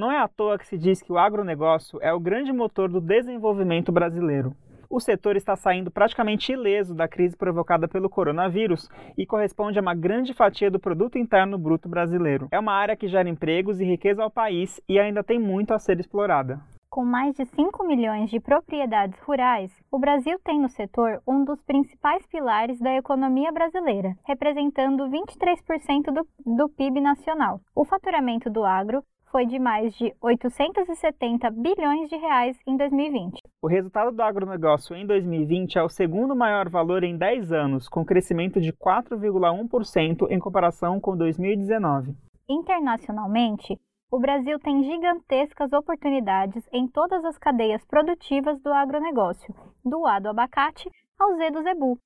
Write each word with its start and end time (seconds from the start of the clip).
Não 0.00 0.10
é 0.10 0.16
à 0.16 0.26
toa 0.26 0.56
que 0.56 0.66
se 0.66 0.78
diz 0.78 1.02
que 1.02 1.12
o 1.12 1.18
agronegócio 1.18 1.98
é 2.00 2.10
o 2.10 2.18
grande 2.18 2.50
motor 2.54 2.88
do 2.88 3.02
desenvolvimento 3.02 3.92
brasileiro. 3.92 4.56
O 4.88 4.98
setor 4.98 5.36
está 5.36 5.54
saindo 5.56 5.90
praticamente 5.90 6.50
ileso 6.50 6.94
da 6.94 7.06
crise 7.06 7.36
provocada 7.36 7.86
pelo 7.86 8.08
coronavírus 8.08 8.88
e 9.18 9.26
corresponde 9.26 9.78
a 9.78 9.82
uma 9.82 9.94
grande 9.94 10.32
fatia 10.32 10.70
do 10.70 10.80
produto 10.80 11.18
interno 11.18 11.58
bruto 11.58 11.86
brasileiro. 11.86 12.48
É 12.50 12.58
uma 12.58 12.72
área 12.72 12.96
que 12.96 13.08
gera 13.08 13.28
empregos 13.28 13.78
e 13.78 13.84
riqueza 13.84 14.22
ao 14.22 14.30
país 14.30 14.80
e 14.88 14.98
ainda 14.98 15.22
tem 15.22 15.38
muito 15.38 15.74
a 15.74 15.78
ser 15.78 16.00
explorada. 16.00 16.58
Com 16.88 17.04
mais 17.04 17.36
de 17.36 17.44
5 17.44 17.86
milhões 17.86 18.30
de 18.30 18.40
propriedades 18.40 19.20
rurais, 19.20 19.70
o 19.92 19.98
Brasil 19.98 20.38
tem 20.42 20.58
no 20.58 20.70
setor 20.70 21.20
um 21.28 21.44
dos 21.44 21.60
principais 21.62 22.26
pilares 22.26 22.80
da 22.80 22.96
economia 22.96 23.52
brasileira, 23.52 24.16
representando 24.24 25.10
23% 25.10 26.10
do, 26.10 26.26
do 26.56 26.70
PIB 26.70 27.02
nacional. 27.02 27.60
O 27.76 27.84
faturamento 27.84 28.48
do 28.48 28.64
agro 28.64 29.04
foi 29.30 29.46
de 29.46 29.58
mais 29.58 29.94
de 29.94 30.12
870 30.20 31.50
bilhões 31.50 32.08
de 32.08 32.16
reais 32.16 32.58
em 32.66 32.76
2020. 32.76 33.40
O 33.62 33.68
resultado 33.68 34.10
do 34.10 34.22
agronegócio 34.22 34.94
em 34.96 35.06
2020 35.06 35.78
é 35.78 35.82
o 35.82 35.88
segundo 35.88 36.34
maior 36.34 36.68
valor 36.68 37.04
em 37.04 37.16
10 37.16 37.52
anos, 37.52 37.88
com 37.88 38.04
crescimento 38.04 38.60
de 38.60 38.72
4,1% 38.72 40.26
em 40.30 40.38
comparação 40.38 41.00
com 41.00 41.16
2019. 41.16 42.14
Internacionalmente, 42.48 43.78
o 44.10 44.18
Brasil 44.18 44.58
tem 44.58 44.82
gigantescas 44.82 45.72
oportunidades 45.72 46.68
em 46.72 46.88
todas 46.88 47.24
as 47.24 47.38
cadeias 47.38 47.84
produtivas 47.86 48.60
do 48.60 48.72
agronegócio, 48.72 49.54
do 49.84 50.04
A 50.06 50.18
do 50.18 50.28
abacate 50.28 50.90
ao 51.18 51.36
Z 51.36 51.50
do 51.52 51.62
zebu. 51.62 51.98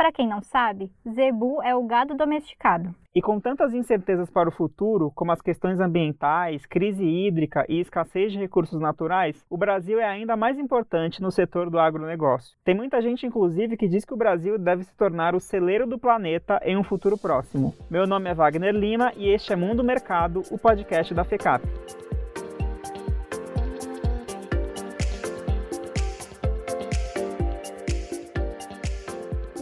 Para 0.00 0.12
quem 0.12 0.26
não 0.26 0.40
sabe, 0.40 0.90
zebu 1.06 1.62
é 1.62 1.76
o 1.76 1.84
gado 1.84 2.14
domesticado. 2.14 2.94
E 3.14 3.20
com 3.20 3.38
tantas 3.38 3.74
incertezas 3.74 4.30
para 4.30 4.48
o 4.48 4.52
futuro, 4.52 5.12
como 5.14 5.30
as 5.30 5.42
questões 5.42 5.78
ambientais, 5.78 6.64
crise 6.64 7.04
hídrica 7.04 7.66
e 7.68 7.80
escassez 7.80 8.32
de 8.32 8.38
recursos 8.38 8.80
naturais, 8.80 9.44
o 9.50 9.58
Brasil 9.58 10.00
é 10.00 10.08
ainda 10.08 10.38
mais 10.38 10.58
importante 10.58 11.20
no 11.20 11.30
setor 11.30 11.68
do 11.68 11.78
agronegócio. 11.78 12.56
Tem 12.64 12.74
muita 12.74 13.02
gente, 13.02 13.26
inclusive, 13.26 13.76
que 13.76 13.88
diz 13.88 14.02
que 14.02 14.14
o 14.14 14.16
Brasil 14.16 14.58
deve 14.58 14.84
se 14.84 14.96
tornar 14.96 15.34
o 15.34 15.40
celeiro 15.40 15.86
do 15.86 15.98
planeta 15.98 16.58
em 16.64 16.78
um 16.78 16.82
futuro 16.82 17.18
próximo. 17.18 17.74
Meu 17.90 18.06
nome 18.06 18.30
é 18.30 18.34
Wagner 18.34 18.74
Lima 18.74 19.12
e 19.18 19.28
este 19.28 19.52
é 19.52 19.56
Mundo 19.56 19.84
Mercado, 19.84 20.42
o 20.50 20.56
podcast 20.56 21.12
da 21.12 21.24
FECAP. 21.24 21.62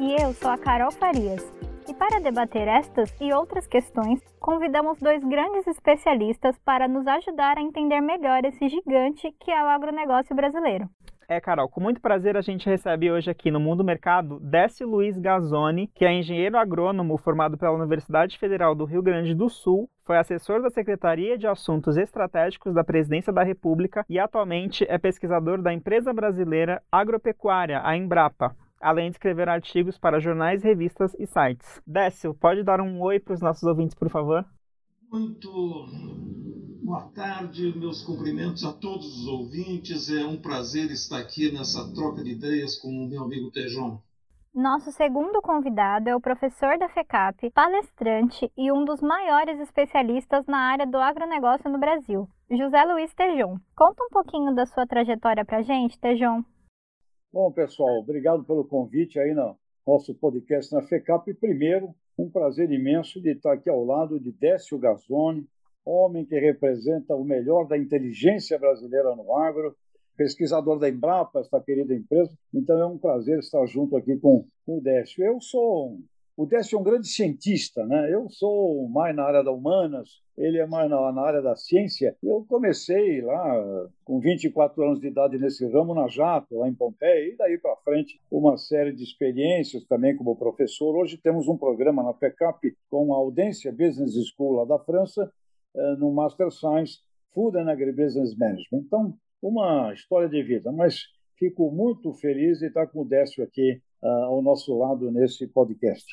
E 0.01 0.15
eu 0.23 0.33
sou 0.33 0.51
a 0.51 0.57
Carol 0.57 0.93
Farias. 0.93 1.53
E 1.89 1.95
para 1.95 2.21
debater 2.21 2.69
estas 2.69 3.13
e 3.21 3.33
outras 3.33 3.67
questões, 3.67 4.21
convidamos 4.39 4.99
dois 5.01 5.25
grandes 5.25 5.67
especialistas 5.67 6.57
para 6.59 6.87
nos 6.87 7.07
ajudar 7.07 7.59
a 7.59 7.63
entender 7.63 8.01
melhor 8.01 8.45
esse 8.45 8.69
gigante 8.69 9.35
que 9.41 9.51
é 9.51 9.63
o 9.63 9.69
agronegócio 9.69 10.37
brasileiro. 10.37 10.89
É, 11.31 11.41
Carol, 11.41 11.69
com 11.69 11.81
muito 11.81 12.01
prazer 12.01 12.37
a 12.37 12.41
gente 12.41 12.67
recebe 12.67 13.11
hoje 13.11 13.31
aqui 13.31 13.51
no 13.51 13.61
Mundo 13.61 13.85
Mercado 13.85 14.39
Décio 14.41 14.89
Luiz 14.89 15.19
Gazzoni, 15.19 15.91
que 15.95 16.05
é 16.05 16.13
engenheiro 16.13 16.57
agrônomo 16.57 17.19
formado 17.19 17.59
pela 17.59 17.73
Universidade 17.73 18.39
Federal 18.39 18.75
do 18.75 18.87
Rio 18.87 19.03
Grande 19.03 19.35
do 19.35 19.49
Sul, 19.51 19.91
foi 20.05 20.17
assessor 20.17 20.63
da 20.63 20.71
Secretaria 20.71 21.37
de 21.37 21.47
Assuntos 21.47 21.99
Estratégicos 21.99 22.73
da 22.73 22.85
Presidência 22.85 23.33
da 23.33 23.43
República 23.43 24.07
e 24.09 24.19
atualmente 24.19 24.87
é 24.89 24.97
pesquisador 24.97 25.61
da 25.61 25.73
empresa 25.73 26.15
brasileira 26.15 26.83
agropecuária, 26.91 27.83
a 27.85 27.95
Embrapa 27.95 28.55
além 28.81 29.11
de 29.11 29.17
escrever 29.17 29.49
artigos 29.49 29.99
para 29.99 30.21
jornais, 30.21 30.63
revistas 30.63 31.15
e 31.19 31.27
sites. 31.27 31.81
Décio, 31.87 32.35
pode 32.35 32.63
dar 32.63 32.81
um 32.81 33.01
oi 33.01 33.19
para 33.19 33.35
os 33.35 33.41
nossos 33.41 33.63
ouvintes, 33.63 33.95
por 33.95 34.09
favor? 34.11 34.45
Muito 35.11 35.51
boa 36.83 37.11
tarde, 37.15 37.75
meus 37.79 38.03
cumprimentos 38.03 38.65
a 38.65 38.73
todos 38.73 39.21
os 39.21 39.27
ouvintes. 39.27 40.11
É 40.11 40.25
um 40.25 40.41
prazer 40.41 40.91
estar 40.91 41.19
aqui 41.19 41.53
nessa 41.53 41.93
troca 41.95 42.23
de 42.23 42.33
ideias 42.33 42.77
com 42.77 42.89
o 42.89 43.09
meu 43.09 43.25
amigo 43.25 43.51
Tejon. 43.51 44.01
Nosso 44.55 44.91
segundo 44.93 45.41
convidado 45.43 46.09
é 46.09 46.17
o 46.17 46.21
professor 46.21 46.79
da 46.79 46.89
FECAP, 46.89 47.51
palestrante 47.51 48.51
e 48.57 48.73
um 48.73 48.85
dos 48.85 49.01
maiores 49.01 49.61
especialistas 49.61 50.47
na 50.47 50.59
área 50.59 50.87
do 50.87 50.97
agronegócio 50.97 51.71
no 51.71 51.79
Brasil, 51.79 52.29
José 52.51 52.83
Luiz 52.85 53.15
Tejon. 53.15 53.59
Conta 53.77 54.03
um 54.03 54.09
pouquinho 54.09 54.55
da 54.55 54.67
sua 54.67 54.87
trajetória 54.87 55.45
para 55.45 55.59
a 55.59 55.63
gente, 55.63 55.99
Tejon. 55.99 56.43
Bom, 57.31 57.53
pessoal, 57.53 57.99
obrigado 57.99 58.43
pelo 58.43 58.65
convite 58.65 59.21
aí 59.21 59.35
no 59.35 59.55
nosso 59.87 60.15
podcast 60.15 60.73
na 60.73 60.81
FECAP. 60.81 61.35
Primeiro, 61.35 61.95
um 62.19 62.31
prazer 62.31 62.71
imenso 62.73 63.21
de 63.21 63.33
estar 63.33 63.53
aqui 63.53 63.69
ao 63.69 63.85
lado 63.85 64.19
de 64.19 64.33
Décio 64.33 64.79
Gazzoni, 64.79 65.47
homem 65.85 66.25
que 66.25 66.39
representa 66.39 67.15
o 67.15 67.23
melhor 67.23 67.69
da 67.69 67.77
inteligência 67.77 68.59
brasileira 68.59 69.15
no 69.15 69.37
agro, 69.37 69.77
pesquisador 70.17 70.79
da 70.79 70.89
Embrapa, 70.89 71.41
esta 71.41 71.61
querida 71.61 71.95
empresa. 71.95 72.33
Então 72.53 72.81
é 72.81 72.87
um 72.87 72.97
prazer 72.97 73.41
estar 73.41 73.65
junto 73.67 73.95
aqui 73.95 74.17
com 74.17 74.47
o 74.67 74.81
Décio. 74.81 75.23
Eu 75.23 75.39
sou 75.39 75.99
o 76.39 76.47
Décio 76.47 76.77
é 76.77 76.81
um 76.81 76.85
grande 76.85 77.09
cientista, 77.09 77.85
né? 77.85 78.15
Eu 78.15 78.31
sou 78.31 78.89
mais 78.89 79.15
na 79.15 79.25
área 79.25 79.43
da 79.43 79.51
humanas, 79.51 80.23
ele 80.37 80.59
é 80.59 80.67
mais 80.69 80.89
na, 80.89 81.11
na, 81.11 81.21
área 81.21 81.43
da 81.43 81.57
ciência. 81.57 82.17
Eu 82.23 82.47
comecei 82.49 83.21
lá 83.21 83.89
com 84.05 84.21
24 84.21 84.81
anos 84.85 85.01
de 85.01 85.09
idade 85.09 85.37
nesse 85.37 85.67
ramo 85.67 85.97
na 85.97 86.07
Jato, 86.07 86.57
lá 86.57 86.69
em 86.69 86.75
Pompeia, 86.75 87.33
e 87.33 87.37
daí 87.37 87.59
para 87.59 87.75
frente 87.79 88.21
uma 88.31 88.57
série 88.57 88.93
de 88.93 89.03
experiências 89.03 89.85
também 89.87 90.17
como 90.17 90.37
professor. 90.37 90.95
Hoje 90.95 91.19
temos 91.19 91.49
um 91.49 91.57
programa 91.57 92.05
na 92.05 92.15
PECAP 92.15 92.73
com 92.89 93.13
a 93.13 93.17
Audência 93.17 93.73
Business 93.73 94.15
School 94.29 94.59
lá 94.59 94.65
da 94.65 94.79
França, 94.79 95.33
eh, 95.75 95.97
no 95.97 96.13
Master 96.13 96.53
Science 96.53 97.01
Food 97.35 97.59
and 97.59 97.69
Agribusiness 97.69 98.37
Management. 98.37 98.85
Então, 98.87 99.13
uma 99.43 99.93
história 99.93 100.29
de 100.29 100.41
vida, 100.45 100.71
mas 100.71 101.03
fico 101.37 101.69
muito 101.73 102.13
feliz 102.13 102.61
de 102.61 102.67
estar 102.67 102.87
com 102.87 103.01
o 103.03 103.05
Décio 103.05 103.43
aqui 103.43 103.83
uh, 104.05 104.07
ao 104.07 104.41
nosso 104.41 104.79
lado 104.79 105.11
nesse 105.11 105.45
podcast. 105.49 106.07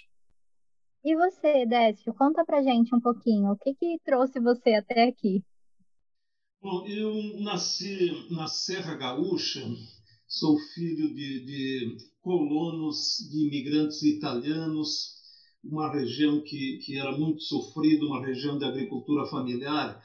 E 1.05 1.15
você, 1.15 1.67
Décio, 1.67 2.15
conta 2.15 2.43
pra 2.43 2.63
gente 2.63 2.95
um 2.95 2.99
pouquinho, 2.99 3.51
o 3.51 3.55
que, 3.55 3.75
que 3.75 3.99
trouxe 4.03 4.39
você 4.39 4.73
até 4.73 5.07
aqui? 5.07 5.43
Bom, 6.59 6.83
eu 6.87 7.41
nasci 7.41 8.27
na 8.31 8.47
Serra 8.47 8.95
Gaúcha, 8.95 9.61
sou 10.27 10.57
filho 10.73 11.13
de, 11.13 11.45
de 11.45 11.97
colonos, 12.23 13.17
de 13.29 13.45
imigrantes 13.45 14.01
italianos, 14.01 15.13
uma 15.63 15.93
região 15.93 16.41
que, 16.41 16.79
que 16.83 16.97
era 16.97 17.15
muito 17.15 17.43
sofrida, 17.43 18.03
uma 18.03 18.25
região 18.25 18.57
de 18.57 18.65
agricultura 18.65 19.27
familiar, 19.27 20.01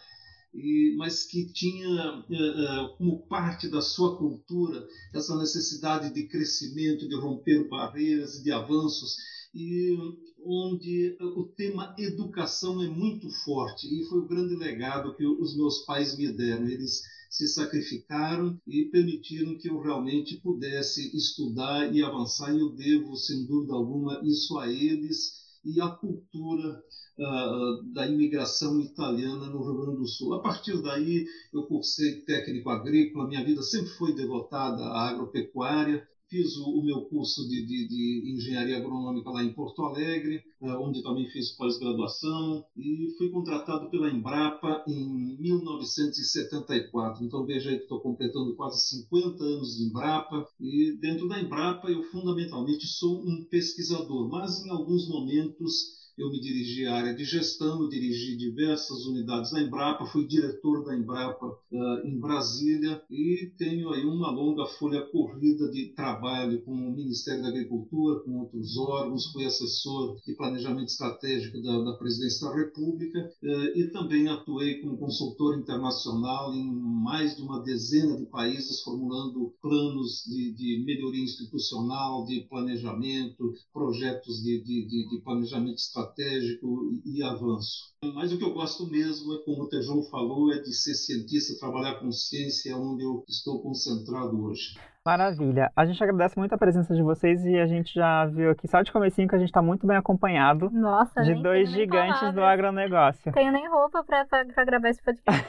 e, 0.53 0.95
mas 0.99 1.25
que 1.25 1.51
tinha 1.51 2.19
uh, 2.19 2.97
como 2.99 3.27
parte 3.27 3.71
da 3.71 3.81
sua 3.81 4.19
cultura 4.19 4.87
essa 5.15 5.35
necessidade 5.39 6.13
de 6.13 6.29
crescimento, 6.29 7.09
de 7.09 7.17
romper 7.17 7.67
barreiras, 7.71 8.43
de 8.43 8.53
avanços 8.53 9.17
e 9.55 9.97
onde 10.45 11.17
o 11.21 11.45
tema 11.45 11.95
educação 11.99 12.83
é 12.83 12.89
muito 12.89 13.29
forte 13.45 13.87
e 13.87 14.05
foi 14.07 14.21
o 14.21 14.27
grande 14.27 14.55
legado 14.55 15.15
que 15.15 15.27
os 15.27 15.57
meus 15.57 15.85
pais 15.85 16.17
me 16.17 16.33
deram. 16.33 16.69
Eles 16.69 17.03
se 17.29 17.47
sacrificaram 17.47 18.61
e 18.67 18.87
permitiram 18.87 19.57
que 19.57 19.69
eu 19.69 19.81
realmente 19.81 20.41
pudesse 20.41 21.17
estudar 21.17 21.95
e 21.95 22.03
avançar. 22.03 22.55
E 22.55 22.61
eu 22.61 22.71
devo, 22.71 23.17
sem 23.17 23.47
dúvida 23.47 23.75
alguma, 23.75 24.21
isso 24.25 24.59
a 24.59 24.71
eles 24.71 25.41
e 25.65 25.81
à 25.81 25.89
cultura 25.89 26.83
uh, 27.19 27.93
da 27.93 28.07
imigração 28.07 28.81
italiana 28.81 29.47
no 29.47 29.63
Rio 29.63 29.83
Grande 29.83 29.99
do 29.99 30.09
Sul. 30.09 30.35
A 30.35 30.41
partir 30.41 30.81
daí, 30.83 31.27
eu 31.53 31.65
cursei 31.65 32.23
técnico 32.23 32.71
agrícola, 32.71 33.29
minha 33.29 33.45
vida 33.45 33.63
sempre 33.63 33.91
foi 33.91 34.15
devotada 34.15 34.83
à 34.83 35.11
agropecuária 35.11 36.09
fiz 36.31 36.57
o, 36.57 36.81
meu 36.83 37.03
curso 37.07 37.47
de, 37.49 37.67
de, 37.67 37.89
de, 37.89 38.33
engenharia 38.37 38.77
agronômica 38.79 39.29
lá 39.31 39.43
em 39.43 39.53
Porto 39.53 39.83
Alegre, 39.83 40.45
uh, 40.61 40.81
onde 40.81 41.03
também 41.03 41.29
fiz 41.29 41.51
pós-graduação, 41.57 42.65
e 42.77 43.13
fui 43.19 43.31
contratado 43.31 43.91
pela 43.91 44.09
Embrapa 44.09 44.85
em 44.87 45.37
1974. 45.41 47.25
Então 47.25 47.45
veja 47.45 47.71
aí 47.71 47.79
que 47.79 47.83
estou 47.83 48.01
completando 48.01 48.55
quase 48.55 48.89
50 49.03 49.43
anos 49.43 49.77
de 49.77 49.83
Embrapa, 49.85 50.47
e 50.61 50.97
dentro 51.01 51.27
da 51.29 51.41
Embrapa 51.41 51.91
eu 51.91 52.05
fundamentalmente 52.05 52.87
sou 52.87 53.21
um 53.21 53.45
pesquisador, 53.51 54.29
mas 54.29 54.65
em 54.65 54.71
alguns 54.71 55.09
momentos 55.09 56.00
eu 56.19 56.31
me 56.31 56.41
dirigi 56.41 56.87
à 56.87 56.95
área 56.95 57.15
de 57.15 57.25
gestão, 57.25 57.83
eu 57.83 57.89
dirigi 57.89 58.37
diversas 58.37 59.07
unidades 59.07 59.51
da 59.51 59.61
Embrapa, 59.61 60.07
fui 60.07 60.27
diretor 60.27 60.85
da 60.85 60.97
Embrapa 60.97 61.47
uh, 61.47 62.07
em 62.07 62.19
Brasília 62.19 63.03
e 63.11 63.53
tenho 63.57 63.91
aí 63.91 64.05
uma 64.05 64.31
longa 64.31 64.67
folha 64.67 65.03
corrida 65.11 65.71
de 65.71 65.95
trabalho 65.95 66.63
com 66.63 66.73
o 66.73 66.93
Ministério 66.93 67.43
da 67.43 67.49
Agricultura, 67.49 68.21
com 68.21 68.41
outros 68.41 68.77
órgãos, 68.77 69.31
fui 69.33 69.45
assessor 69.45 70.21
de 70.27 70.35
planejamento 70.35 70.89
estratégico 70.89 71.61
da, 71.63 71.81
da 71.83 71.93
Presidência 71.95 72.49
da 72.49 72.55
República 72.55 73.19
uh, 73.43 73.79
e 73.79 73.91
também 73.91 74.29
atuei 74.29 74.81
como 74.81 74.99
consultor 74.99 75.59
internacional 75.59 76.53
em 76.55 76.71
mais 76.71 77.37
de 77.37 77.43
uma 77.43 77.63
dezena 77.63 78.17
de 78.17 78.27
países, 78.27 78.83
formulando 78.83 79.55
planos 79.63 80.25
de, 80.27 80.53
de 80.53 80.85
melhoria 80.85 81.25
institucional, 81.25 82.25
de 82.25 82.41
planejamento, 82.49 83.53
projetos 83.73 84.43
de, 84.43 84.63
de, 84.63 85.09
de 85.09 85.21
planejamento 85.23 85.77
estratégico 85.77 86.00
estratégico 86.01 86.93
e, 87.05 87.23
avanço. 87.23 87.91
Mas 88.15 88.33
o 88.33 88.39
que 88.39 88.45
eu 88.45 88.53
gosto 88.53 88.87
mesmo 88.87 89.35
é, 89.35 89.39
como 89.45 89.65
o 89.65 89.69
Tejão 89.69 90.03
falou, 90.05 90.53
é 90.53 90.61
de 90.61 90.73
ser 90.73 90.95
cientista, 90.95 91.59
trabalhar 91.59 92.01
com 92.01 92.11
ciência, 92.11 92.77
onde 92.77 93.05
eu 93.05 93.25
estou 93.29 93.63
concentrado 93.63 94.43
hoje. 94.43 94.75
Maravilha. 95.07 95.73
A 95.75 95.87
gente 95.87 96.03
agradece 96.05 96.39
muito 96.39 96.55
a 96.55 96.59
presença 96.59 96.95
de 96.95 97.03
vocês 97.03 97.43
e 97.47 97.59
a 97.59 97.67
gente 97.67 97.95
já 97.95 98.27
viu 98.27 98.51
aqui 98.51 98.69
só 98.69 98.83
de 98.83 98.93
comecinho 98.93 99.27
que 99.27 99.35
a 99.35 99.39
gente 99.39 99.49
está 99.49 99.63
muito 99.63 99.87
bem 99.87 99.97
acompanhado 99.97 100.69
Nossa, 100.71 101.23
de 101.23 101.35
dois 101.43 101.71
gigantes 101.71 102.35
do 102.35 102.45
agronegócio. 102.45 103.33
Tenho 103.33 103.51
nem 103.51 103.67
roupa 103.67 104.05
para 104.05 104.65
gravar 104.67 104.91
esse 104.91 105.03
podcast. 105.03 105.43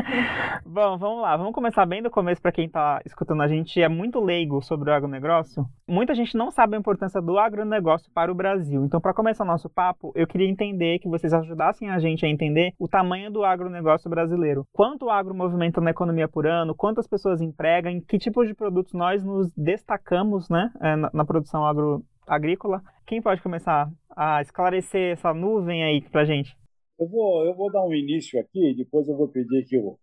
Bom, 0.64 0.96
vamos 0.96 1.20
lá. 1.20 1.36
Vamos 1.36 1.52
começar 1.52 1.84
bem 1.84 2.02
do 2.02 2.10
começo 2.10 2.40
para 2.40 2.50
quem 2.50 2.64
está 2.64 3.02
escutando 3.04 3.42
a 3.42 3.46
gente 3.46 3.78
é 3.82 3.90
muito 3.90 4.18
leigo 4.20 4.62
sobre 4.62 4.90
o 4.90 4.94
agronegócio. 4.94 5.66
Muita 5.86 6.14
gente 6.14 6.34
não 6.34 6.50
sabe 6.50 6.74
a 6.74 6.78
importância 6.78 7.20
do 7.20 7.38
agronegócio 7.38 8.10
para 8.14 8.32
o 8.32 8.34
Brasil. 8.34 8.86
Então, 8.86 9.02
para 9.02 9.12
começar 9.12 9.44
o 9.44 9.46
nosso 9.46 9.68
papo, 9.68 10.12
eu 10.14 10.26
queria 10.26 10.48
entender 10.48 10.98
que 10.98 11.10
vocês 11.10 11.34
ajudassem 11.34 11.90
a 11.90 11.98
gente 11.98 12.24
a 12.24 12.28
entender 12.28 12.72
o 12.78 12.88
tamanho 12.88 13.30
do 13.30 13.44
agronegócio 13.44 14.08
brasileiro. 14.08 14.66
Quanto 14.72 15.04
o 15.04 15.10
agro 15.10 15.34
movimenta 15.34 15.78
na 15.78 15.90
economia 15.90 16.26
por 16.26 16.46
ano, 16.46 16.74
quantas 16.74 17.06
pessoas 17.06 17.42
emprega, 17.42 17.90
em 17.90 18.00
que 18.00 18.18
tipo 18.18 18.46
de 18.46 18.54
produtos 18.54 18.93
nós 18.96 19.22
nos 19.24 19.50
destacamos 19.56 20.48
né, 20.48 20.72
é, 20.80 20.96
na, 20.96 21.10
na 21.12 21.24
produção 21.24 21.64
agro, 21.64 22.04
agrícola. 22.26 22.82
Quem 23.06 23.20
pode 23.20 23.42
começar 23.42 23.90
a 24.16 24.40
esclarecer 24.40 25.12
essa 25.12 25.34
nuvem 25.34 25.84
aí 25.84 26.00
para 26.00 26.24
gente? 26.24 26.56
Eu 26.98 27.08
vou, 27.08 27.44
eu 27.44 27.54
vou 27.54 27.70
dar 27.70 27.84
um 27.84 27.92
início 27.92 28.40
aqui, 28.40 28.74
depois 28.74 29.08
eu 29.08 29.16
vou 29.16 29.28
pedir 29.28 29.64
que 29.66 29.76
o, 29.76 29.98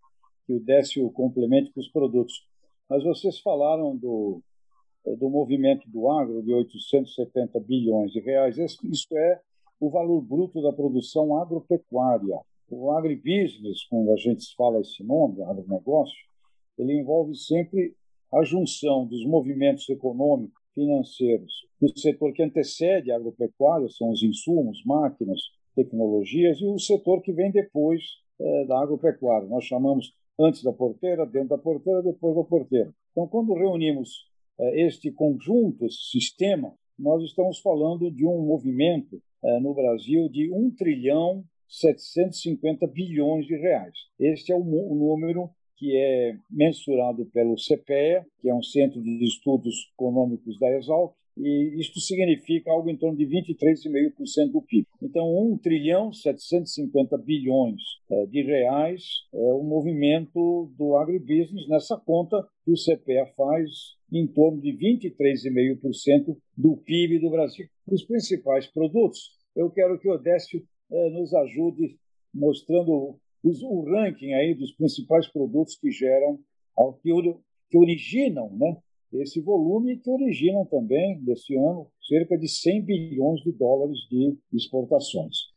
que 0.46 0.54
o 0.54 0.60
Décio 0.60 1.10
complemente 1.12 1.72
com 1.74 1.80
os 1.80 1.90
produtos. 1.90 2.46
Mas 2.90 3.04
vocês 3.04 3.40
falaram 3.40 3.96
do, 3.96 4.42
do 5.18 5.30
movimento 5.30 5.90
do 5.90 6.10
agro 6.10 6.44
de 6.44 6.54
870 6.54 7.60
bilhões 7.62 8.12
de 8.12 8.20
reais. 8.20 8.58
Isso 8.58 9.18
é 9.18 9.40
o 9.80 9.90
valor 9.90 10.22
bruto 10.22 10.62
da 10.62 10.74
produção 10.74 11.38
agropecuária. 11.42 12.40
O 12.70 12.92
agribusiness, 12.92 13.86
quando 13.90 14.12
a 14.12 14.16
gente 14.18 14.56
fala 14.56 14.80
esse 14.80 15.04
nome, 15.04 15.42
agronegócio, 15.44 16.16
ele 16.78 17.00
envolve 17.00 17.36
sempre 17.36 17.96
a 18.34 18.44
junção 18.44 19.06
dos 19.06 19.26
movimentos 19.26 19.88
econômicos, 19.90 20.62
financeiros 20.74 21.52
do 21.82 22.00
setor 22.00 22.32
que 22.34 22.44
antecede 22.44 23.12
a 23.12 23.16
agropecuária, 23.16 23.90
são 23.90 24.12
os 24.12 24.24
insumos, 24.24 24.84
máquinas, 24.86 25.40
tecnologias, 25.76 26.60
e 26.62 26.66
o 26.66 26.78
setor 26.78 27.22
que 27.22 27.34
vem 27.34 27.52
depois 27.52 28.02
é, 28.40 28.66
da 28.66 28.82
agropecuária. 28.82 29.48
Nós 29.48 29.66
chamamos 29.66 30.14
antes 30.40 30.64
da 30.64 30.72
porteira, 30.72 31.26
dentro 31.26 31.50
da 31.50 31.58
porteira, 31.58 32.02
depois 32.04 32.36
da 32.36 32.44
porteira. 32.44 32.94
Então, 33.12 33.28
quando 33.28 33.54
reunimos 33.54 34.28
é, 34.60 34.86
este 34.86 35.12
conjunto, 35.12 35.86
esse 35.86 36.12
sistema, 36.12 36.74
nós 36.98 37.24
estamos 37.24 37.60
falando 37.60 38.12
de 38.12 38.26
um 38.26 38.46
movimento 38.46 39.22
é, 39.44 39.60
no 39.60 39.74
Brasil 39.74 40.30
de 40.30 40.52
1 40.54 40.72
trilhão 40.76 41.44
750 41.68 42.86
bilhões 42.88 43.46
de 43.46 43.56
reais. 43.56 43.96
Este 44.20 44.52
é 44.52 44.56
o 44.56 44.64
número 44.64 45.50
que 45.82 45.98
é 45.98 46.38
mensurado 46.48 47.26
pelo 47.34 47.56
CPE, 47.58 48.24
que 48.40 48.48
é 48.48 48.54
um 48.54 48.62
Centro 48.62 49.02
de 49.02 49.26
Estudos 49.26 49.90
Econômicos 49.96 50.60
da 50.60 50.70
Exalc, 50.78 51.16
e 51.36 51.80
isto 51.80 52.00
significa 52.00 52.70
algo 52.70 52.88
em 52.88 52.96
torno 52.96 53.18
de 53.18 53.26
23,5% 53.26 54.52
do 54.52 54.62
PIB. 54.62 54.86
Então, 55.02 55.26
1 55.54 55.58
trilhão 55.58 56.14
750 56.14 57.18
bilhões 57.18 57.82
é, 58.12 58.28
de 58.28 58.44
reais 58.44 59.02
é 59.34 59.54
o 59.54 59.64
movimento 59.64 60.72
do 60.78 60.96
agribusiness 60.98 61.68
nessa 61.68 61.98
conta 61.98 62.48
que 62.64 62.72
o 62.72 62.78
CPE 62.78 63.34
faz 63.36 63.72
em 64.14 64.28
torno 64.28 64.62
de 64.62 64.74
23,5% 64.74 66.38
do 66.56 66.78
PIB 66.78 67.18
do 67.18 67.32
Brasil. 67.32 67.66
Os 67.88 68.04
principais 68.04 68.68
produtos, 68.68 69.32
eu 69.56 69.72
quero 69.72 69.98
que 69.98 70.08
o 70.08 70.14
Odécio 70.14 70.62
é, 70.92 71.10
nos 71.10 71.34
ajude 71.34 71.98
mostrando 72.32 73.20
os, 73.44 73.62
o 73.64 73.84
ranking 73.84 74.34
aí 74.34 74.54
dos 74.54 74.72
principais 74.74 75.28
produtos 75.28 75.76
que 75.76 75.92
geram, 75.92 76.40
que, 77.02 77.10
que 77.70 77.78
originam 77.78 78.50
né, 78.56 78.78
esse 79.14 79.42
volume 79.42 79.94
e 79.94 79.98
que 79.98 80.10
originam 80.10 80.66
também, 80.66 81.20
desse 81.22 81.56
ano, 81.56 81.88
cerca 82.08 82.38
de 82.38 82.48
100 82.48 82.82
bilhões 82.84 83.42
de 83.42 83.52
dólares 83.52 83.98
de 84.10 84.38
exportações. 84.54 85.51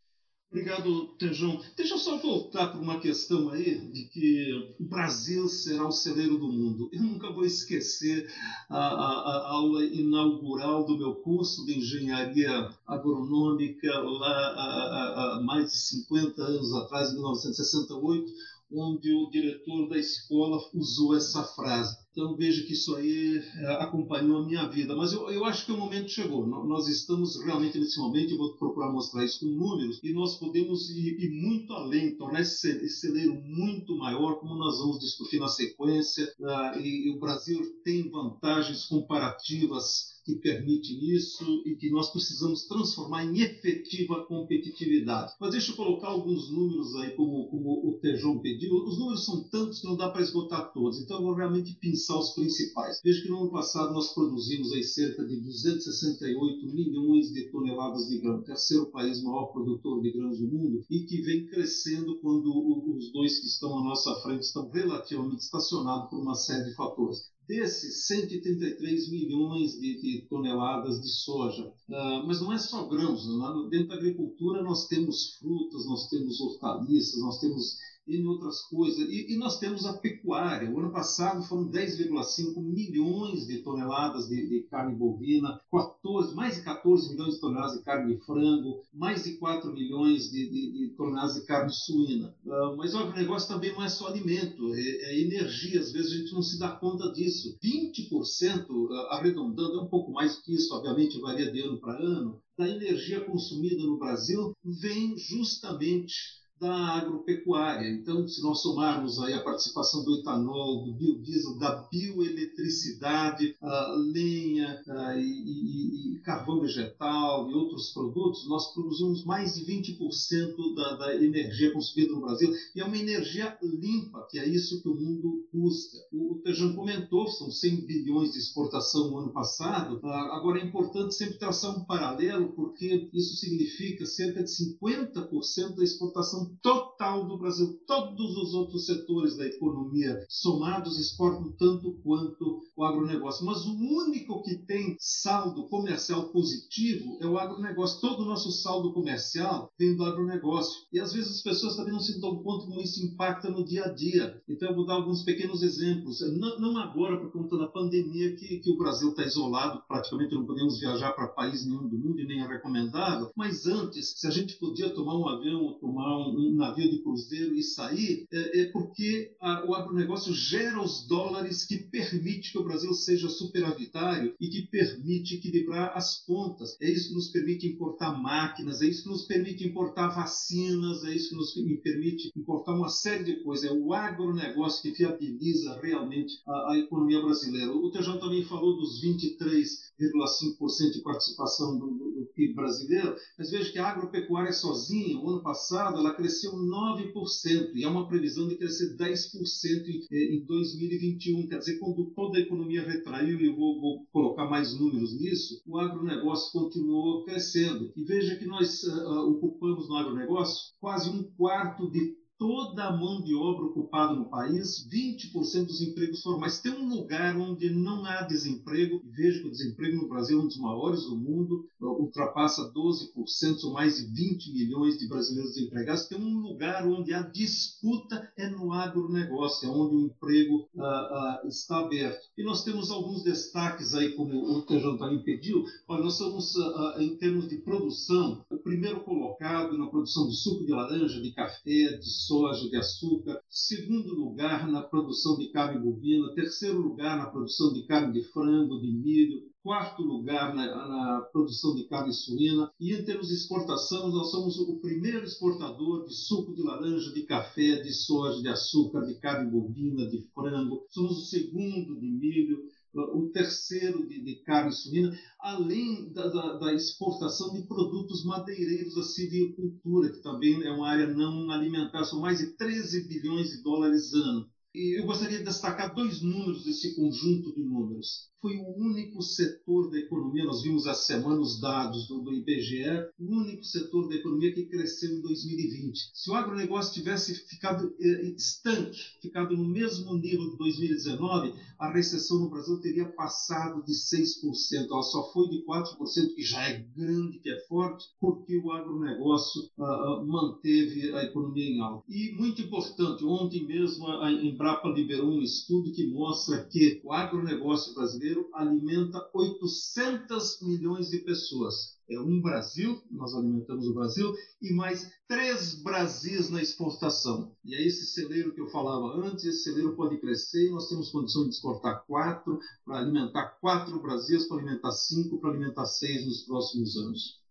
Obrigado, 0.55 1.09
Tejão. 1.19 1.61
Deixa 1.77 1.95
eu 1.95 1.99
só 1.99 2.17
voltar 2.17 2.69
para 2.69 2.81
uma 2.81 3.01
questão 3.01 3.51
aí 3.51 3.77
de 3.91 4.05
que 4.05 4.77
o 4.79 4.85
Brasil 4.85 5.49
será 5.49 5.85
o 5.85 5.91
celeiro 5.91 6.39
do 6.39 6.47
mundo. 6.47 6.89
Eu 6.93 7.03
nunca 7.03 7.29
vou 7.33 7.45
esquecer 7.45 8.33
a, 8.71 8.79
a, 8.79 9.49
a 9.49 9.49
aula 9.51 9.85
inaugural 9.85 10.87
do 10.87 10.97
meu 10.97 11.17
curso 11.17 11.67
de 11.67 11.77
engenharia 11.77 12.71
agronômica 12.87 13.99
lá 13.99 15.39
há 15.39 15.41
mais 15.43 15.73
de 15.73 15.77
50 15.77 16.41
anos 16.41 16.73
atrás, 16.73 17.11
em 17.11 17.15
1968, 17.15 18.33
onde 18.71 19.13
o 19.13 19.29
diretor 19.31 19.89
da 19.89 19.99
escola 19.99 20.63
usou 20.73 21.17
essa 21.17 21.43
frase. 21.43 22.04
Então 22.15 22.37
veja 22.37 22.63
que 22.63 22.75
isso 22.75 22.95
aí 22.95 23.43
é, 23.57 23.67
acompanhou 23.83 24.39
a 24.39 24.47
minha 24.47 24.69
vida. 24.69 24.95
Mas 24.95 25.13
eu, 25.13 25.29
eu 25.31 25.45
acho 25.45 25.67
que 25.67 25.73
o 25.73 25.77
momento 25.77 26.09
chegou. 26.09 26.47
Nós 26.47 26.87
estamos 26.87 27.43
realmente 27.45 27.77
nesse 27.77 27.99
momento, 27.99 28.31
eu 28.31 28.39
vou 28.39 28.57
procurar 28.57 28.93
mostrar 28.93 29.25
isso 29.25 29.41
com 29.41 29.47
números, 29.47 29.99
e 30.01 30.13
nós 30.13 30.39
podemos 30.39 30.91
ir, 30.91 31.21
ir 31.21 31.31
muito 31.31 31.73
além, 31.73 32.17
tornar 32.17 32.41
esse, 32.41 32.89
celeiro 32.89 33.35
muito 33.35 33.97
maior, 33.97 34.37
como 34.37 34.55
nós 34.55 34.79
vamos 34.79 35.01
discutir 35.01 35.41
na 35.41 35.49
sequência. 35.49 36.33
Uh, 36.39 36.79
e, 36.79 37.09
e 37.09 37.11
o 37.11 37.19
Brasil 37.19 37.61
tem 37.83 38.09
vantagens 38.09 38.85
comparativas 38.85 40.14
que 40.25 40.37
permitem 40.37 41.15
isso 41.15 41.63
e 41.67 41.77
que 41.77 41.91
nós 41.91 42.11
precisamos 42.11 42.67
transformar 42.67 43.25
em 43.25 43.41
efetiva 43.41 44.25
competitividade. 44.25 45.35
Mas 45.39 45.53
deixa 45.53 45.73
eu 45.73 45.77
colocar 45.77 46.09
alguns 46.09 46.51
números 46.51 46.95
aí, 46.97 47.11
como, 47.11 47.47
como 47.49 47.89
o 47.89 47.99
Tejão 48.01 48.39
pediu. 48.39 48.75
Os 48.75 48.99
números 48.99 49.25
são 49.25 49.43
tantos 49.45 49.81
que 49.81 49.87
não 49.87 49.97
dá 49.97 50.09
para 50.09 50.23
esgotar 50.23 50.73
todos, 50.73 51.01
então 51.01 51.19
eu 51.19 51.25
vou 51.25 51.35
realmente 51.35 51.75
pensar 51.75 52.19
os 52.19 52.31
principais. 52.31 53.01
Veja 53.05 53.23
que 53.23 53.29
no 53.29 53.43
ano 53.43 53.51
passado 53.51 53.93
nós 53.93 54.15
produzimos 54.15 54.73
aí 54.73 54.83
cerca 54.83 55.25
de 55.27 55.37
268 55.41 56.67
milhões 56.67 57.33
de 57.33 57.51
toneladas 57.51 58.09
de 58.09 58.19
grão, 58.19 58.43
terceiro 58.43 58.87
país 58.87 59.23
maior 59.23 59.47
produtor 59.47 60.01
de 60.01 60.11
grãos 60.13 60.39
do 60.39 60.49
mundo 60.49 60.85
e 60.91 61.01
que 61.01 61.21
vem 61.21 61.47
crescendo 61.47 62.19
quando 62.21 62.51
os 62.97 63.13
dois 63.13 63.41
que 63.41 63.47
estão 63.47 63.79
à 63.79 63.85
nossa 63.85 64.15
frente 64.23 64.43
estão 64.43 64.69
relativamente 64.71 65.43
estacionados 65.43 66.09
por 66.09 66.21
uma 66.21 66.35
série 66.35 66.65
de 66.65 66.75
fatores 66.75 67.34
desses 67.47 68.07
133 68.07 69.11
milhões 69.11 69.79
de, 69.79 70.01
de 70.01 70.27
toneladas 70.29 71.01
de 71.01 71.09
soja. 71.09 71.67
Uh, 71.89 72.27
mas 72.27 72.41
não 72.41 72.53
é 72.53 72.59
só 72.59 72.87
grãos, 72.87 73.27
né? 73.27 73.69
dentro 73.71 73.89
da 73.89 73.95
agricultura 73.97 74.63
nós 74.63 74.87
temos 74.87 75.37
frutas, 75.39 75.87
nós 75.87 76.09
temos 76.09 76.41
hortaliças, 76.41 77.21
nós 77.21 77.39
temos 77.41 77.79
em 78.07 78.27
outras 78.27 78.61
coisas. 78.63 78.99
E, 79.09 79.33
e, 79.33 79.37
nós 79.37 79.59
temos 79.59 79.87
a 79.87 79.95
pecuária. 79.95 80.71
O 80.71 80.79
ano 80.79 80.93
passado 80.93 81.43
foram 81.45 81.69
10,5 81.71 82.61
milhões 82.63 83.47
de 83.47 83.59
toneladas 83.59 84.29
de, 84.29 84.49
de, 84.49 84.61
carne 84.65 84.95
bovina, 84.95 85.61
14, 85.71 86.35
mais 86.35 86.57
de 86.57 86.63
14 86.63 87.11
milhões 87.11 87.35
de 87.35 87.41
toneladas 87.41 87.79
de 87.79 87.85
carne 87.85 88.15
de 88.15 88.25
frango, 88.25 88.83
mais 88.93 89.25
de 89.25 89.37
4 89.37 89.73
milhões 89.73 90.31
de, 90.31 90.49
de, 90.51 90.73
de 90.73 90.95
toneladas 90.97 91.35
de 91.35 91.47
carne 91.47 91.73
suína. 91.73 92.35
Uh, 92.45 92.77
mas 92.77 92.95
o 92.95 93.11
negócio 93.13 93.49
também 93.49 93.73
não 93.73 93.83
é 93.83 93.89
só 93.89 94.09
alimento, 94.09 94.75
é, 94.75 94.81
é, 94.81 95.21
energia. 95.21 95.81
Às 95.81 95.93
vezes 95.93 96.13
a 96.13 96.17
gente 96.17 96.33
não 96.33 96.43
se 96.43 96.59
dá 96.59 96.69
conta 96.69 97.11
disso. 97.13 97.57
20%, 97.63 98.67
ah, 98.91 99.17
arredondando, 99.17 99.79
é 99.79 99.83
um 99.83 99.89
pouco 99.89 100.13
mais 100.13 100.37
que 100.41 100.55
isso, 100.55 100.75
obviamente 100.75 101.21
varia 101.21 101.51
de 101.51 101.61
ano 101.61 101.79
para 101.79 101.99
ano, 101.99 102.41
da 102.57 102.69
energia 102.69 103.21
consumida 103.21 103.83
no 103.83 103.99
Brasil 103.99 104.53
vem 104.65 105.17
justamente 105.19 106.44
da 106.61 106.73
agropecuária. 106.73 107.91
Então, 107.91 108.27
se 108.29 108.43
nós 108.43 108.63
somarmos 108.63 109.19
aí 109.21 109.33
a 109.35 109.43
participação 109.43 110.05
do 110.05 110.21
etanol, 110.21 110.85
do 110.85 110.93
biodiesel, 110.93 111.59
da 111.59 111.87
bioeletricidade, 111.91 113.57
a 113.61 113.95
lenha 113.97 114.81
a, 114.89 115.17
e, 115.17 115.23
e, 115.23 116.15
e, 116.15 116.19
carvão 116.21 116.61
vegetal 116.61 117.51
e 117.51 117.55
outros 117.55 117.91
produtos, 117.93 118.49
nós 118.49 118.73
produzimos 118.73 119.25
mais 119.25 119.55
de 119.55 119.65
20% 119.65 120.75
da, 120.75 120.97
da, 120.97 121.15
energia 121.17 121.73
consumida 121.73 122.13
no 122.13 122.21
Brasil 122.21 122.53
e 122.75 122.81
é 122.81 122.85
uma 122.85 122.97
energia 122.97 123.57
limpa, 123.63 124.27
que 124.31 124.39
é 124.39 124.49
isso 124.49 124.81
que 124.81 124.89
o 124.89 124.95
mundo 124.95 125.47
busca. 125.53 125.99
O, 126.13 126.35
o 126.35 126.39
Tejão 126.39 126.75
comentou, 126.75 127.27
são 127.29 127.51
100 127.51 127.87
bilhões 127.87 128.33
de 128.33 128.39
exportação 128.39 129.11
no 129.11 129.19
ano 129.19 129.33
passado. 129.33 130.01
Ah, 130.05 130.37
agora, 130.37 130.61
é 130.61 130.65
importante 130.65 131.15
sempre 131.15 131.39
traçar 131.39 131.77
um 131.77 131.85
paralelo, 131.85 132.53
porque 132.53 133.09
isso 133.13 133.37
significa 133.37 134.07
cerca 134.07 134.43
de 134.43 134.51
50% 134.51 135.75
da 135.75 135.85
exportação 135.85 136.44
total 136.63 137.27
do 137.27 137.39
Brasil. 137.39 137.79
Todos 137.87 138.37
os 138.37 138.55
outros 138.55 138.87
setores 138.87 139.37
da 139.37 139.47
economia 139.47 140.25
somados 140.29 140.99
exportam 140.99 141.53
tanto 141.59 141.93
quanto 142.03 142.63
o 142.77 142.85
agronegócio. 142.85 143.45
Mas 143.45 143.65
o 143.65 143.75
único 143.75 144.43
que 144.43 144.57
tem 144.57 144.97
saldo 144.99 145.69
comercial 145.69 146.29
positivo 146.29 147.19
é 147.21 147.27
o 147.27 147.39
agronegócio. 147.39 148.01
Todo 148.01 148.23
o 148.23 148.27
nosso 148.27 148.51
saldo 148.51 148.93
comercial 148.93 149.71
vem 149.79 149.97
do 149.97 150.05
agronegócio. 150.05 150.83
E 150.93 150.99
às 150.99 151.13
vezes 151.13 151.37
as 151.37 151.43
pessoas 151.43 151.77
também 151.77 151.93
não 151.93 152.01
se 152.01 152.21
dão 152.21 152.43
conta 152.43 152.67
como 152.67 152.81
isso 152.81 153.05
impacta 153.05 153.51
no 153.51 153.65
dia 153.65 153.85
a 153.85 153.93
dia. 153.93 154.43
Então 154.49 154.69
eu 154.69 154.75
vou 154.75 154.87
dar 154.87 154.95
alguns 154.95 155.23
pequenos 155.23 155.63
exemplos. 155.63 156.21
Não, 156.39 156.59
não 156.59 156.79
agora, 156.79 157.19
por 157.19 157.33
conta 157.33 157.57
da 157.57 157.67
pandemia, 157.67 158.35
que, 158.37 158.59
que 158.59 158.71
o 158.71 158.77
Brasil 158.77 159.11
está 159.11 159.25
isolado, 159.25 159.83
praticamente 159.87 160.35
não 160.35 160.47
podemos 160.47 160.79
viajar 160.79 161.13
para 161.13 161.29
país 161.29 161.65
nenhum 161.67 161.89
do 161.89 161.99
mundo 161.99 162.21
e 162.21 162.27
nem 162.27 162.41
é 162.41 162.47
recomendável. 162.47 163.31
Mas 163.37 163.67
antes, 163.67 164.15
se 164.17 164.27
a 164.27 164.31
gente 164.31 164.59
podia 164.59 164.91
tomar 164.91 165.17
um 165.17 165.29
avião 165.29 165.63
ou 165.63 165.75
tomar 165.75 166.19
um, 166.19 166.34
um 166.37 166.55
navio 166.55 166.91
de 166.91 166.99
cruzeiro 167.03 167.55
e 167.55 167.63
sair, 167.63 168.27
é, 168.33 168.61
é 168.63 168.65
porque 168.67 169.33
a, 169.41 169.65
o 169.67 169.75
agronegócio 169.75 170.33
gera 170.33 170.81
os 170.81 171.07
dólares 171.07 171.65
que 171.65 171.79
permite 171.79 172.53
que 172.53 172.59
o 172.59 172.65
Brasil 172.65 172.93
seja 172.93 173.29
superavitário 173.29 174.35
e 174.41 174.49
que 174.49 174.63
permite 174.69 175.37
equilibrar 175.37 175.97
as 175.97 176.25
contas. 176.25 176.77
É 176.81 176.91
isso 176.91 177.09
que 177.09 177.15
nos 177.15 177.29
permite 177.29 177.67
importar 177.67 178.21
máquinas, 178.21 178.83
é 178.83 178.87
isso 178.87 179.05
que 179.05 179.09
nos 179.09 179.25
permite 179.25 179.67
importar 179.67 180.09
vacinas, 180.09 181.05
é 181.05 181.15
isso 181.15 181.31
que 181.31 181.37
nos 181.37 181.55
permite 181.83 182.31
importar 182.37 182.75
uma 182.75 182.89
série 182.89 183.25
de 183.25 183.43
coisas. 183.43 183.71
É 183.71 183.73
o 183.73 183.93
agronegócio 183.93 184.83
que 184.83 184.91
viabiliza 184.97 185.79
realmente 185.81 186.35
a, 186.47 186.73
a 186.73 186.79
economia 186.79 187.21
brasileira. 187.23 187.73
O 187.73 187.91
Tejão 187.91 188.19
também 188.19 188.45
falou 188.45 188.77
dos 188.77 189.03
23,5% 189.03 190.93
de 190.93 191.03
participação 191.03 191.79
do, 191.79 191.87
do, 191.87 192.11
do 192.13 192.27
PIB 192.35 192.55
brasileiro, 192.55 193.17
mas 193.39 193.51
veja 193.51 193.71
que 193.71 193.79
a 193.79 193.89
agropecuária 193.89 194.53
sozinha, 194.53 195.19
o 195.19 195.29
ano 195.31 195.43
passado, 195.43 195.99
ela 195.99 196.15
cresceu 196.15 196.24
9% 196.27 197.73
e 197.75 197.85
há 197.85 197.91
uma 197.91 198.07
previsão 198.07 198.49
de 198.49 198.57
crescer 198.57 198.97
10% 198.97 200.09
em, 200.11 200.37
em 200.37 200.45
2021. 200.45 201.47
Quer 201.49 201.59
dizer, 201.59 201.79
quando 201.79 202.07
toda 202.15 202.39
a 202.39 202.41
economia 202.41 202.87
retraiu, 202.87 203.41
e 203.41 203.47
eu 203.47 203.57
vou, 203.57 203.81
vou 203.81 204.07
colocar 204.13 204.47
mais 204.47 204.79
números 204.79 205.15
nisso, 205.19 205.63
o 205.67 205.79
agronegócio 205.79 206.53
continuou 206.53 207.25
crescendo. 207.25 207.93
E 207.97 208.05
veja 208.05 208.37
que 208.37 208.47
nós 208.47 208.83
uh, 208.85 209.31
ocupamos 209.31 209.89
no 209.89 209.97
agronegócio 209.97 210.73
quase 210.81 211.11
um 211.11 211.23
quarto 211.37 211.91
de 211.91 212.24
toda 212.39 212.85
a 212.85 212.97
mão 212.97 213.23
de 213.23 213.35
obra 213.35 213.67
ocupada 213.67 214.15
no 214.15 214.29
país, 214.29 214.87
20% 214.89 215.67
dos 215.67 215.81
empregos 215.81 216.23
formais. 216.23 216.61
Tem 216.61 216.73
um 216.73 216.89
lugar 216.89 217.37
onde 217.37 217.71
não 217.71 218.05
há 218.05 218.23
desemprego, 218.23 219.03
e 219.07 219.41
que 219.41 219.47
o 219.47 219.51
desemprego 219.51 220.03
no 220.03 220.09
Brasil 220.09 220.39
é 220.39 220.43
um 220.43 220.47
dos 220.47 220.59
maiores 220.59 221.03
do 221.05 221.17
mundo, 221.17 221.69
ultrapassa 221.81 222.73
12%, 222.73 223.59
são 223.59 223.73
mais 223.73 223.97
de 223.97 224.07
20 224.07 224.53
milhões 224.53 224.99
de 224.99 225.09
brasileiros 225.09 225.55
desempregados. 225.55 226.07
Tem 226.07 226.19
um 226.19 226.41
lugar 226.41 226.87
onde 226.87 227.13
a 227.13 227.23
disputa 227.23 228.31
é 228.37 228.49
no 228.49 228.73
agronegócio, 228.73 229.69
é 229.69 229.71
onde 229.71 229.97
o 229.97 230.01
emprego 230.01 230.69
uh, 230.75 231.45
uh, 231.45 231.49
está 231.49 231.79
aberto. 231.79 232.27
E 232.37 232.45
nós 232.45 232.65
temos 232.65 232.91
alguns 232.91 233.23
destaques 233.23 233.95
aí, 233.95 234.13
como 234.15 234.35
o 234.35 234.63
Tejão 234.63 234.97
também 234.97 235.23
pediu. 235.23 235.65
Olha, 235.89 236.05
nós 236.05 236.15
somos, 236.15 236.55
uh, 236.57 237.01
em 237.01 237.17
termos 237.17 237.49
de 237.49 237.59
produção, 237.59 238.45
o 238.51 238.59
primeiro 238.59 239.01
colocado 239.01 239.77
na 239.79 239.87
produção 239.87 240.29
de 240.29 240.37
suco 240.37 240.65
de 240.65 240.73
laranja, 240.73 241.21
de 241.21 241.33
café, 241.33 241.99
de 241.99 242.24
soja, 242.27 242.69
de 242.69 242.77
açúcar, 242.77 243.41
segundo 243.49 244.15
lugar 244.15 244.69
na 244.69 244.83
produção 244.83 245.37
de 245.37 245.49
carne 245.49 245.81
bovina, 245.81 246.35
terceiro 246.35 246.81
lugar 246.81 247.19
na 247.19 247.27
produção 247.27 247.73
de 247.73 247.83
carne 247.87 248.13
de 248.13 248.23
frango, 248.29 248.81
de 248.81 248.93
milho, 248.93 249.43
quarto 249.65 250.03
lugar 250.03 250.55
na, 250.55 250.67
na, 250.67 251.21
produção 251.33 251.75
de 251.75 251.85
carne 251.85 252.13
suína. 252.13 252.71
E 252.79 252.93
em 252.93 253.05
termos 253.05 253.29
de 253.29 253.35
exportação, 253.35 254.11
nós 254.11 254.31
somos 254.31 254.59
o 254.59 254.79
primeiro 254.79 255.25
exportador 255.25 256.05
de 256.05 256.15
suco 256.15 256.55
de 256.55 256.63
laranja, 256.63 257.13
de 257.13 257.23
café, 257.23 257.83
de 257.83 257.93
soja, 257.93 258.43
de 258.43 258.49
açúcar, 258.49 259.01
de 259.07 259.15
carne 259.15 259.51
bovina, 259.51 260.07
de 260.07 260.21
frango. 260.35 260.85
Somos 260.91 261.19
o 261.19 261.25
segundo 261.25 261.99
de 261.99 262.07
milho 262.07 262.74
o 262.95 263.31
terceiro 263.31 264.07
de, 264.07 264.23
de 264.23 264.37
carne 264.37 264.73
suína, 264.73 265.17
além 265.41 266.13
da, 266.13 266.29
da, 266.29 266.59
da, 266.59 266.75
exportação 266.75 267.53
de 267.53 267.63
produtos 267.63 268.25
madeireiros 268.25 268.95
da 268.95 269.03
silvicultura, 269.03 270.13
que 270.13 270.23
também 270.23 270.63
é 270.63 270.71
uma 270.71 270.89
área 270.89 271.07
não 271.07 271.51
alimentar, 271.51 272.05
são 272.05 272.21
mais 272.21 272.39
de 272.39 272.57
13 272.57 273.09
bilhões 273.09 273.51
de 273.51 273.63
dólares 273.63 274.13
ano. 274.15 274.49
Eu 274.75 275.07
gostaria 275.07 275.39
de 275.39 275.45
destacar 275.45 275.95
dois 275.95 276.21
números 276.21 276.65
desse 276.65 276.97
conjunto 276.97 277.55
de 277.55 277.63
números 277.63 278.29
foi 278.45 278.59
o 278.59 278.77
único 278.77 279.23
setor 279.23 279.91
da 279.91 279.99
economia, 279.99 280.45
nós 280.45 280.63
vimos 280.63 280.85
essa 280.85 281.01
semana 281.01 281.41
os 281.41 281.59
dados 281.59 282.07
do, 282.07 282.31
IBGE, 282.31 282.85
o 283.19 283.37
único 283.37 283.65
setor 283.65 284.07
da 284.07 284.17
economia 284.17 284.53
que 284.53 284.67
cresceu 284.67 285.17
em 285.17 285.23
2020. 285.23 286.11
Se 286.13 286.31
o 286.31 286.35
agronegócio 286.35 286.93
tivesse 286.93 287.35
ficado 287.49 287.97
eh, 287.99 288.35
estanque, 288.37 288.99
ficado 289.23 289.57
no 289.57 289.67
mesmo 289.67 290.15
nível 290.19 290.51
de 290.51 290.59
2019, 290.59 291.55
a 291.79 291.91
recessão 291.91 292.41
no 292.41 292.51
Brasil 292.51 292.79
teria 292.83 293.09
passado 293.09 293.83
de 293.83 293.93
6%. 293.93 294.91
Ela 294.91 295.03
só 295.03 295.33
foi 295.33 295.49
de 295.49 295.65
4%, 295.65 296.35
que 296.35 296.43
já 296.43 296.69
é 296.69 296.85
grande, 296.95 297.39
que 297.39 297.49
é 297.49 297.59
forte, 297.67 298.05
porque 298.21 298.59
o 298.59 298.73
agronegócio 298.73 299.63
uh, 299.79 300.27
manteve 300.27 301.15
a 301.15 301.25
economia 301.25 301.65
em 301.65 301.81
alta. 301.81 302.05
E 302.11 302.37
muito 302.37 302.61
importante, 302.61 303.25
ontem 303.25 303.67
mesmo 303.67 304.07
a 304.07 304.31
Embrapa 304.65 304.89
liberou 304.89 305.31
um 305.31 305.43
estudo 305.43 305.93
que 305.93 306.07
mostra 306.07 306.65
que 306.65 306.99
o 307.05 307.13
agronegócio 307.13 307.93
brasileiro 307.93 308.49
alimenta 308.55 309.29
800 309.35 310.63
milhões 310.63 311.11
de 311.11 311.19
pessoas. 311.19 311.99
É 312.09 312.19
um 312.19 312.41
Brasil, 312.41 312.99
nós 313.11 313.35
alimentamos 313.35 313.87
o 313.87 313.93
Brasil, 313.93 314.33
e 314.63 314.73
mais 314.73 315.13
três 315.29 315.75
Brasis 315.83 316.49
na 316.49 316.63
exportação. 316.63 317.55
E 317.63 317.75
é 317.75 317.87
esse 317.87 318.07
celeiro 318.07 318.55
que 318.55 318.61
eu 318.63 318.71
falava 318.71 319.27
antes, 319.27 319.45
esse 319.45 319.65
celeiro 319.65 319.95
pode 319.95 320.19
crescer 320.19 320.71
nós 320.71 320.89
temos 320.89 321.11
condições 321.11 321.45
de 321.45 321.57
exportar 321.57 322.03
quatro, 322.07 322.59
para 322.87 323.01
alimentar 323.01 323.59
quatro 323.61 324.01
Brasis, 324.01 324.49
para 324.49 324.57
alimentar 324.57 324.93
cinco, 324.93 325.39
para 325.41 325.51
alimentar 325.51 325.85
seis 325.85 326.25
nos 326.25 326.41
próximos 326.47 326.97
anos. 326.97 327.44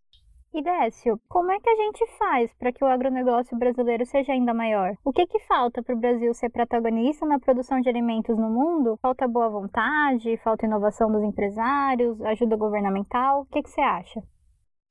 E 0.55 0.61
Décio, 0.61 1.19
como 1.27 1.51
é 1.51 1.59
que 1.59 1.67
a 1.67 1.75
gente 1.75 2.05
faz 2.19 2.53
para 2.53 2.71
que 2.71 2.83
o 2.83 2.87
agronegócio 2.87 3.57
brasileiro 3.57 4.05
seja 4.05 4.33
ainda 4.33 4.53
maior? 4.53 4.93
O 5.03 5.11
que, 5.11 5.25
que 5.25 5.39
falta 5.47 5.81
para 5.81 5.95
o 5.95 5.99
Brasil 5.99 6.31
ser 6.35 6.51
protagonista 6.51 7.25
na 7.25 7.39
produção 7.39 7.81
de 7.81 7.89
alimentos 7.89 8.37
no 8.37 8.51
mundo? 8.51 8.95
Falta 9.01 9.27
boa 9.27 9.49
vontade, 9.49 10.37
falta 10.43 10.67
inovação 10.67 11.11
dos 11.11 11.23
empresários, 11.23 12.21
ajuda 12.21 12.55
governamental? 12.55 13.41
O 13.41 13.45
que, 13.45 13.63
que 13.63 13.69
você 13.71 13.81
acha? 13.81 14.21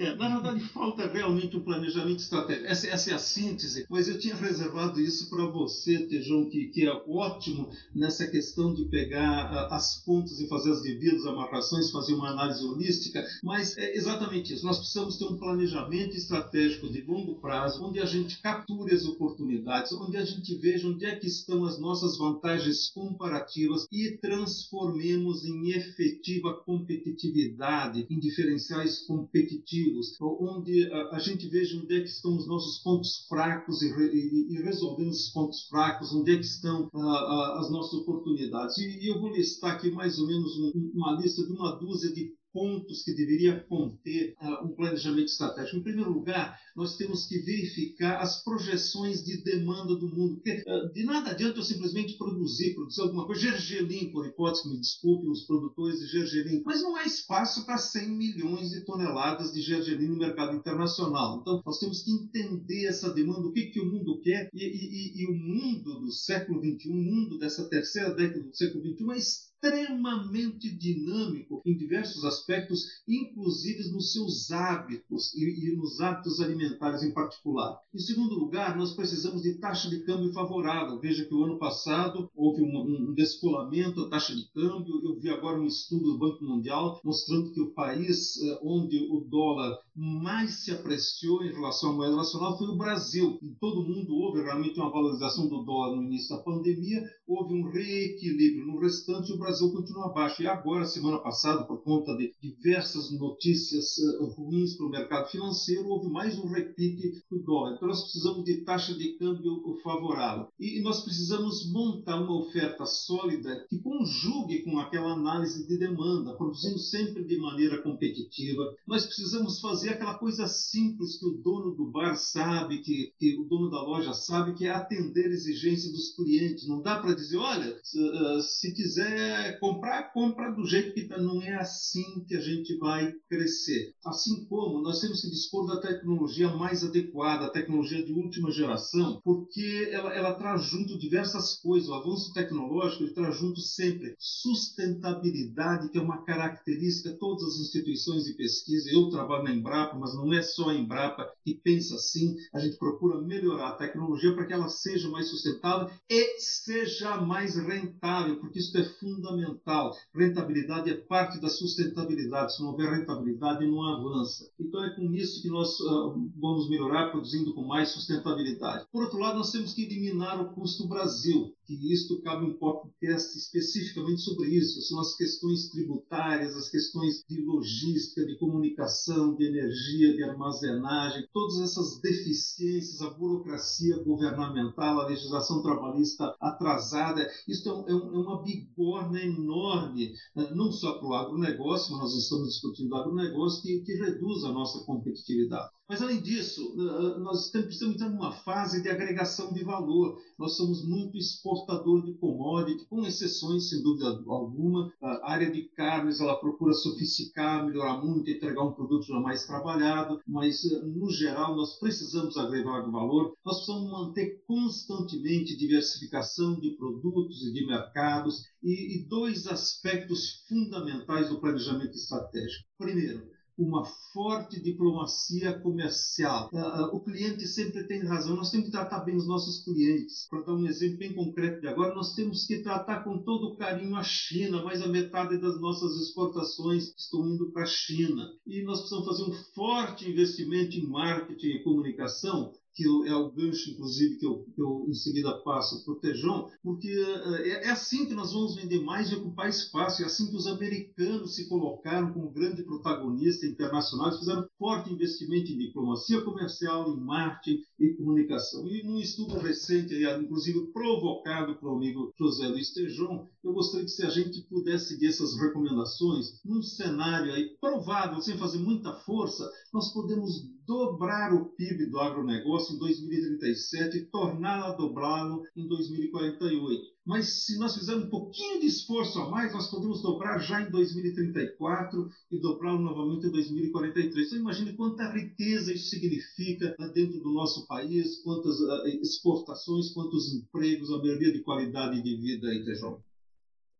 É, 0.02 0.16
na 0.16 0.28
verdade, 0.28 0.59
falta 0.64 1.06
realmente 1.06 1.56
um 1.56 1.61
planejamento 1.61 2.18
estratégico. 2.18 2.66
Essa, 2.66 2.88
essa, 2.88 3.11
é 3.12 3.14
a 3.14 3.18
síntese, 3.18 3.87
mas 3.88 4.09
eu 4.09 4.18
tinha 4.18 4.35
reservado 4.35 5.00
isso 5.00 5.30
para 5.30 5.47
você, 5.47 6.06
Tejão, 6.09 6.50
que, 6.50 6.66
que 6.71 6.85
é 6.85 6.92
ótimo 7.06 7.71
nessa 7.94 8.26
questão 8.26 8.75
de 8.75 8.85
pegar 8.87 9.52
uh, 9.52 9.73
as 9.73 10.02
pontas 10.04 10.40
e 10.40 10.49
fazer 10.49 10.73
as 10.73 10.82
devidas 10.82 11.25
amarrações, 11.25 11.92
fazer 11.92 12.14
uma 12.14 12.30
análise 12.30 12.64
holística, 12.64 13.25
mas 13.44 13.76
é 13.78 13.97
exatamente 13.97 14.52
isso. 14.52 14.66
Nós 14.66 14.78
precisamos 14.78 15.16
ter 15.16 15.25
um 15.25 15.37
planejamento 15.37 16.16
estratégico 16.16 16.90
de 16.90 17.02
longo 17.02 17.37
prazo, 17.37 17.85
onde 17.85 18.00
a 18.00 18.04
gente 18.04 18.42
capture 18.42 18.92
as 18.92 19.04
oportunidades, 19.04 19.92
onde 19.92 20.16
a 20.16 20.25
gente 20.25 20.52
veja 20.56 20.88
onde 20.88 21.06
é 21.06 21.14
que 21.14 21.28
estão 21.28 21.64
as 21.64 21.78
nossas 21.78 22.18
vantagens 22.18 22.90
comparativas 22.90 23.87
e 23.92 24.18
transformemos 24.21 25.44
em 25.44 25.71
efetiva 25.71 26.54
competitividade, 26.54 28.04
em 28.11 28.18
diferenciais 28.18 28.99
competitivos 29.06 29.91
onde 30.20 30.90
a, 30.92 31.16
a, 31.16 31.18
gente 31.18 31.49
veja 31.49 31.78
onde 31.78 31.94
é 31.94 32.00
que 32.00 32.08
estão 32.08 32.37
os 32.37 32.46
nossos 32.46 32.82
pontos 32.82 33.26
fracos 33.28 33.82
e, 33.82 33.87
e, 33.87 34.54
e 34.54 34.62
resolvemos 34.62 35.16
esses 35.16 35.32
pontos 35.32 35.66
fracos, 35.68 36.14
onde 36.14 36.32
é 36.32 36.37
que 36.37 36.44
estão 36.44 36.88
a, 36.94 36.99
a, 36.99 37.61
as 37.61 37.70
nossas 37.70 37.94
oportunidades. 37.94 38.76
E, 38.78 39.04
e, 39.04 39.08
eu 39.08 39.20
vou 39.20 39.30
listar 39.30 39.75
aqui 39.75 39.90
mais 39.90 40.18
ou 40.18 40.26
menos 40.26 40.58
um, 40.58 40.92
uma 40.94 41.20
lista 41.20 41.44
de 41.44 41.52
uma 41.52 41.72
dúzia 41.76 42.12
de 42.12 42.32
pontos 42.52 43.02
que 43.02 43.14
deveria 43.14 43.61
conter 43.61 44.35
uh, 44.40 44.66
um 44.66 44.75
planejamento 44.75 45.26
estratégico. 45.26 45.78
Em 45.78 45.82
primeiro 45.82 46.12
lugar, 46.12 46.59
nós 46.76 46.97
temos 46.97 47.26
que 47.26 47.38
verificar 47.38 48.21
as 48.21 48.42
projeções 48.42 49.25
de 49.25 49.42
demanda 49.42 49.97
do 49.97 50.09
mundo. 50.09 50.37
Porque 50.37 50.62
uh, 50.66 50.92
de 50.92 51.04
nada 51.04 51.30
adianta 51.30 51.59
eu 51.59 51.62
simplesmente 51.62 52.16
produzir, 52.16 52.75
produzir 52.75 53.00
alguma 53.00 53.26
coisa. 53.26 53.42
Gergelim, 53.42 54.12
por 54.12 54.26
hipótese, 54.26 54.68
me 54.68 54.78
desculpem 54.78 55.30
os 55.30 55.44
produtores 55.47 55.99
de 56.00 56.06
gergelim, 56.06 56.62
mas 56.64 56.82
não 56.82 56.97
há 56.97 57.04
espaço 57.04 57.64
para 57.64 57.78
100 57.78 58.09
milhões 58.11 58.71
de 58.71 58.85
toneladas 58.85 59.52
de 59.52 59.61
gergelim 59.61 60.09
no 60.09 60.18
mercado 60.18 60.56
internacional. 60.56 61.40
Então, 61.40 61.62
nós 61.64 61.78
temos 61.78 62.02
que 62.02 62.11
entender 62.11 62.87
essa 62.87 63.12
demanda, 63.12 63.47
o 63.47 63.52
que, 63.52 63.66
que 63.66 63.80
o 63.80 63.87
mundo 63.87 64.21
quer, 64.21 64.49
e, 64.52 64.64
e, 64.64 65.23
e 65.23 65.26
o 65.26 65.35
mundo 65.35 66.00
do 66.00 66.12
século 66.12 66.61
XXI, 66.61 66.88
o 66.88 66.94
mundo 66.94 67.38
dessa 67.38 67.68
terceira 67.68 68.14
década 68.14 68.42
do 68.42 68.56
século 68.56 68.85
XXI 68.85 69.12
é 69.12 69.16
extremamente 69.62 70.76
dinâmico 70.76 71.62
em 71.64 71.76
diversos 71.76 72.25
aspectos, 72.25 72.85
inclusive 73.07 73.92
nos 73.92 74.12
seus 74.12 74.50
hábitos 74.50 75.33
e, 75.35 75.45
e, 75.45 75.76
nos 75.76 76.00
hábitos 76.00 76.40
alimentares 76.40 77.04
em 77.04 77.12
particular. 77.12 77.78
Em 77.95 77.99
segundo 77.99 78.35
lugar, 78.35 78.76
nós 78.76 78.92
precisamos 78.92 79.42
de 79.42 79.54
taxa 79.54 79.88
de 79.88 80.00
câmbio 80.00 80.33
favorável. 80.33 80.99
Veja 80.99 81.25
que 81.25 81.35
o 81.35 81.45
ano 81.45 81.59
passado 81.59 82.28
houve 82.35 82.62
um, 82.62 83.11
um 83.11 83.14
descolamento 83.14 84.02
da 84.02 84.11
taxa 84.11 84.35
de 84.35 84.50
câmbio. 84.52 85.00
Eu 85.04 85.21
vi 85.21 85.31
agora 85.31 85.61
um 85.61 85.66
estudo 85.66 86.12
do 86.12 86.19
Banco 86.19 86.45
Mundial 86.45 87.00
mostrando 87.04 87.52
que 87.52 87.61
o 87.61 87.73
país 87.73 88.37
eh, 88.42 88.59
onde 88.62 89.07
o 89.11 89.21
dólar 89.21 89.78
mais 89.94 90.64
se 90.64 90.70
apreciou 90.70 91.44
em 91.44 91.52
relação 91.52 91.90
à 91.90 91.92
moeda 91.92 92.16
nacional 92.16 92.56
foi 92.56 92.68
o 92.68 92.76
Brasil. 92.76 93.38
Em 93.42 93.54
todo 93.54 93.84
mundo 93.84 94.14
houve 94.14 94.42
realmente 94.42 94.80
uma 94.80 94.90
valorização 94.90 95.49
do 95.49 95.62
dólar 95.62 95.96
no 95.96 96.04
início 96.04 96.34
da 96.34 96.42
pandemia, 96.42 97.02
houve 97.26 97.54
um 97.54 97.70
reequilíbrio. 97.70 98.66
No 98.66 98.78
restante, 98.78 99.32
o 99.32 99.38
Brasil 99.38 99.70
continua 99.70 100.06
abaixo. 100.06 100.42
E 100.42 100.46
agora, 100.46 100.87
semana 100.87 101.18
passada, 101.18 101.64
por 101.64 101.82
conta 101.82 102.16
de 102.16 102.32
diversas 102.40 103.11
notícias 103.11 103.99
uh, 103.99 104.25
ruins 104.26 104.76
para 104.76 104.87
o 104.87 104.90
mercado 104.90 105.30
financeiro, 105.30 105.88
houve 105.88 106.08
mais 106.08 106.38
um 106.38 106.49
repique 106.49 107.22
do 107.30 107.42
dólar. 107.42 107.75
Então, 107.75 107.88
nós 107.88 108.02
precisamos 108.02 108.44
de 108.44 108.64
taxa 108.64 108.94
de 108.94 109.18
câmbio 109.18 109.62
favorável. 109.82 110.49
E 110.58 110.80
nós 110.80 111.02
precisamos 111.02 111.70
montar 111.70 112.20
uma 112.20 112.38
oferta 112.38 112.87
sólida 112.87 113.66
que 113.68 113.78
conjugue 113.78 114.62
com 114.62 114.78
aquela 114.78 115.12
análise 115.12 115.66
de 115.66 115.76
demanda, 115.76 116.34
produzindo 116.34 116.78
sempre 116.78 117.25
de 117.25 117.37
maneira 117.38 117.82
competitiva. 117.82 118.75
Nós 118.87 119.04
precisamos 119.04 119.61
fazer 119.61 119.82
aquela 119.91 120.15
coisa 120.15 120.47
simples 120.47 121.19
que 121.19 121.27
o 121.27 121.39
dono 121.39 121.75
do 121.75 121.91
bar 121.91 122.17
sabe, 122.17 122.79
que, 122.79 123.12
que 123.19 123.39
o 123.39 123.45
dono 123.45 123.71
da 123.71 123.83
loja 123.83 124.12
sabe, 124.12 124.55
que 124.55 124.67
é 124.67 124.71
atender 124.71 125.27
a 125.27 125.35
exigência 125.35 125.91
dos 125.91 126.15
clientes. 126.15 126.69
Não 126.69 126.81
dá 126.81 126.99
para 126.99 127.15
dizer, 127.15 127.37
olha, 127.37 127.79
se, 127.83 127.99
uh, 127.99 128.41
se, 128.41 128.75
quiser 128.75 129.59
comprar, 129.59 130.12
compra 130.12 130.51
do 130.53 130.67
jeito 130.67 130.95
que 130.95 131.01
está. 131.01 131.21
Não 131.21 131.43
é 131.43 131.55
assim 131.55 132.25
que 132.27 132.35
a 132.35 132.41
gente 132.41 132.77
vai 132.79 133.12
crescer. 133.29 133.95
Assim 134.05 134.45
como 134.47 134.81
nós 134.81 135.01
temos 135.01 135.21
que 135.21 135.31
dispor 135.31 135.67
da 135.67 135.81
tecnologia 135.81 136.49
mais 136.49 136.85
adequada, 136.85 137.47
a 137.47 137.51
tecnologia 137.51 138.05
de 138.05 138.12
última 138.12 138.51
geração, 138.51 139.21
porque 139.25 139.89
ela, 139.91 140.12
ela 140.15 140.35
traz 140.35 140.65
junto 140.65 140.99
diversas 140.99 141.57
coisas. 141.61 141.89
O 141.89 141.95
avanço 141.95 142.33
tecnológico 142.33 143.05
ele 143.05 143.15
traz 143.15 143.37
junto 143.37 143.61
sempre 143.61 144.15
sustentabilidade, 144.19 145.89
que 145.91 145.99
é 145.99 146.03
uma 146.03 146.25
característica 146.25 147.17
todas 147.19 147.43
as 147.45 147.61
instituições 147.61 148.25
de 148.25 148.35
pesquisa. 148.35 148.91
Eu 148.91 149.09
trabalho 149.11 149.45
na 149.45 149.55
Embrapa, 149.73 149.97
mas 149.99 150.14
não 150.14 150.33
é 150.33 150.43
só 150.43 150.69
a 150.69 150.75
Embrapa 150.75 151.33
que 151.43 151.55
pensa 151.55 151.95
assim. 151.95 152.37
A 152.52 152.61
gente 152.61 152.76
procura 152.76 153.21
melhorar 153.21 153.69
a 153.69 153.76
tecnologia 153.76 154.35
para 154.35 154.45
que 154.45 154.52
ela 154.52 154.69
seja 154.69 155.09
mais 155.09 155.29
sustentável 155.29 155.91
e 156.09 156.38
seja 156.38 157.17
mais 157.21 157.57
rentável, 157.57 158.38
porque 158.38 158.59
isso 158.59 158.76
é 158.76 158.85
fundamental. 158.85 159.97
Rentabilidade 160.14 160.91
é 160.91 160.95
parte 160.95 161.41
da 161.41 161.49
sustentabilidade. 161.49 162.55
Se 162.55 162.62
não 162.62 162.71
houver 162.71 162.91
rentabilidade, 162.91 163.67
não 163.67 163.83
avança. 163.83 164.50
Então 164.61 164.85
é 164.85 164.95
com 164.95 165.12
isso 165.14 165.41
que 165.41 165.49
nós 165.49 165.81
uh, 165.81 166.31
vamos 166.38 166.69
melhorar, 166.69 167.11
produzindo 167.11 167.55
com 167.55 167.64
mais 167.64 167.88
sustentabilidade. 167.91 168.87
Por 168.93 169.05
outro 169.05 169.19
lado, 169.19 169.38
nós 169.38 169.50
temos 169.50 169.73
que 169.73 169.85
eliminar 169.85 170.41
o 170.41 170.52
custo 170.55 170.87
Brasil 170.87 171.55
que 171.66 171.92
isto 171.92 172.21
cabe 172.23 172.47
um 172.47 172.59
podcast 172.59 173.37
especificamente 173.38 174.21
sobre 174.21 174.49
isso. 174.50 174.81
São 174.83 175.00
as 175.00 175.14
questões 175.16 175.69
tributárias, 175.69 176.57
as 176.57 176.69
questões 176.69 177.25
de 177.28 177.40
logística, 177.45 178.25
de 178.26 178.37
comunicação, 178.38 179.35
de 179.35 179.45
energia, 179.45 180.14
de 180.14 180.25
armazenagem, 180.25 181.26
todas 181.33 181.61
essas 181.61 182.00
deficiências, 182.00 183.00
a 183.00 183.11
burocracia 183.11 184.02
governamental, 184.02 185.00
a 185.00 185.07
legislação 185.07 185.62
trabalhista 185.62 186.35
atrasada. 186.40 187.26
Isso 187.47 187.69
é, 187.69 187.73
é, 187.73 187.95
um, 187.95 188.14
é 188.14 188.19
uma 188.19 188.42
bigorna 188.42 189.21
enorme, 189.21 190.12
né? 190.35 190.50
não 190.54 190.73
só 190.73 190.99
para 190.99 191.09
o 191.09 191.14
agronegócio, 191.14 191.92
mas 191.92 192.02
nós 192.02 192.14
estamos 192.14 192.49
discutindo 192.49 192.95
agronegócio, 192.95 193.62
que, 193.62 193.81
que 193.81 193.95
reduz 193.95 194.45
a 194.45 194.52
nossa 194.52 194.85
competitividade. 194.85 195.71
Mas, 195.92 196.00
além 196.00 196.22
disso, 196.22 196.75
nós 197.18 197.50
precisamos 197.50 197.96
entrar 197.96 198.08
numa 198.08 198.32
fase 198.32 198.82
de 198.82 198.88
agregação 198.88 199.52
de 199.52 199.62
valor. 199.62 200.18
Nós 200.38 200.56
somos 200.56 200.82
muito 200.88 201.18
exportador 201.18 202.02
de 202.02 202.14
commodity, 202.14 202.87
com 202.87 203.04
exceções, 203.04 203.68
sem 203.68 203.82
dúvida 203.82 204.06
alguma. 204.26 204.90
A 205.02 205.32
área 205.32 205.52
de 205.52 205.64
carnes 205.76 206.18
ela 206.18 206.40
procura 206.40 206.72
sofisticar, 206.72 207.66
melhorar 207.66 208.02
muito, 208.02 208.30
entregar 208.30 208.62
um 208.62 208.72
produto 208.72 209.04
já 209.04 209.20
mais 209.20 209.44
trabalhado, 209.44 210.18
mas, 210.26 210.62
no 210.82 211.11
geral, 211.11 211.54
nós 211.54 211.78
precisamos 211.78 212.38
agregar 212.38 212.90
valor. 212.90 213.34
Nós 213.44 213.56
precisamos 213.56 213.90
manter 213.90 214.42
constantemente 214.46 215.58
diversificação 215.58 216.58
de 216.58 216.70
produtos 216.70 217.44
e 217.44 217.52
de 217.52 217.66
mercados 217.66 218.46
e, 218.62 218.96
e 218.96 219.08
dois 219.11 219.46
aspectos 219.46 220.42
fundamentais 220.49 221.28
do 221.28 221.38
planejamento 221.38 221.92
estratégico. 221.92 222.64
Primeiro, 222.78 223.30
uma 223.59 223.85
forte 224.12 224.61
diplomacia 224.61 225.59
comercial. 225.61 226.50
Ah, 226.54 226.59
ah, 226.59 226.90
o 226.92 227.00
cliente 227.00 227.47
sempre 227.47 227.85
tem 227.85 228.04
razão, 228.04 228.37
nós 228.37 228.50
temos 228.50 228.66
que 228.66 228.73
tratar 228.73 229.00
bem 229.00 229.16
os 229.16 229.26
nossos 229.26 229.64
clientes. 229.64 230.26
Para 230.28 230.42
dar 230.42 230.54
um 230.54 230.66
exemplo 230.66 230.99
bem 230.99 231.14
concreto 231.14 231.61
de 231.61 231.68
agora, 231.68 231.94
nós 231.94 232.14
temos 232.14 232.47
que 232.47 232.62
tratar 232.62 233.04
com 233.04 233.18
todo 233.18 233.56
carinho 233.56 233.97
a 233.97 234.02
China, 234.02 234.62
mais 234.62 234.82
a 234.82 234.88
metade 234.88 235.38
das 235.38 235.61
nossas 235.61 235.97
exportações 236.00 236.94
estão 236.97 237.28
indo 237.28 237.50
para 237.50 237.62
a 237.62 237.66
China. 237.66 238.32
E 238.47 238.62
nós 238.62 238.80
precisamos 238.80 239.06
fazer 239.06 239.30
um 239.30 239.35
forte 239.54 240.11
investimento 240.11 240.76
em 240.76 240.87
marketing 240.87 241.49
e 241.49 241.62
comunicação 241.62 242.52
que 242.75 242.85
é 243.07 243.14
o 243.14 243.31
gancho, 243.31 243.71
inclusive, 243.71 244.17
que 244.17 244.26
eu, 244.26 244.45
que 244.55 244.61
eu 244.61 244.87
em 244.88 244.95
seguida 244.95 245.38
passo 245.45 245.85
para 245.85 245.93
o 245.93 246.00
Tejão, 246.00 246.49
porque 246.62 246.88
eh, 246.88 247.49
é, 247.49 247.67
é, 247.67 247.71
assim 247.71 248.07
que 248.07 248.14
nós 248.14 248.33
vamos 248.33 248.57
vender 248.57 248.81
mais 248.81 249.11
e 249.11 249.14
ocupar 249.14 249.49
espaço, 249.49 250.02
é 250.02 250.07
assim 250.07 250.29
que 250.31 250.37
os 250.37 250.47
americanos 250.47 251.35
se 251.35 251.49
colocaram 251.49 252.12
como 252.12 252.31
grande 252.31 252.62
protagonista 252.62 253.46
internacional, 253.46 254.18
fizeram 254.18 254.46
forte 254.59 254.92
investimento 254.92 255.53
em 255.53 255.59
diplomacia 255.59 256.23
comercial, 256.23 256.90
em 256.90 257.01
marketing 257.01 257.62
e 257.79 257.94
comunicação. 257.94 258.66
E 258.66 258.83
num 258.83 258.99
estudo 258.99 259.35
recente, 259.38 259.94
inclusive 260.20 260.73
provocado 260.73 261.57
pelo 261.57 261.77
amigo 261.77 262.12
José 262.18 262.49
Luiz 262.49 262.73
Tejão, 262.73 263.29
eu 263.44 263.53
gostaria 263.53 263.85
que 263.85 263.92
se 263.92 264.05
a 264.05 264.11
gente 264.11 264.42
pudesse 264.49 264.88
seguir 264.88 265.09
essas 265.09 265.37
recomendações, 265.38 266.40
num 266.44 266.62
cenário 266.62 267.33
aí 267.33 267.57
provável, 267.61 268.20
sem 268.20 268.38
fazer 268.38 268.59
muita 268.59 268.92
força, 269.01 269.51
nós 269.73 269.92
podemos 269.92 270.52
dobrar 270.66 271.35
o 271.35 271.46
PIB 271.46 271.87
do 271.87 271.98
agronegócio 271.98 272.75
em 272.75 272.79
2037 272.79 273.96
e 273.96 274.05
torná-lo 274.07 274.64
a 274.64 274.77
dobrá-lo 274.77 275.42
em 275.57 275.66
2048. 275.66 276.92
Mas 277.05 277.44
se 277.44 277.59
nós 277.59 277.75
fizermos 277.75 278.05
um 278.05 278.11
pouquinho 278.11 278.61
de 278.61 278.66
esforço 278.66 279.18
a 279.18 279.29
mais, 279.29 279.53
nós 279.53 279.70
podemos 279.70 280.01
dobrar 280.03 280.38
já 280.38 280.62
em 280.62 280.70
2034 280.70 282.09
e 282.31 282.38
dobrá-lo 282.38 282.81
novamente 282.81 283.27
em 283.27 283.31
2043. 283.31 284.27
Então 284.27 284.38
imagine 284.38 284.77
quanta 284.77 285.12
riqueza 285.12 285.72
isso 285.72 285.90
significa 285.90 286.77
dentro 286.94 287.20
do 287.20 287.33
nosso 287.33 287.66
país, 287.66 288.22
quantas 288.22 288.61
uh, 288.61 288.87
exportações, 289.03 289.90
quantos 289.90 290.33
empregos, 290.33 290.92
a 290.92 290.98
melhoria 290.98 291.33
de 291.33 291.42
qualidade 291.42 292.01
de 292.03 292.16
vida 292.16 292.48
aí, 292.48 292.64
Tejão 292.64 293.03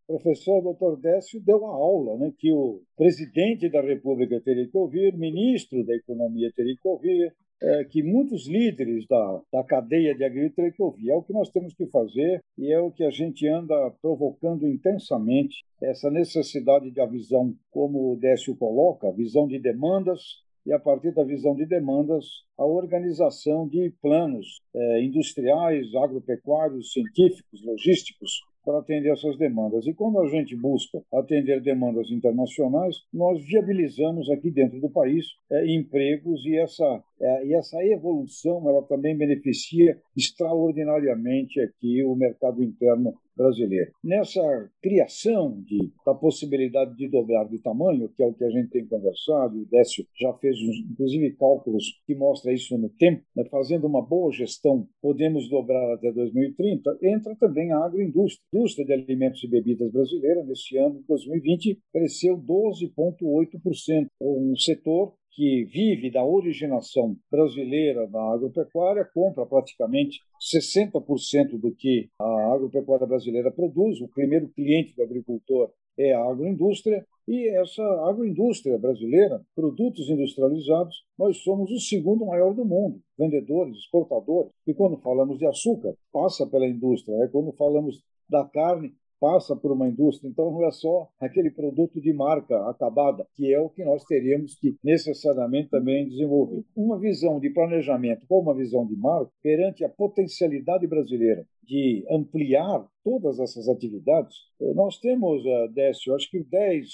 professor 0.07 0.61
Dr. 0.63 1.01
Décio 1.01 1.41
deu 1.41 1.59
uma 1.59 1.75
aula 1.75 2.19
né, 2.19 2.33
que 2.39 2.53
o 2.53 2.83
presidente 2.97 3.69
da 3.69 3.81
República 3.81 4.41
teria 4.41 4.69
que 4.69 4.77
ouvir, 4.77 5.17
ministro 5.17 5.85
da 5.85 5.95
Economia 5.95 6.53
teria 6.55 6.77
que 6.77 6.89
ouvir, 6.89 7.35
é, 7.63 7.85
que 7.85 8.03
muitos 8.03 8.49
líderes 8.49 9.07
da, 9.07 9.41
da 9.53 9.65
cadeia 9.65 10.15
de 10.15 10.25
agricultura 10.25 10.73
que 10.73 10.83
ouvir. 10.83 11.11
É 11.11 11.15
o 11.15 11.23
que 11.23 11.33
nós 11.33 11.49
temos 11.51 11.73
que 11.75 11.87
fazer 11.87 12.41
e 12.59 12.73
é 12.73 12.81
o 12.81 12.91
que 12.91 13.05
a 13.05 13.11
gente 13.11 13.47
anda 13.47 13.91
provocando 14.03 14.67
intensamente, 14.67 15.65
essa 15.81 16.11
necessidade 16.11 16.91
de 16.91 17.07
visão, 17.07 17.55
como 17.71 18.13
o 18.13 18.17
Décio 18.17 18.57
coloca, 18.57 19.13
visão 19.13 19.47
de 19.47 19.59
demandas, 19.59 20.43
e, 20.65 20.73
a 20.73 20.79
partir 20.79 21.13
da 21.13 21.25
visão 21.25 21.55
de 21.57 21.67
demandas, 21.67 22.25
a 22.57 22.65
organização 22.65 23.67
de 23.67 23.93
planos 24.01 24.61
é, 24.75 25.03
industriais, 25.03 25.93
agropecuários, 25.95 26.93
científicos, 26.93 27.65
logísticos, 27.65 28.43
para 28.65 28.79
atender 28.79 29.13
essas 29.13 29.37
demandas. 29.37 29.87
E 29.87 29.95
quando 29.95 30.21
a 30.21 30.29
gente 30.29 30.57
busca 30.57 31.03
atender 31.13 31.61
demandas 31.61 32.11
internacionais, 32.11 32.97
nós 33.13 33.45
viabilizamos 33.45 34.31
aqui 34.31 34.51
dentro 34.51 34.81
do 34.81 34.89
país 34.89 35.27
é, 35.51 35.67
empregos 35.75 36.45
e 36.47 36.57
essa, 36.57 37.03
é, 37.23 37.47
e 37.47 37.55
essa 37.55 37.83
evolução 37.85 38.69
ela 38.69 38.83
também 38.83 39.17
beneficia 39.17 39.97
extraordinariamente 40.17 41.61
aqui 41.61 42.03
o 42.03 42.17
mercado 42.17 42.63
interno 42.63 43.15
brasileiro. 43.37 43.93
Nessa 44.05 44.43
criação 44.83 45.63
de, 45.63 45.91
da 46.05 46.15
possibilidade 46.15 46.97
de 46.97 47.09
dobrar 47.09 47.45
de 47.49 47.59
tamanho, 47.61 48.09
que 48.09 48.23
é 48.23 48.27
o 48.27 48.35
que 48.35 48.45
a 48.45 48.51
gente 48.51 48.71
tem 48.71 48.87
conversado, 48.87 49.61
o 49.61 49.67
Décio 49.67 50.05
já 50.21 50.33
fez 50.35 50.59
inclusive 50.91 51.35
cálculos 51.37 51.85
que 52.07 52.15
mostram 52.15 52.53
isso 52.53 52.77
no 52.77 52.91
tempo, 52.91 53.23
né, 53.35 53.45
fazendo 53.51 53.87
uma 53.87 54.03
boa 54.03 54.31
gestão, 54.33 54.87
podemos 55.01 55.49
dobrar 55.49 55.95
até 55.95 56.13
2030, 56.13 56.99
entra 57.03 57.35
também 57.37 57.73
a 57.73 57.79
agroindústria. 57.85 58.45
A 58.53 58.57
indústria 58.57 58.85
de 58.85 58.93
alimentos 58.93 59.43
e 59.45 59.49
bebidas 59.49 59.91
brasileira, 59.93 60.45
nesse 60.45 60.77
ano, 60.77 61.03
2020, 61.09 61.79
cresceu 61.93 62.37
12,8%, 62.37 64.09
um 64.21 64.57
setor 64.57 65.15
que 65.33 65.65
vive 65.65 66.11
da 66.11 66.25
originação 66.25 67.17
brasileira 67.31 68.09
na 68.09 68.35
agropecuária, 68.35 69.09
compra 69.15 69.47
praticamente 69.47 70.21
60% 70.55 71.59
do 71.59 71.75
que 71.75 72.09
a 72.19 72.55
agropecuária 72.55 73.07
brasileira 73.07 73.51
produz. 73.51 74.01
O 74.01 74.09
primeiro 74.09 74.49
cliente 74.49 74.95
do 74.95 75.03
agricultor 75.03 75.71
é 75.99 76.13
a 76.13 76.25
agroindústria, 76.25 77.05
e 77.29 77.49
essa 77.57 77.83
agroindústria 78.09 78.77
brasileira, 78.79 79.41
produtos 79.55 80.09
industrializados, 80.09 81.05
nós 81.17 81.39
somos 81.39 81.71
o 81.71 81.79
segundo 81.79 82.27
maior 82.27 82.53
do 82.53 82.65
mundo, 82.65 83.01
vendedores, 83.17 83.77
exportadores. 83.77 84.51
E 84.67 84.75
quando 84.75 84.99
falamos 84.99 85.39
de 85.39 85.47
açúcar, 85.47 85.95
passa 86.13 86.47
pela 86.47 86.67
indústria. 86.67 87.17
Né? 87.19 87.29
Quando 87.31 87.53
falamos 87.53 88.03
da 88.29 88.45
carne, 88.45 88.93
passa 89.23 89.55
por 89.55 89.71
uma 89.71 89.89
indústria. 89.89 90.29
Então, 90.29 90.51
não 90.51 90.67
é 90.67 90.73
só 90.73 91.09
aquele 91.21 91.49
produto 91.49 92.01
de 92.01 92.13
marca 92.13 92.69
acabada, 92.69 93.25
que 93.37 93.55
é 93.55 93.61
o 93.61 93.69
que 93.69 93.85
nós 93.85 94.03
teríamos 94.03 94.57
que 94.57 94.75
necessariamente 94.83 95.71
também 95.71 96.09
desenvolver. 96.09 96.65
Uma 96.75 96.99
visão 96.99 97.39
de 97.39 97.49
planejamento 97.49 98.27
com 98.27 98.41
uma 98.41 98.53
visão 98.53 98.85
de 98.85 98.97
marca 98.97 99.31
perante 99.41 99.85
a 99.85 99.89
potencialidade 99.89 100.89
brasileira 100.89 101.47
de 101.63 102.05
ampliar 102.11 102.85
todas 103.05 103.39
essas 103.39 103.69
atividades. 103.69 104.35
Eh, 104.61 104.75
nós 104.75 104.99
temos, 104.99 105.47
eh, 105.47 105.69
Décio, 105.69 106.17
acho 106.17 106.29
que 106.29 106.43
10, 106.43 106.89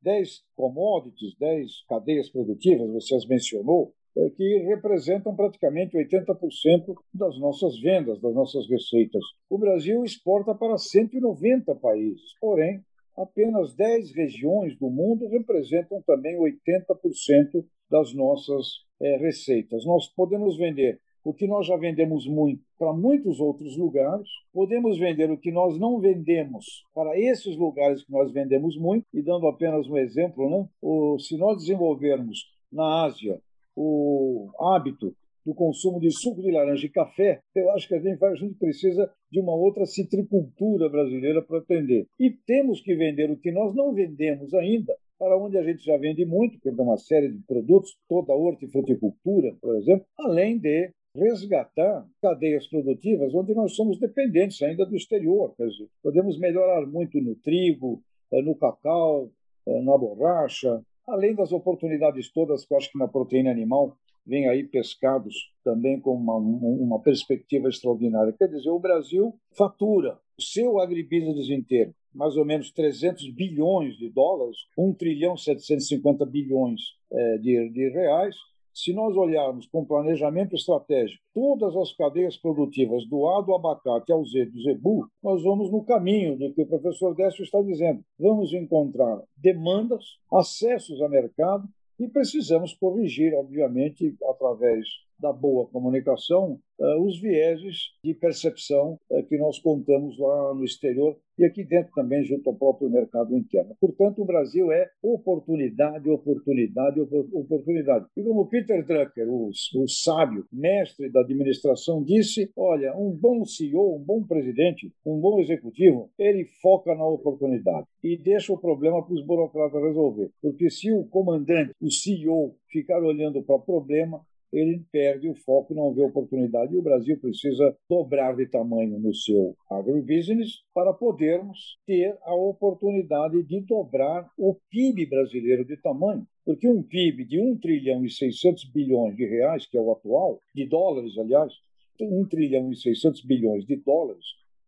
10 0.00 0.44
commodities, 0.54 1.34
10 1.40 1.84
cadeias 1.88 2.30
produtivas, 2.30 2.88
você 2.92 3.16
as 3.16 3.26
mencionou, 3.26 3.92
que 4.36 4.58
representam 4.66 5.34
praticamente 5.34 5.96
80% 5.96 6.94
das 7.12 7.38
nossas 7.38 7.80
vendas, 7.80 8.20
das 8.20 8.34
nossas 8.34 8.68
receitas. 8.68 9.22
O 9.50 9.58
Brasil 9.58 10.04
exporta 10.04 10.54
para 10.54 10.78
190 10.78 11.74
países, 11.76 12.34
porém, 12.40 12.80
apenas 13.16 13.74
10 13.74 14.14
regiões 14.14 14.76
do 14.78 14.90
mundo 14.90 15.28
representam 15.28 16.02
também 16.06 16.36
80% 16.38 17.64
das 17.90 18.14
nossas 18.14 18.66
é, 19.00 19.16
receitas. 19.16 19.84
Nós 19.84 20.08
podemos 20.14 20.56
vender 20.56 21.00
o 21.24 21.32
que 21.32 21.46
nós 21.46 21.66
já 21.66 21.76
vendemos 21.76 22.26
muito 22.26 22.62
para 22.78 22.92
muitos 22.92 23.40
outros 23.40 23.76
lugares, 23.78 24.28
podemos 24.52 24.98
vender 24.98 25.30
o 25.30 25.38
que 25.38 25.50
nós 25.50 25.78
não 25.78 25.98
vendemos 25.98 26.84
para 26.94 27.18
esses 27.18 27.56
lugares 27.56 28.04
que 28.04 28.12
nós 28.12 28.30
vendemos 28.30 28.76
muito, 28.76 29.06
e 29.12 29.22
dando 29.22 29.46
apenas 29.46 29.88
um 29.88 29.96
exemplo, 29.96 30.50
né? 30.50 30.68
o, 30.82 31.18
se 31.18 31.36
nós 31.38 31.58
desenvolvermos 31.58 32.52
na 32.70 33.04
Ásia 33.04 33.40
o 33.76 34.50
hábito 34.58 35.14
do 35.44 35.54
consumo 35.54 36.00
de 36.00 36.10
suco 36.10 36.40
de 36.40 36.50
laranja 36.50 36.86
e 36.86 36.90
café, 36.90 37.40
eu 37.54 37.70
acho 37.72 37.86
que 37.86 37.94
a 37.94 38.00
gente, 38.00 38.24
a 38.24 38.34
gente 38.34 38.54
precisa 38.54 39.10
de 39.30 39.40
uma 39.40 39.54
outra 39.54 39.84
citricultura 39.84 40.88
brasileira 40.88 41.42
para 41.42 41.58
atender. 41.58 42.06
E 42.18 42.30
temos 42.30 42.80
que 42.80 42.94
vender 42.94 43.30
o 43.30 43.36
que 43.36 43.52
nós 43.52 43.74
não 43.74 43.92
vendemos 43.92 44.54
ainda, 44.54 44.96
para 45.18 45.36
onde 45.36 45.58
a 45.58 45.62
gente 45.62 45.84
já 45.84 45.96
vende 45.96 46.24
muito, 46.24 46.58
que 46.58 46.68
é 46.68 46.72
uma 46.72 46.96
série 46.96 47.30
de 47.30 47.38
produtos, 47.46 47.96
toda 48.08 48.32
a 48.32 48.36
hortifruticultura, 48.36 49.54
por 49.60 49.76
exemplo, 49.76 50.06
além 50.18 50.58
de 50.58 50.90
resgatar 51.16 52.04
cadeias 52.20 52.66
produtivas 52.66 53.32
onde 53.34 53.54
nós 53.54 53.76
somos 53.76 53.98
dependentes 53.98 54.60
ainda 54.62 54.84
do 54.84 54.96
exterior. 54.96 55.54
Quer 55.56 55.68
dizer, 55.68 55.86
podemos 56.02 56.38
melhorar 56.38 56.84
muito 56.86 57.20
no 57.20 57.36
trigo, 57.36 58.02
eh, 58.32 58.42
no 58.42 58.56
cacau, 58.56 59.30
eh, 59.66 59.80
na 59.82 59.96
borracha, 59.96 60.82
além 61.06 61.34
das 61.34 61.52
oportunidades 61.52 62.30
todas 62.30 62.64
que 62.64 62.72
eu 62.72 62.78
acho 62.78 62.90
que 62.90 62.98
na 62.98 63.08
proteína 63.08 63.50
animal 63.50 63.96
vem 64.26 64.48
aí 64.48 64.64
pescados 64.64 65.52
também 65.62 66.00
com 66.00 66.14
uma, 66.14 66.36
uma 66.36 67.00
perspectiva 67.00 67.68
extraordinária. 67.68 68.34
Quer 68.36 68.48
dizer, 68.48 68.70
o 68.70 68.78
Brasil 68.78 69.34
fatura 69.56 70.18
o 70.38 70.42
seu 70.42 70.80
agribusiness 70.80 71.48
inteiro, 71.48 71.94
mais 72.12 72.36
ou 72.36 72.44
menos 72.44 72.70
300 72.72 73.30
bilhões 73.34 73.96
de 73.96 74.08
dólares, 74.08 74.56
1 74.76 74.94
trilhão 74.94 75.36
750 75.36 76.24
bilhões 76.26 76.80
é, 77.12 77.38
de, 77.38 77.68
de 77.70 77.88
reais, 77.90 78.34
se 78.74 78.92
nós 78.92 79.16
olharmos 79.16 79.66
com 79.68 79.84
planejamento 79.84 80.56
estratégico 80.56 81.22
todas 81.32 81.76
as 81.76 81.92
cadeias 81.92 82.36
produtivas, 82.36 83.06
do 83.08 83.28
A 83.28 83.40
do 83.40 83.54
abacate 83.54 84.12
ao 84.12 84.24
Z 84.24 84.46
do 84.46 84.62
zebu, 84.62 85.08
nós 85.22 85.42
vamos 85.44 85.70
no 85.70 85.84
caminho 85.84 86.36
do 86.36 86.52
que 86.52 86.62
o 86.62 86.66
professor 86.66 87.14
Décio 87.14 87.44
está 87.44 87.62
dizendo. 87.62 88.04
Vamos 88.18 88.52
encontrar 88.52 89.22
demandas, 89.36 90.18
acessos 90.32 91.00
a 91.00 91.08
mercado 91.08 91.68
e 91.98 92.08
precisamos 92.08 92.74
corrigir, 92.74 93.32
obviamente, 93.34 94.16
através 94.28 94.84
da 95.24 95.32
boa 95.32 95.66
comunicação, 95.68 96.60
uh, 96.78 97.02
os 97.02 97.18
vieses 97.18 97.94
de 98.04 98.12
percepção 98.12 98.98
uh, 99.08 99.24
que 99.26 99.38
nós 99.38 99.58
contamos 99.58 100.18
lá 100.18 100.54
no 100.54 100.62
exterior 100.62 101.16
e 101.38 101.44
aqui 101.44 101.64
dentro 101.64 101.90
também, 101.94 102.22
junto 102.22 102.48
ao 102.48 102.54
próprio 102.54 102.90
mercado 102.90 103.34
interno. 103.36 103.74
Portanto, 103.80 104.22
o 104.22 104.24
Brasil 104.24 104.70
é 104.70 104.88
oportunidade, 105.02 106.08
oportunidade, 106.08 107.00
oportunidade. 107.00 108.06
E 108.16 108.22
como 108.22 108.46
Peter 108.46 108.86
Drucker, 108.86 109.28
o, 109.28 109.48
o 109.48 109.88
sábio 109.88 110.46
mestre 110.52 111.10
da 111.10 111.22
administração, 111.22 112.04
disse: 112.04 112.50
olha, 112.54 112.94
um 112.94 113.10
bom 113.10 113.44
CEO, 113.46 113.96
um 113.96 114.04
bom 114.04 114.22
presidente, 114.22 114.92
um 115.06 115.18
bom 115.18 115.40
executivo, 115.40 116.10
ele 116.18 116.44
foca 116.60 116.94
na 116.94 117.06
oportunidade 117.06 117.86
e 118.02 118.16
deixa 118.16 118.52
o 118.52 118.58
problema 118.58 119.02
para 119.02 119.14
os 119.14 119.24
burocratas 119.24 119.82
resolver. 119.82 120.30
Porque 120.40 120.70
se 120.70 120.92
o 120.92 121.04
comandante, 121.04 121.72
o 121.80 121.90
CEO, 121.90 122.54
ficar 122.68 123.02
olhando 123.02 123.42
para 123.42 123.56
o 123.56 123.60
problema, 123.60 124.20
ele 124.54 124.84
perde 124.92 125.28
o 125.28 125.34
foco, 125.34 125.74
não 125.74 125.92
vê 125.92 126.02
oportunidade. 126.02 126.74
E 126.74 126.78
o 126.78 126.82
Brasil 126.82 127.18
precisa 127.18 127.76
dobrar 127.88 128.36
de 128.36 128.46
tamanho 128.46 128.98
no 128.98 129.14
seu 129.14 129.56
agribusiness 129.70 130.62
para 130.72 130.92
podermos 130.92 131.78
ter 131.86 132.16
a 132.22 132.34
oportunidade 132.34 133.42
de 133.42 133.60
dobrar 133.60 134.30
o 134.38 134.56
PIB 134.70 135.06
brasileiro 135.06 135.64
de 135.64 135.76
tamanho. 135.76 136.26
Porque 136.44 136.68
um 136.68 136.82
PIB 136.82 137.24
de 137.24 137.40
1 137.40 137.58
trilhão 137.58 138.04
e 138.04 138.10
600 138.10 138.64
bilhões 138.70 139.16
de 139.16 139.26
reais, 139.26 139.66
que 139.66 139.76
é 139.76 139.80
o 139.80 139.92
atual, 139.92 140.40
de 140.54 140.66
dólares, 140.66 141.18
aliás, 141.18 141.52
1 142.00 142.26
trilhão 142.28 142.70
e 142.70 142.76
600 142.76 143.24
bilhões 143.24 143.64
de 143.64 143.76
dólares 143.76 144.24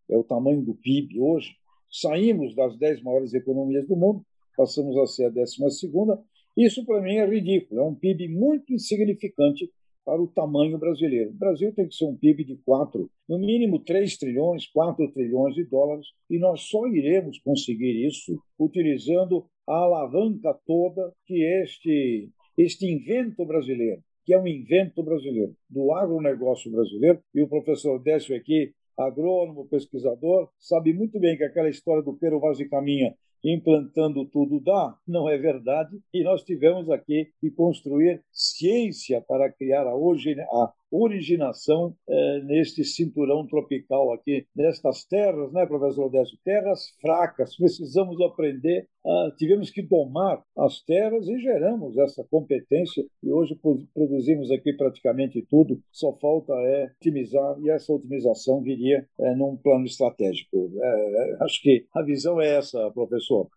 é 0.09 0.17
o 0.17 0.25
tamanho 0.25 0.63
do 0.63 0.75
PIB 0.75 1.21
hoje. 1.21 1.57
Saímos 1.91 2.55
das 2.55 2.77
10 2.77 3.03
maiores 3.03 3.35
economias 3.35 3.87
do 3.87 3.97
mundo, 3.97 4.25
passamos 4.57 4.97
a 4.99 5.07
ser 5.07 5.27
a 5.27 5.31
12 5.31 5.71
segunda, 5.71 6.21
isso, 6.57 6.85
para 6.87 7.01
mim, 7.03 7.17
é 7.17 7.27
ridículo. 7.27 7.81
É 7.81 7.85
um 7.85 7.95
PIB 7.95 8.29
muito 8.29 8.73
insignificante 8.73 9.71
para 10.07 10.23
o 10.23 10.29
tamanho 10.29 10.79
brasileiro. 10.79 11.31
O 11.31 11.35
Brasil 11.35 11.73
tem 11.75 11.89
que 11.89 11.95
ser 11.97 12.05
um 12.05 12.17
PIB 12.17 12.45
de 12.45 12.57
4, 12.65 13.11
no 13.29 13.39
mínimo 13.39 13.81
3 13.81 14.17
trilhões, 14.17 14.67
4 14.69 15.11
trilhões 15.13 15.57
de 15.57 15.65
dólares, 15.65 16.07
e 16.31 16.39
nós 16.39 16.61
só 16.61 16.87
iremos 16.87 17.41
conseguir 17.41 18.07
isso 18.07 18.41
utilizando 18.57 19.45
a 19.67 19.79
alavanca 19.79 20.57
toda 20.65 21.13
que 21.27 21.43
este, 21.63 22.31
este 22.57 22.87
invento 22.87 23.45
brasileiro, 23.45 24.01
que 24.25 24.33
é 24.33 24.39
um 24.39 24.47
invento 24.47 25.03
brasileiro, 25.03 25.57
do 25.69 25.93
agronegócio 25.93 26.71
brasileiro, 26.71 27.19
e 27.35 27.43
o 27.43 27.49
professor 27.49 28.01
Décio 28.01 28.37
aqui, 28.37 28.73
agrônomo, 28.97 29.69
pesquisador, 29.69 30.49
sabe 30.59 30.93
muito 30.93 31.19
bem 31.19 31.37
que 31.37 31.45
aquela 31.45 31.69
história 31.69 32.03
do 32.03 32.17
Pero 32.17 32.39
Vaz 32.39 32.59
de 32.59 32.69
Caminha 32.69 33.13
implantando 33.45 34.25
tudo 34.27 34.61
dá, 34.61 34.97
não 35.07 35.29
é 35.29 35.37
verdade. 35.37 35.99
E 36.13 36.23
nós 36.23 36.43
tivemos 36.43 36.91
aqui 36.91 37.33
que 37.41 37.51
construir 37.51 38.23
ciência 38.33 39.21
para 39.21 39.53
criar 39.53 39.87
a, 39.87 39.91
a 39.91 40.73
originação 40.91 41.95
é, 42.09 42.41
neste 42.43 42.85
cinturão 42.85 43.47
tropical 43.47 44.13
aqui, 44.13 44.47
nestas 44.55 45.05
terras, 45.05 45.53
né, 45.53 45.67
professor 45.67 46.11
Décio? 46.11 46.39
Terras 46.45 46.91
fracas, 47.01 47.57
precisamos 47.57 48.21
aprender, 48.21 48.89
tivemos 49.37 49.71
que 49.71 49.83
domar 49.83 50.43
as 50.59 50.83
terras 50.83 51.29
e 51.29 51.39
geramos 51.39 51.97
essa 51.97 52.25
competência 52.29 53.05
e 53.23 53.31
hoje 53.31 53.57
produzimos 53.95 54.51
aqui 54.51 54.73
praticamente 54.73 55.47
tudo, 55.49 55.81
só 55.93 56.13
falta 56.19 56.53
é 56.55 56.91
otimizar 57.01 57.57
e 57.61 57.71
essa 57.71 57.93
otimização 57.93 58.61
viria 58.63 59.07
é, 59.21 59.35
num 59.35 59.57
plano 59.57 59.85
estratégico. 59.85 60.71
É, 60.81 61.37
acho 61.45 61.63
que 61.63 61.87
a 61.95 62.03
visão 62.03 62.41
é 62.41 62.57
essa, 62.57 62.91
professor. 62.91 63.49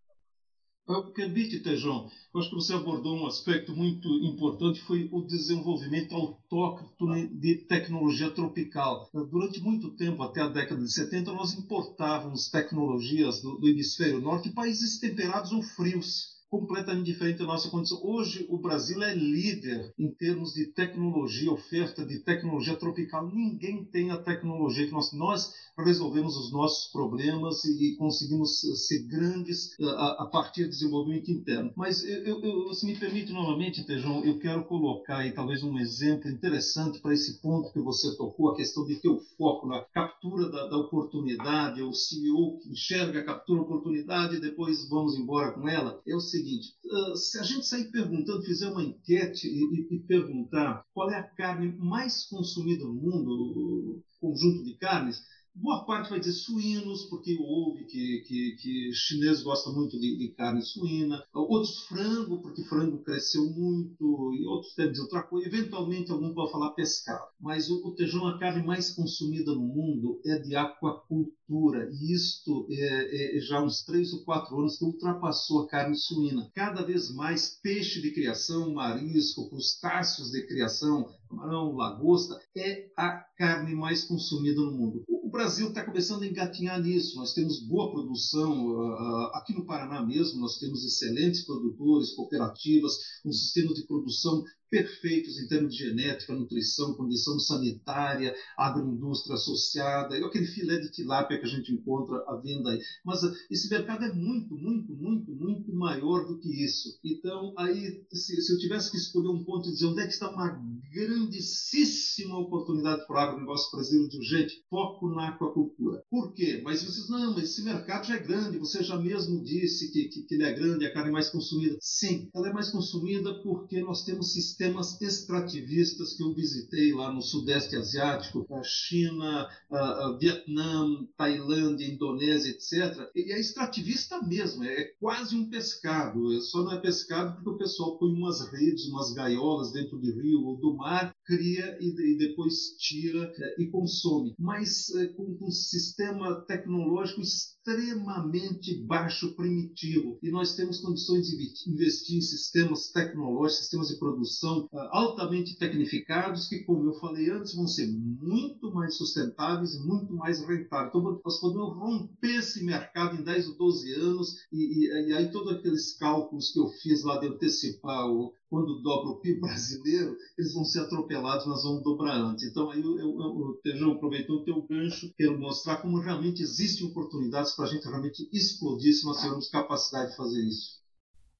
Permite, 1.13 1.59
Tejão, 1.59 2.09
eu 2.33 2.39
acho 2.39 2.49
que 2.49 2.55
você 2.55 2.73
abordou 2.73 3.15
um 3.15 3.27
aspecto 3.27 3.75
muito 3.75 4.09
importante, 4.25 4.81
foi 4.81 5.07
o 5.11 5.21
desenvolvimento 5.21 6.15
autóctone 6.15 7.27
de 7.27 7.57
tecnologia 7.67 8.31
tropical. 8.31 9.07
Durante 9.13 9.61
muito 9.61 9.91
tempo, 9.95 10.23
até 10.23 10.41
a 10.41 10.47
década 10.47 10.83
de 10.83 10.91
70, 10.91 11.31
nós 11.31 11.53
importávamos 11.53 12.49
tecnologias 12.49 13.39
do, 13.39 13.59
do 13.59 13.67
hemisfério 13.67 14.19
norte 14.19 14.49
países 14.49 14.97
temperados 14.99 15.51
ou 15.51 15.61
frios 15.61 16.38
completamente 16.49 17.05
diferente 17.05 17.37
da 17.37 17.45
nossa 17.45 17.69
condição. 17.69 17.99
Hoje, 18.03 18.45
o 18.49 18.57
Brasil 18.57 19.01
é 19.03 19.13
líder 19.13 19.93
em 19.97 20.09
termos 20.11 20.53
de 20.53 20.65
tecnologia, 20.65 21.51
oferta 21.51 22.03
de 22.03 22.19
tecnologia 22.19 22.75
tropical. 22.75 23.29
Ninguém 23.31 23.85
tem 23.85 24.09
a 24.09 24.17
tecnologia 24.17 24.87
que 24.87 24.91
nós, 24.91 25.13
nós 25.13 25.53
resolvemos 25.77 26.35
os 26.35 26.51
nossos 26.51 26.91
problemas 26.91 27.63
e, 27.65 27.93
e 27.93 27.95
conseguimos 27.95 28.61
ser 28.87 29.03
grandes 29.03 29.77
uh, 29.79 29.89
a, 29.89 30.23
a, 30.23 30.25
partir 30.25 30.63
do 30.63 30.71
desenvolvimento 30.71 31.31
interno. 31.31 31.71
Mas, 31.75 32.03
eu, 32.03 32.41
eu, 32.41 32.73
se 32.73 32.85
me 32.85 32.97
permite 32.97 33.31
novamente, 33.31 33.85
Tejão, 33.85 34.25
eu 34.25 34.39
quero 34.39 34.65
colocar 34.65 35.19
aí 35.19 35.31
talvez 35.31 35.63
um 35.63 35.77
exemplo 35.77 36.29
interessante 36.29 36.99
para 36.99 37.13
esse 37.13 37.39
ponto 37.41 37.71
que 37.71 37.79
você 37.79 38.15
tocou, 38.17 38.49
a 38.49 38.55
questão 38.55 38.85
de 38.85 38.95
ter 38.95 39.09
o 39.09 39.19
foco 39.37 39.67
na 39.67 39.81
captura 39.93 40.49
da, 40.49 40.67
da 40.67 40.77
oportunidade, 40.77 41.81
o 41.81 41.93
CEO 41.93 42.57
que 42.59 42.69
enxerga, 42.71 43.23
captura 43.23 43.59
a 43.59 43.63
oportunidade 43.63 44.35
e 44.35 44.41
depois 44.41 44.89
vamos 44.89 45.15
embora 45.15 45.51
com 45.51 45.67
ela. 45.67 46.01
É 46.07 46.15
o 46.15 46.19
seguinte: 46.19 46.38
uh, 46.41 47.15
se 47.15 47.39
a 47.39 47.43
gente 47.43 47.65
sair 47.65 47.91
perguntando, 47.91 48.43
fizer 48.43 48.69
uma 48.69 48.83
enquete 48.83 49.47
e, 49.47 49.95
e, 49.95 49.99
perguntar 49.99 50.83
qual 50.93 51.11
é 51.11 51.17
a 51.17 51.23
carne 51.23 51.75
mais 51.77 52.25
consumida 52.25 52.83
no 52.83 52.93
mundo, 52.93 54.03
conjunto 54.19 54.63
de 54.63 54.75
carnes, 54.75 55.23
Boa 55.55 55.83
parte 55.83 56.09
vai 56.09 56.19
dizer 56.19 56.33
suínos, 56.33 57.05
porque 57.05 57.35
ouve 57.39 57.83
que, 57.85 58.23
que, 58.27 58.55
que 58.61 58.93
chinês 58.93 59.41
gosta 59.41 59.69
muito 59.71 59.99
de, 59.99 60.17
de, 60.17 60.29
carne 60.29 60.61
suína. 60.61 61.21
Outros 61.33 61.85
frango, 61.87 62.41
porque 62.41 62.63
frango 62.63 63.03
cresceu 63.03 63.49
muito. 63.49 64.33
E 64.33 64.45
outros 64.47 64.73
devem 64.75 64.91
dizer 64.91 65.03
outra 65.03 65.23
coisa. 65.23 65.47
Eventualmente 65.47 66.11
algum 66.11 66.33
pode 66.33 66.51
falar 66.51 66.71
pescado. 66.71 67.25
Mas 67.39 67.69
o, 67.69 67.87
o 67.87 67.95
tejão, 67.95 68.27
a 68.27 68.37
carne 68.39 68.65
mais 68.65 68.91
consumida 68.91 69.53
no 69.53 69.61
mundo, 69.61 70.21
é 70.25 70.39
de 70.39 70.55
aquacultura. 70.55 71.89
E 71.91 72.13
isto 72.13 72.67
é, 72.69 73.37
é 73.37 73.41
já 73.41 73.57
há 73.57 73.63
uns 73.63 73.83
três 73.83 74.13
ou 74.13 74.23
quatro 74.23 74.57
anos 74.59 74.77
que 74.77 74.85
ultrapassou 74.85 75.63
a 75.63 75.67
carne 75.67 75.95
suína. 75.95 76.49
Cada 76.53 76.83
vez 76.83 77.13
mais 77.13 77.59
peixe 77.61 78.01
de 78.01 78.11
criação, 78.11 78.73
marisco, 78.73 79.49
crustáceos 79.49 80.31
de 80.31 80.45
criação, 80.47 81.09
camarão, 81.29 81.75
lagosta, 81.75 82.39
é 82.55 82.89
a 82.97 83.09
carne 83.37 83.75
mais 83.75 84.05
consumida 84.05 84.61
no 84.61 84.71
mundo. 84.71 85.03
O 85.29 85.31
Brasil 85.31 85.69
está 85.69 85.85
começando 85.85 86.23
a 86.23 86.25
engatinhar 86.25 86.81
nisso. 86.81 87.15
Nós 87.15 87.35
temos 87.35 87.59
boa 87.59 87.91
produção. 87.91 88.65
Uh, 88.65 89.29
aqui 89.35 89.53
no 89.53 89.63
Paraná 89.63 90.03
mesmo, 90.03 90.41
nós 90.41 90.57
temos 90.57 90.83
excelentes 90.83 91.45
produtores, 91.45 92.15
cooperativas, 92.15 92.93
um 93.23 93.31
sistema 93.31 93.71
de 93.75 93.85
produção 93.85 94.43
perfeitos 94.69 95.39
em 95.39 95.47
termos 95.47 95.75
de 95.75 95.83
genética, 95.83 96.33
nutrição, 96.33 96.93
condição 96.93 97.39
sanitária, 97.39 98.35
agroindústria 98.57 99.35
associada, 99.35 100.17
e 100.17 100.23
aquele 100.23 100.45
filé 100.45 100.77
de 100.79 100.91
tilápia 100.91 101.39
que 101.39 101.45
a 101.45 101.49
gente 101.49 101.73
encontra 101.73 102.23
à 102.27 102.35
venda 102.35 102.71
aí. 102.71 102.81
Mas 103.03 103.23
uh, 103.23 103.33
esse 103.49 103.69
mercado 103.69 104.05
é 104.05 104.13
muito, 104.13 104.55
muito, 104.55 104.93
muito, 104.93 105.31
muito 105.31 105.73
maior 105.73 106.25
do 106.27 106.37
que 106.37 106.63
isso. 106.63 106.99
Então, 107.03 107.53
aí, 107.57 108.03
se, 108.11 108.41
se 108.41 108.53
eu 108.53 108.59
tivesse 108.59 108.91
que 108.91 108.97
escolher 108.97 109.29
um 109.29 109.43
ponto 109.43 109.67
e 109.67 109.71
dizer 109.71 109.87
onde 109.87 110.01
é 110.01 110.07
que 110.07 110.13
está 110.13 110.29
uma 110.29 110.61
grandíssima 110.91 112.37
oportunidade 112.37 113.05
para 113.07 113.15
o 113.15 113.19
agronegócio 113.19 113.71
brasileiro 113.71 114.09
de 114.09 114.17
urgente, 114.17 114.63
foco 114.69 115.09
na 115.09 115.29
aquacultura. 115.29 116.03
Por 116.09 116.33
quê? 116.33 116.61
Mas 116.63 116.83
vocês, 116.83 117.09
não, 117.09 117.33
mas 117.33 117.45
esse 117.45 117.63
mercado 117.63 118.07
já 118.07 118.15
é 118.15 118.19
grande, 118.19 118.57
você 118.57 118.83
já 118.83 118.97
mesmo 118.97 119.43
disse 119.43 119.91
que, 119.91 120.05
que, 120.05 120.23
que 120.23 120.35
ele 120.35 120.43
é 120.43 120.53
grande, 120.53 120.85
a 120.85 120.93
carne 120.93 121.09
é 121.09 121.13
mais 121.13 121.29
consumida. 121.29 121.77
Sim, 121.81 122.29
ela 122.33 122.49
é 122.49 122.53
mais 122.53 122.69
consumida 122.69 123.33
porque 123.41 123.81
nós 123.81 124.03
temos 124.03 124.33
sistemas 124.33 124.58
sistemas 124.59 125.01
extrativistas 125.01 126.13
que 126.13 126.21
eu 126.21 126.33
visitei 126.33 126.93
lá 126.93 127.13
no 127.13 127.21
Sudeste 127.21 127.77
Asiático, 127.77 128.45
a 128.53 128.61
China, 128.61 129.47
a, 129.71 130.17
Vietnã, 130.19 131.07
Tailândia, 131.15 131.87
Indonésia, 131.87 132.51
etc. 132.51 133.09
É 133.15 133.39
extrativista 133.39 134.21
mesmo, 134.21 134.65
é 134.65 134.91
quase 134.99 135.33
um 135.33 135.49
pescado. 135.49 136.33
É, 136.33 136.41
só 136.41 136.61
não 136.63 136.73
é 136.73 136.77
pescado 136.77 137.35
porque 137.35 137.49
o 137.49 137.57
pessoal 137.57 137.97
põe 137.97 138.11
umas 138.11 138.41
redes, 138.51 138.85
umas 138.87 139.13
gaiolas 139.13 139.71
dentro 139.71 139.97
de 139.97 140.11
rio 140.11 140.43
ou 140.43 140.57
do 140.57 140.75
mar, 140.75 141.15
cria 141.29 141.77
e, 141.79 141.89
e 141.89 142.17
depois 142.17 142.75
tira 142.79 143.31
é, 143.37 143.61
e 143.61 143.67
consome. 143.67 144.33
Mas 144.39 144.89
é, 144.95 145.05
com 145.09 145.37
um 145.39 145.51
sistema 145.51 146.41
tecnológico 146.47 147.21
extremamente 147.21 148.83
baixo, 148.83 149.35
primitivo. 149.35 150.17
E 150.23 150.31
nós 150.31 150.55
temos 150.55 150.79
condições 150.79 151.27
de 151.27 151.71
investir 151.71 152.17
em 152.17 152.21
sistemas 152.21 152.91
tecnológicos, 152.91 153.59
sistemas 153.59 153.89
de 153.89 153.99
produção 153.99 154.67
uh, 154.73 154.79
altamente 154.91 155.55
tecnificados, 155.57 156.47
que, 156.47 156.63
como 156.63 156.89
eu 156.89 156.93
falei 156.95 157.29
antes, 157.29 157.53
vão 157.53 157.67
ser 157.67 157.87
muito 157.87 158.73
mais 158.73 158.97
sustentáveis 158.97 159.75
e 159.75 159.85
muito 159.85 160.11
mais 160.13 160.39
rentáveis. 160.41 160.89
Então, 160.89 161.21
nós 161.23 161.39
podemos 161.39 161.77
romper 161.77 162.39
esse 162.39 162.63
mercado 162.63 163.21
em 163.21 163.23
10 163.23 163.49
ou 163.49 163.57
12 163.57 163.93
anos, 163.93 164.35
e, 164.51 164.57
e, 164.57 165.09
e 165.09 165.13
aí 165.13 165.31
todos 165.31 165.53
aqueles 165.53 165.95
cálculos 165.97 166.51
que 166.51 166.59
eu 166.59 166.67
fiz 166.81 167.03
lá 167.03 167.19
de 167.19 167.27
antecipar 167.27 168.07
o, 168.09 168.33
quando 168.49 168.81
dobra 168.81 169.11
o 169.11 169.19
PIB 169.19 169.41
brasileiro, 169.41 170.17
eles 170.37 170.53
vão 170.53 170.65
ser 170.65 170.79
atropelados, 170.79 171.45
nós 171.45 171.63
vamos 171.63 171.83
dobrar 171.83 172.15
antes. 172.15 172.45
Então, 172.45 172.71
aí 172.71 172.83
o 172.83 173.59
Tejão 173.63 173.91
aproveitou 173.91 174.37
o 174.37 174.43
teu 174.43 174.61
gancho, 174.63 175.13
quero 175.15 175.39
mostrar 175.39 175.77
como 175.77 175.99
realmente 175.99 176.41
existem 176.41 176.87
oportunidades 176.87 177.53
para 177.53 177.65
a 177.65 177.67
gente 177.67 177.87
realmente 177.87 178.27
explodir 178.33 178.93
se 178.93 179.05
nós 179.05 179.21
tivermos 179.21 179.49
capacidade 179.49 180.11
de 180.11 180.17
fazer 180.17 180.43
isso. 180.43 180.78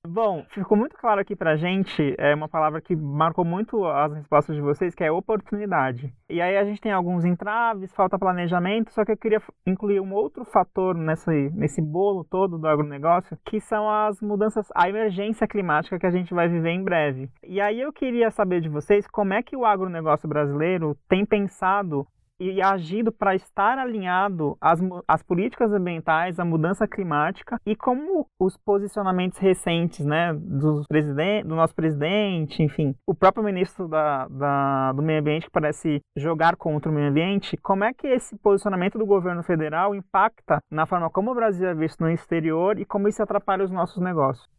Bom, 0.07 0.45
ficou 0.47 0.77
muito 0.77 0.95
claro 0.95 1.19
aqui 1.19 1.35
pra 1.35 1.57
gente, 1.57 2.15
é 2.17 2.33
uma 2.33 2.47
palavra 2.47 2.79
que 2.79 2.95
marcou 2.95 3.43
muito 3.43 3.85
as 3.85 4.13
respostas 4.13 4.55
de 4.55 4.61
vocês, 4.61 4.95
que 4.95 5.03
é 5.03 5.11
oportunidade. 5.11 6.13
E 6.29 6.41
aí 6.41 6.55
a 6.55 6.63
gente 6.63 6.79
tem 6.79 6.93
alguns 6.93 7.25
entraves, 7.25 7.93
falta 7.93 8.17
planejamento, 8.17 8.93
só 8.93 9.03
que 9.03 9.11
eu 9.11 9.17
queria 9.17 9.41
incluir 9.67 9.99
um 9.99 10.13
outro 10.13 10.45
fator 10.45 10.95
nesse, 10.95 11.49
nesse 11.53 11.81
bolo 11.81 12.23
todo 12.23 12.57
do 12.57 12.65
agronegócio, 12.65 13.37
que 13.43 13.59
são 13.59 13.89
as 13.89 14.21
mudanças, 14.21 14.69
a 14.73 14.87
emergência 14.87 15.45
climática 15.45 15.99
que 15.99 16.07
a 16.07 16.11
gente 16.11 16.33
vai 16.33 16.47
viver 16.47 16.71
em 16.71 16.83
breve. 16.83 17.29
E 17.43 17.59
aí 17.59 17.81
eu 17.81 17.91
queria 17.91 18.31
saber 18.31 18.61
de 18.61 18.69
vocês 18.69 19.05
como 19.05 19.33
é 19.33 19.43
que 19.43 19.57
o 19.57 19.65
agronegócio 19.65 20.29
brasileiro 20.29 20.95
tem 21.09 21.25
pensado 21.25 22.07
e 22.39 22.61
agindo 22.61 23.11
para 23.11 23.35
estar 23.35 23.77
alinhado 23.77 24.57
às, 24.61 24.79
às 25.07 25.21
políticas 25.23 25.71
ambientais, 25.71 26.39
à 26.39 26.45
mudança 26.45 26.87
climática 26.87 27.59
e 27.65 27.75
como 27.75 28.25
os 28.39 28.57
posicionamentos 28.57 29.39
recentes 29.39 30.05
né, 30.05 30.33
do, 30.33 30.83
do 30.83 31.55
nosso 31.55 31.75
presidente, 31.75 32.63
enfim, 32.63 32.95
o 33.05 33.13
próprio 33.13 33.43
ministro 33.43 33.87
da, 33.87 34.27
da, 34.27 34.91
do 34.93 35.01
Meio 35.01 35.19
Ambiente 35.19 35.45
que 35.45 35.51
parece 35.51 36.01
jogar 36.15 36.55
contra 36.55 36.91
o 36.91 36.93
meio 36.93 37.09
ambiente, 37.09 37.57
como 37.57 37.83
é 37.83 37.93
que 37.93 38.07
esse 38.07 38.37
posicionamento 38.37 38.97
do 38.97 39.05
governo 39.05 39.43
federal 39.43 39.95
impacta 39.95 40.59
na 40.71 40.85
forma 40.85 41.09
como 41.09 41.31
o 41.31 41.35
Brasil 41.35 41.67
é 41.67 41.73
visto 41.73 42.01
no 42.01 42.09
exterior 42.09 42.79
e 42.79 42.85
como 42.85 43.07
isso 43.07 43.21
atrapalha 43.21 43.63
os 43.63 43.71
nossos 43.71 44.01
negócios? 44.01 44.58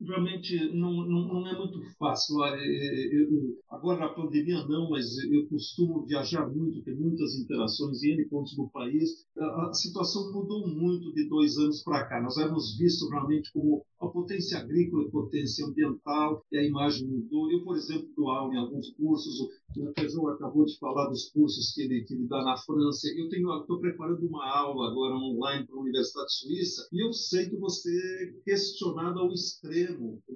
Realmente 0.00 0.72
não, 0.74 1.06
não, 1.06 1.28
não, 1.28 1.46
é 1.48 1.56
muito 1.56 1.80
fácil. 1.98 2.36
Eu, 2.44 3.56
agora 3.70 4.00
na 4.00 4.08
pandemia 4.08 4.66
não, 4.66 4.90
mas 4.90 5.16
eu 5.24 5.46
costumo 5.48 6.04
viajar 6.06 6.48
muito, 6.48 6.82
ter 6.82 6.94
muitas 6.94 7.34
interações 7.36 8.02
em 8.02 8.12
N 8.12 8.28
pontos 8.28 8.54
do 8.56 8.68
país. 8.68 9.26
A, 9.38 9.68
a 9.68 9.72
situação 9.72 10.32
mudou 10.32 10.68
muito 10.68 11.12
de 11.12 11.28
dois 11.28 11.56
anos 11.56 11.82
para 11.82 12.06
cá. 12.06 12.20
Nós 12.22 12.36
éramos 12.36 12.76
vistos 12.76 13.10
realmente 13.10 13.52
como 13.52 13.84
a 14.00 14.08
potência 14.08 14.58
agrícola 14.58 15.04
e 15.04 15.10
potência 15.10 15.66
ambiental, 15.66 16.44
e 16.52 16.58
a 16.58 16.64
imagem 16.64 17.06
mudou. 17.06 17.50
Eu, 17.50 17.64
por 17.64 17.76
exemplo, 17.76 18.08
dou 18.16 18.30
aula 18.30 18.54
em 18.54 18.58
alguns 18.58 18.90
cursos, 18.90 19.40
o 19.40 19.92
Peugeot 19.92 20.28
acabou 20.28 20.64
de 20.64 20.78
falar 20.78 21.08
dos 21.08 21.30
cursos 21.30 21.72
que 21.74 21.82
ele, 21.82 22.02
que 22.04 22.14
ele 22.14 22.26
dá 22.26 22.42
na 22.42 22.56
França. 22.56 23.08
Eu 23.08 23.26
estou 23.26 23.80
preparando 23.80 24.26
uma 24.26 24.46
aula 24.46 24.90
agora 24.90 25.14
online 25.14 25.66
para 25.66 25.76
a 25.76 25.80
Universidade 25.80 26.32
Suíça, 26.34 26.88
e 26.92 27.04
eu 27.04 27.12
sei 27.12 27.48
que 27.48 27.56
você 27.56 27.90
é 27.90 28.32
questionado 28.44 29.18
ao 29.18 29.32
extremo, 29.32 29.85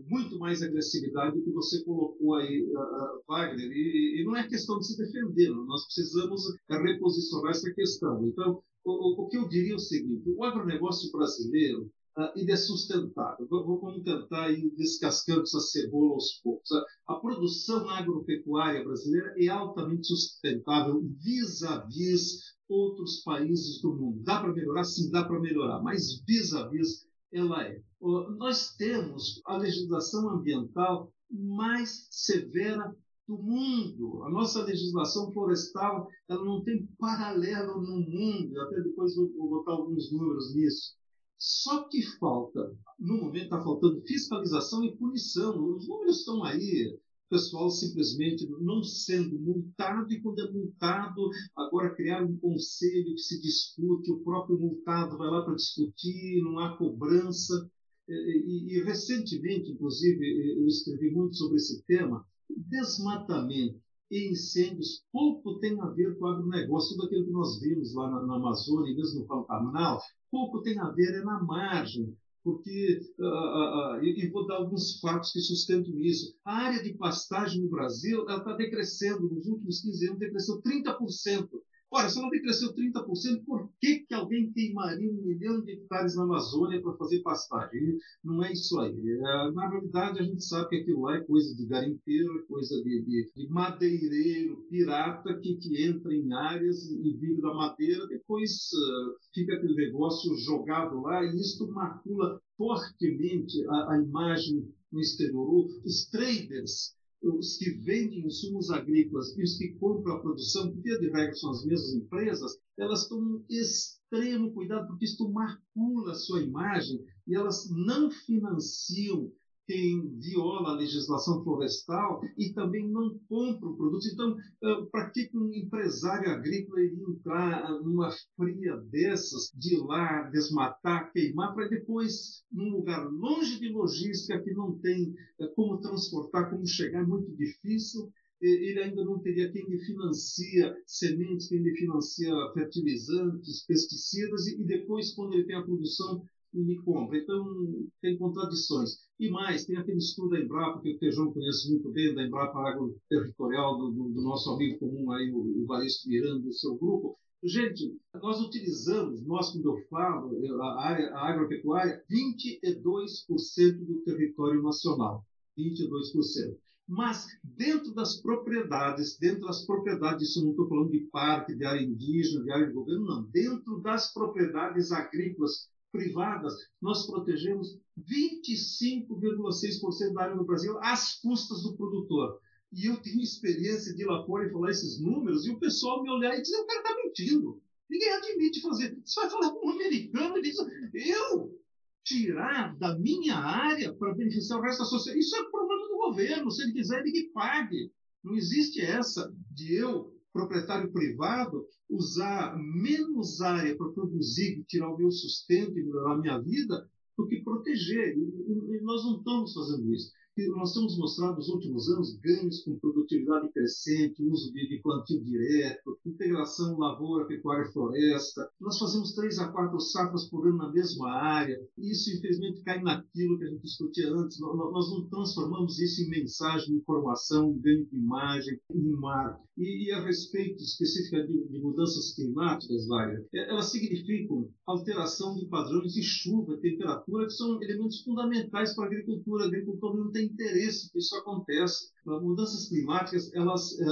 muito 0.08 0.38
mais 0.38 0.62
agressividade 0.62 1.36
do 1.36 1.44
que 1.44 1.50
você 1.50 1.82
colocou 1.84 2.34
aí, 2.34 2.62
uh, 2.62 3.22
Wagner, 3.28 3.70
e, 3.70 4.20
e 4.20 4.24
não 4.24 4.36
é 4.36 4.46
questão 4.46 4.78
de 4.78 4.86
se 4.86 4.96
defender, 4.96 5.50
nós 5.50 5.84
precisamos 5.84 6.42
reposicionar 6.68 7.50
essa 7.50 7.72
questão. 7.72 8.26
Então, 8.26 8.62
o, 8.84 9.22
o, 9.22 9.28
que 9.28 9.36
eu 9.36 9.48
diria 9.48 9.72
é 9.72 9.76
o 9.76 9.78
seguinte: 9.78 10.30
o 10.30 10.44
agronegócio 10.44 11.10
brasileiro 11.12 11.90
uh, 12.16 12.30
ele 12.36 12.52
é 12.52 12.56
sustentável. 12.56 13.46
Vamos 13.48 14.02
tentar 14.02 14.50
ir 14.50 14.70
descascando 14.76 15.42
essa 15.42 15.60
cebola 15.60 16.14
aos 16.14 16.40
poucos. 16.42 16.70
A 17.06 17.14
produção 17.16 17.88
agropecuária 17.88 18.84
brasileira 18.84 19.34
é 19.38 19.48
altamente 19.48 20.06
sustentável 20.06 21.02
vis-à-vis 21.22 22.54
outros 22.68 23.22
países 23.22 23.80
do 23.82 23.94
mundo. 23.94 24.22
Dá 24.22 24.40
para 24.40 24.52
melhorar? 24.52 24.84
Sim, 24.84 25.10
dá 25.10 25.24
para 25.24 25.40
melhorar, 25.40 25.82
mas 25.82 26.22
vis-à-vis 26.26 27.06
ela 27.32 27.64
é. 27.64 27.82
Nós 28.00 28.74
temos 28.76 29.42
a 29.44 29.58
legislação 29.58 30.30
ambiental 30.30 31.12
mais 31.30 32.08
severa 32.10 32.96
do 33.28 33.36
mundo. 33.36 34.24
A 34.24 34.30
nossa 34.30 34.64
legislação 34.64 35.30
florestal 35.32 36.08
ela 36.28 36.44
não 36.44 36.64
tem 36.64 36.86
paralelo 36.98 37.80
no 37.80 38.00
mundo. 38.00 38.60
Até 38.62 38.80
depois 38.80 39.14
vou, 39.14 39.30
vou 39.36 39.50
botar 39.50 39.72
alguns 39.72 40.10
números 40.10 40.54
nisso. 40.54 40.94
Só 41.38 41.88
que 41.88 42.02
falta, 42.18 42.76
no 42.98 43.18
momento 43.18 43.44
está 43.44 43.62
faltando 43.62 44.02
fiscalização 44.02 44.84
e 44.84 44.96
punição. 44.96 45.50
Os 45.76 45.86
números 45.86 46.18
estão 46.18 46.42
aí. 46.42 46.98
O 47.26 47.30
pessoal 47.30 47.70
simplesmente 47.70 48.48
não 48.60 48.82
sendo 48.82 49.38
multado 49.38 50.12
e 50.12 50.20
quando 50.20 50.40
é 50.40 50.50
multado, 50.50 51.30
agora 51.54 51.94
criar 51.94 52.24
um 52.24 52.36
conselho 52.38 53.14
que 53.14 53.20
se 53.20 53.40
discute, 53.40 54.10
o 54.10 54.18
próprio 54.18 54.58
multado 54.58 55.16
vai 55.16 55.30
lá 55.30 55.44
para 55.44 55.54
discutir, 55.54 56.42
não 56.42 56.58
há 56.58 56.76
cobrança. 56.76 57.70
E, 58.12 58.76
e, 58.76 58.82
recentemente, 58.82 59.70
inclusive, 59.70 60.58
eu 60.58 60.66
escrevi 60.66 61.10
muito 61.10 61.36
sobre 61.36 61.56
esse 61.56 61.82
tema, 61.84 62.24
desmatamento 62.48 63.80
e 64.10 64.28
incêndios 64.28 65.04
pouco 65.12 65.60
tem 65.60 65.80
a 65.80 65.86
ver 65.86 66.18
com 66.18 66.24
o 66.24 66.28
agronegócio, 66.28 66.96
tudo 66.96 67.06
aquilo 67.06 67.26
que 67.26 67.30
nós 67.30 67.60
vimos 67.60 67.94
lá 67.94 68.10
na, 68.10 68.26
na 68.26 68.36
Amazônia, 68.36 68.94
mesmo 68.94 69.20
no 69.20 69.26
Pantanal, 69.26 70.00
pouco 70.30 70.62
tem 70.62 70.78
a 70.80 70.90
ver 70.90 71.14
é 71.14 71.24
na 71.24 71.40
margem, 71.42 72.12
porque, 72.42 73.00
uh, 73.18 73.24
uh, 73.24 73.98
uh, 73.98 74.04
e, 74.04 74.28
vou 74.30 74.46
dar 74.46 74.56
alguns 74.56 74.98
fatos 74.98 75.32
que 75.32 75.40
sustentam 75.40 76.00
isso. 76.00 76.34
A 76.44 76.56
área 76.56 76.82
de 76.82 76.94
pastagem 76.94 77.62
no 77.62 77.68
Brasil 77.68 78.22
está 78.22 78.56
decrescendo, 78.56 79.28
nos 79.28 79.46
últimos 79.46 79.80
15 79.82 80.06
anos, 80.08 80.18
decresceu 80.18 80.60
30%. 80.62 81.48
Ora, 81.92 82.09
se 82.09 82.20
ela 82.20 82.31
decresceu 82.31 82.72
30%, 82.72 83.44
por 83.44 83.68
que, 83.81 84.00
que 84.07 84.14
alguém 84.14 84.53
queimaria 84.53 85.11
um 85.11 85.22
milhão 85.22 85.61
de 85.61 85.72
hectares 85.72 86.14
na 86.14 86.22
Amazônia 86.22 86.81
para 86.81 86.96
fazer 86.96 87.20
pastagem? 87.20 87.98
Não 88.22 88.44
é 88.44 88.53
isso 88.53 88.79
aí. 88.79 88.94
É, 88.94 89.50
na 89.50 89.68
realidade, 89.68 90.20
a 90.20 90.22
gente 90.22 90.44
sabe 90.44 90.68
que 90.68 90.76
aquilo 90.76 91.03
lá 91.03 91.16
é 91.16 91.24
coisa 91.24 91.53
de 91.57 91.66
garimpeiro, 91.66 92.38
é 92.38 92.42
coisa 92.42 92.81
de, 92.85 93.03
de, 93.03 93.33
de 93.35 93.48
madeireiro, 93.48 94.64
pirata, 94.70 95.35
que, 95.40 95.57
que 95.57 95.83
entra 95.83 96.14
em 96.14 96.33
áreas 96.33 96.88
e 96.88 97.12
vive 97.18 97.40
da 97.40 97.53
madeira, 97.53 98.07
depois 98.07 98.50
uh, 98.72 99.16
fica 99.35 99.57
aquele 99.57 99.74
negócio 99.74 100.33
jogado 100.37 101.00
lá, 101.00 101.24
e 101.24 101.40
isto 101.40 101.66
macula 101.72 102.40
fortemente 102.57 103.66
a, 103.68 103.94
a 103.94 104.00
imagem 104.00 104.72
no 104.92 105.00
exterior. 105.00 105.66
Os 105.85 106.09
traders 106.09 106.94
os 107.22 107.56
que 107.56 107.70
vendem 107.70 108.26
insumos 108.26 108.70
agrícolas 108.70 109.37
e 109.37 109.42
os 109.42 109.56
que 109.56 109.74
compram 109.78 110.14
a 110.14 110.20
produção, 110.20 110.72
que 110.72 110.80
via 110.80 110.98
de 110.98 111.11
regra 111.11 111.35
são 111.35 111.50
as 111.50 111.64
mesmas 111.64 111.94
empresas, 111.94 112.59
elas 112.78 113.09
tomam 113.09 113.44
extremo 113.48 114.52
cuidado 114.52 114.87
porque 114.87 115.04
isto 115.04 115.30
macula 115.30 116.12
a 116.12 116.14
sua 116.14 116.42
imagem 116.42 117.04
e 117.26 117.35
elas 117.35 117.68
não 117.70 118.11
financiam 118.11 119.30
quem 119.70 120.18
viola 120.18 120.70
a 120.70 120.74
legislação 120.74 121.44
florestal 121.44 122.20
e 122.37 122.52
também 122.52 122.88
não 122.88 123.16
compra 123.28 123.68
o 123.68 123.76
produto. 123.76 124.04
Então, 124.12 124.37
ah, 124.64 124.87
para 124.90 125.11
que 125.11 125.30
um 125.33 125.54
empresário 125.54 126.28
agrícola 126.28 126.80
iria 126.80 127.04
entrar 127.09 127.80
numa 127.80 128.11
fria 128.37 128.76
dessas, 128.90 129.52
de 129.54 129.76
lá, 129.76 130.22
desmatar, 130.24 131.12
queimar, 131.12 131.54
para 131.54 131.68
depois, 131.68 132.42
num 132.50 132.70
lugar 132.70 133.09
longe 133.12 133.61
de 133.61 133.68
logística, 133.68 134.42
que 134.42 134.52
não 134.52 134.76
tem 134.80 135.14
ah, 135.40 135.46
como 135.54 135.80
transportar, 135.80 136.50
como 136.50 136.66
chegar, 136.66 137.02
é 137.02 137.06
muito 137.06 137.30
difícil, 137.37 138.11
ele 138.42 138.80
ainda 138.83 139.04
não 139.04 139.20
teria 139.20 139.52
quem 139.52 139.68
lhe 139.68 139.78
financia 139.85 140.74
sementes, 140.85 141.46
quem 141.46 141.62
lhe 141.62 141.76
financia 141.76 142.33
fertilizantes, 142.54 143.64
pesticidas, 143.66 144.48
e 144.48 144.64
depois, 144.64 145.12
quando 145.12 145.35
ele 145.35 145.44
tem 145.44 145.56
a 145.56 145.62
produção, 145.62 146.24
me 146.52 146.76
compra. 146.82 147.18
Então, 147.18 147.88
tem 148.00 148.18
contradições. 148.18 148.98
E 149.18 149.30
mais, 149.30 149.64
tem 149.64 149.76
aquele 149.76 149.98
estudo 149.98 150.30
da 150.30 150.40
Embrapa, 150.40 150.80
que 150.80 150.94
o 150.94 150.98
Tejão 150.98 151.32
conhece 151.32 151.70
muito 151.70 151.90
bem, 151.90 152.14
da 152.14 152.24
Embrapa 152.24 152.58
Agroterritorial, 152.58 153.78
do, 153.78 153.90
do, 153.90 154.08
do 154.10 154.22
nosso 154.22 154.50
amigo 154.50 154.78
comum 154.78 155.10
aí, 155.12 155.30
o, 155.30 155.62
o 155.62 155.66
Varisto 155.66 156.08
Miranda, 156.08 156.40
do 156.40 156.52
seu 156.52 156.76
grupo. 156.76 157.16
Gente, 157.42 157.96
nós 158.14 158.40
utilizamos, 158.40 159.24
nós, 159.24 159.50
quando 159.50 159.70
eu 159.70 159.86
falo, 159.88 160.62
a, 160.62 160.84
área, 160.84 161.14
a 161.14 161.30
agropecuária, 161.30 162.04
22% 162.10 163.78
do 163.78 164.02
território 164.04 164.62
nacional. 164.62 165.24
22%. 165.58 166.56
Mas 166.86 167.28
dentro 167.42 167.94
das 167.94 168.20
propriedades, 168.20 169.16
dentro 169.16 169.42
das 169.42 169.64
propriedades, 169.64 170.30
isso 170.30 170.42
não 170.42 170.50
estou 170.50 170.68
falando 170.68 170.90
de 170.90 171.00
parque, 171.12 171.54
de 171.54 171.64
área 171.64 171.80
indígena, 171.80 172.42
de 172.42 172.50
área 172.50 172.66
de 172.66 172.72
governo, 172.72 173.06
não. 173.06 173.22
Dentro 173.30 173.80
das 173.80 174.12
propriedades 174.12 174.90
agrícolas 174.90 175.68
privadas, 175.90 176.55
nós 176.81 177.07
protegemos 177.07 177.76
25,6% 177.98 180.14
da 180.14 180.22
área 180.22 180.37
no 180.37 180.44
Brasil 180.44 180.79
às 180.81 181.20
custas 181.20 181.62
do 181.62 181.76
produtor. 181.76 182.40
E 182.72 182.87
eu 182.87 182.96
tenho 183.03 183.20
experiência 183.20 183.94
de 183.94 184.03
ir 184.03 184.07
lá 184.07 184.24
fora 184.24 184.46
e 184.46 184.53
falar 184.53 184.70
esses 184.70 185.00
números, 185.00 185.46
e 185.46 185.50
o 185.50 185.59
pessoal 185.59 186.03
me 186.03 186.11
olhar 186.11 186.37
e 186.37 186.42
dizer: 186.42 186.57
o 186.57 186.66
cara 186.66 186.81
está 186.81 186.96
mentindo. 186.96 187.61
Ninguém 187.88 188.12
admite 188.12 188.61
fazer. 188.61 188.96
Você 189.05 189.20
vai 189.20 189.31
falar 189.31 189.50
com 189.50 189.66
um 189.66 189.70
americano 189.70 190.38
e 190.38 190.42
diz: 190.42 190.57
eu 190.94 191.59
tirar 192.05 192.76
da 192.79 192.98
minha 192.98 193.37
área 193.37 193.92
para 193.92 194.14
beneficiar 194.14 194.59
o 194.59 194.62
resto 194.62 194.81
da 194.81 194.85
sociedade. 194.85 195.20
Isso 195.20 195.37
é 195.37 195.50
problema 195.50 195.88
do 195.88 195.96
governo. 195.96 196.50
Se 196.50 196.62
ele 196.62 196.72
quiser, 196.72 197.00
ele 197.00 197.12
que 197.12 197.31
pague. 197.33 197.92
Não 198.22 198.37
existe 198.37 198.81
essa 198.81 199.35
de 199.50 199.74
eu 199.74 200.14
proprietário 200.32 200.92
privado 200.92 201.66
usar 201.88 202.56
menos 202.56 203.40
área 203.40 203.76
para 203.76 203.90
produzir, 203.90 204.64
tirar 204.68 204.88
o 204.92 204.96
meu 204.96 205.10
sustento 205.10 205.78
e 205.78 205.82
melhorar 205.82 206.12
a 206.12 206.18
minha 206.18 206.38
vida, 206.38 206.88
do 207.16 207.26
que 207.26 207.42
proteger. 207.42 208.16
E 208.16 208.80
nós 208.82 209.04
não 209.04 209.18
estamos 209.18 209.52
fazendo 209.52 209.92
isso 209.92 210.12
nós 210.48 210.72
temos 210.72 210.96
mostrado 210.96 211.36
nos 211.36 211.48
últimos 211.48 211.88
anos 211.90 212.16
ganhos 212.18 212.62
com 212.62 212.78
produtividade 212.78 213.52
crescente, 213.52 214.22
uso 214.22 214.52
de, 214.52 214.68
de 214.68 214.80
plantio 214.82 215.22
direto, 215.22 215.98
integração 216.06 216.78
lavoura, 216.78 217.26
pecuária 217.26 217.68
e 217.68 217.72
floresta. 217.72 218.48
Nós 218.60 218.78
fazemos 218.78 219.14
três 219.14 219.38
a 219.38 219.48
quatro 219.48 219.80
safras 219.80 220.28
por 220.28 220.46
ano 220.46 220.56
na 220.56 220.72
mesma 220.72 221.10
área. 221.10 221.60
Isso, 221.76 222.10
infelizmente, 222.10 222.62
cai 222.62 222.80
naquilo 222.82 223.38
que 223.38 223.44
a 223.44 223.48
gente 223.48 223.62
discutia 223.62 224.12
antes. 224.12 224.38
Nós, 224.40 224.56
nós 224.56 224.90
não 224.90 225.08
transformamos 225.08 225.78
isso 225.78 226.02
em 226.02 226.10
mensagem, 226.10 226.76
informação, 226.76 227.50
em 227.50 227.60
ganho 227.60 227.86
de 227.86 227.96
imagem, 227.96 228.60
em 228.72 228.90
marco. 228.92 229.48
E, 229.56 229.88
e 229.88 229.92
a 229.92 230.02
respeito 230.02 230.62
específica 230.62 231.26
de, 231.26 231.48
de 231.48 231.58
mudanças 231.58 232.14
climáticas, 232.14 232.86
Wagner, 232.86 233.26
é, 233.34 233.50
elas 233.50 233.70
significam 233.70 234.48
alteração 234.66 235.34
de 235.34 235.44
padrões 235.46 235.92
de 235.92 236.02
chuva, 236.02 236.56
temperatura, 236.56 237.26
que 237.26 237.32
são 237.32 237.62
elementos 237.62 238.00
fundamentais 238.02 238.74
para 238.74 238.84
a 238.84 238.86
agricultura. 238.86 239.44
A 239.44 239.48
agricultura 239.48 239.98
não 239.98 240.10
tem 240.10 240.19
interesse 240.22 240.90
que 240.90 240.98
isso 240.98 241.14
aconteça. 241.16 241.90
As 242.06 242.22
mudanças 242.22 242.68
climáticas 242.68 243.33
elas 243.35 243.78
eh, 243.78 243.85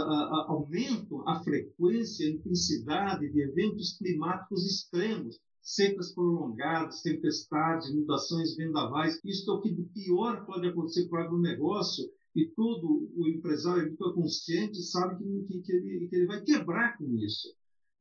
aumentam 0.46 1.28
a 1.28 1.42
frequência, 1.42 2.26
a 2.26 2.30
intensidade 2.30 3.30
de 3.32 3.40
eventos 3.40 3.96
climáticos 3.98 4.64
extremos, 4.64 5.38
secas 5.60 6.12
prolongadas, 6.14 7.02
tempestades, 7.02 7.90
inundações, 7.90 8.56
vendavais. 8.56 9.20
Isso 9.24 9.50
é 9.50 9.54
o 9.54 9.60
que 9.60 9.74
de 9.74 9.82
pior 9.82 10.46
pode 10.46 10.66
acontecer 10.66 11.08
para 11.08 11.22
o 11.22 11.26
agronegócio 11.26 12.04
e 12.34 12.46
todo 12.54 13.10
o 13.16 13.28
empresário 13.28 13.96
que 13.96 14.04
é 14.04 14.12
consciente 14.12 14.82
sabe 14.82 15.16
que, 15.46 15.60
que, 15.60 15.72
ele, 15.72 16.08
que 16.08 16.16
ele 16.16 16.26
vai 16.26 16.40
quebrar 16.42 16.96
com 16.96 17.04
isso. 17.16 17.48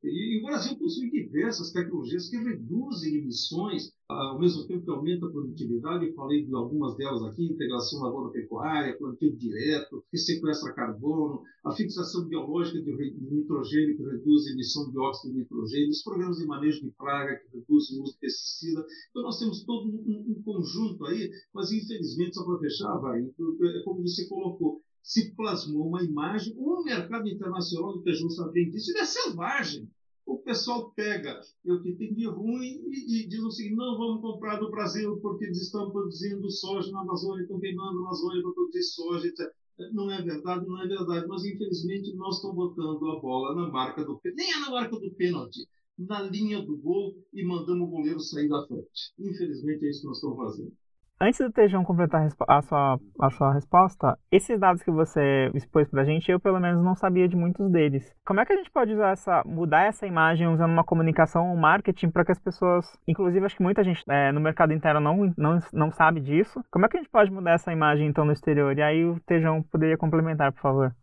E, 0.02 0.38
o 0.38 0.46
Brasil 0.46 0.78
possui 0.78 1.10
diversas 1.10 1.72
tecnologias 1.72 2.28
que 2.28 2.36
reduzem 2.36 3.16
emissões, 3.16 3.92
ao 4.08 4.38
mesmo 4.38 4.64
tempo 4.66 4.84
que 4.84 4.90
aumenta 4.90 5.26
a 5.26 5.30
produtividade. 5.30 6.06
Eu 6.06 6.14
falei 6.14 6.44
de 6.44 6.54
algumas 6.54 6.96
delas 6.96 7.22
aqui: 7.24 7.44
integração 7.44 8.02
lavoura-pecuária, 8.02 8.96
plantio 8.96 9.36
direto, 9.36 10.04
que 10.08 10.16
sequestra 10.16 10.72
carbono, 10.72 11.42
a 11.64 11.72
fixação 11.72 12.28
biológica 12.28 12.80
de 12.80 12.92
nitrogênio, 13.20 13.96
que 13.96 14.04
reduz 14.04 14.46
a 14.46 14.52
emissão 14.52 14.86
de 14.86 14.92
dióxido 14.92 15.32
de 15.32 15.40
nitrogênio, 15.40 15.90
os 15.90 16.02
programas 16.02 16.36
de 16.38 16.46
manejo 16.46 16.80
de 16.80 16.90
praga, 16.92 17.36
que 17.36 17.58
reduzem 17.58 17.98
o 17.98 18.02
uso 18.04 18.12
de 18.12 18.18
pesticida. 18.20 18.86
Então, 19.10 19.22
nós 19.22 19.38
temos 19.38 19.64
todo 19.64 19.88
um, 19.88 20.24
um 20.28 20.42
conjunto 20.44 21.04
aí, 21.06 21.28
mas 21.52 21.72
infelizmente, 21.72 22.36
só 22.36 22.44
para 22.44 22.60
fechar, 22.60 22.96
vai, 22.98 23.20
é 23.20 23.82
como 23.84 24.02
você 24.02 24.28
colocou, 24.28 24.80
se 25.08 25.34
plasmou 25.34 25.88
uma 25.88 26.04
imagem, 26.04 26.54
o 26.58 26.84
mercado 26.84 27.26
internacional 27.26 27.94
do 27.94 28.02
feijão 28.02 28.28
sabe 28.28 28.70
disso, 28.70 28.90
ele 28.90 28.98
é 28.98 29.06
selvagem. 29.06 29.88
O 30.26 30.36
pessoal 30.36 30.92
pega 30.94 31.40
o 31.64 31.80
que 31.80 31.94
tem 31.94 32.12
de 32.12 32.26
ruim 32.26 32.82
e, 32.90 33.22
e, 33.22 33.26
diz 33.26 33.40
o 33.40 33.50
seguinte: 33.50 33.76
não 33.76 33.96
vamos 33.96 34.20
comprar 34.20 34.58
do 34.60 34.70
Brasil 34.70 35.18
porque 35.22 35.46
eles 35.46 35.62
estão 35.62 35.90
produzindo 35.90 36.50
soja 36.50 36.92
na 36.92 37.00
Amazônia, 37.00 37.40
estão 37.40 37.58
queimando 37.58 38.00
a 38.00 38.02
Amazônia 38.02 38.42
para 38.42 38.52
produzir 38.52 38.82
soja, 38.82 39.28
etc. 39.28 39.50
Não 39.94 40.10
é 40.10 40.20
verdade, 40.20 40.66
não 40.66 40.82
é 40.82 40.86
verdade, 40.86 41.26
mas 41.26 41.42
infelizmente 41.42 42.14
nós 42.14 42.36
estamos 42.36 42.56
botando 42.56 43.10
a 43.10 43.18
bola 43.18 43.54
na 43.54 43.70
marca 43.70 44.04
do 44.04 44.20
nem 44.36 44.52
é 44.52 44.60
na 44.60 44.70
marca 44.70 45.00
do 45.00 45.10
pênalti, 45.12 45.66
na 45.98 46.20
linha 46.20 46.60
do 46.60 46.76
gol 46.76 47.16
e 47.32 47.42
mandando 47.42 47.84
o 47.84 47.86
goleiro 47.86 48.20
sair 48.20 48.48
da 48.48 48.66
frente. 48.66 49.14
Infelizmente 49.18 49.86
é 49.86 49.88
isso 49.88 50.02
que 50.02 50.06
nós 50.08 50.18
estamos 50.18 50.36
fazendo. 50.36 50.72
Antes 51.20 51.40
do 51.40 51.50
Tejão 51.50 51.82
completar 51.84 52.28
a 52.46 52.62
sua, 52.62 53.00
a 53.20 53.30
sua 53.30 53.52
resposta, 53.52 54.16
esses 54.30 54.60
dados 54.60 54.84
que 54.84 54.90
você 54.90 55.50
expôs 55.52 55.88
pra 55.90 56.04
gente, 56.04 56.30
eu 56.30 56.38
pelo 56.38 56.60
menos 56.60 56.80
não 56.84 56.94
sabia 56.94 57.28
de 57.28 57.34
muitos 57.34 57.68
deles. 57.72 58.14
Como 58.24 58.38
é 58.38 58.46
que 58.46 58.52
a 58.52 58.56
gente 58.56 58.70
pode 58.70 58.92
usar 58.92 59.10
essa, 59.10 59.42
mudar 59.44 59.82
essa 59.82 60.06
imagem 60.06 60.46
usando 60.46 60.70
uma 60.70 60.84
comunicação, 60.84 61.52
um 61.52 61.56
marketing, 61.56 62.10
para 62.10 62.24
que 62.24 62.30
as 62.30 62.38
pessoas, 62.38 62.86
inclusive 63.06 63.44
acho 63.44 63.56
que 63.56 63.64
muita 63.64 63.82
gente 63.82 64.04
é, 64.08 64.30
no 64.30 64.40
mercado 64.40 64.72
interno 64.72 65.00
não, 65.00 65.34
não, 65.36 65.58
não 65.72 65.90
sabe 65.90 66.20
disso. 66.20 66.62
Como 66.70 66.86
é 66.86 66.88
que 66.88 66.96
a 66.96 67.00
gente 67.00 67.10
pode 67.10 67.32
mudar 67.32 67.54
essa 67.54 67.72
imagem 67.72 68.06
então 68.06 68.24
no 68.24 68.32
exterior? 68.32 68.78
E 68.78 68.82
aí 68.82 69.04
o 69.04 69.18
Tejão 69.26 69.60
poderia 69.60 69.98
complementar, 69.98 70.52
por 70.52 70.62
favor. 70.62 70.94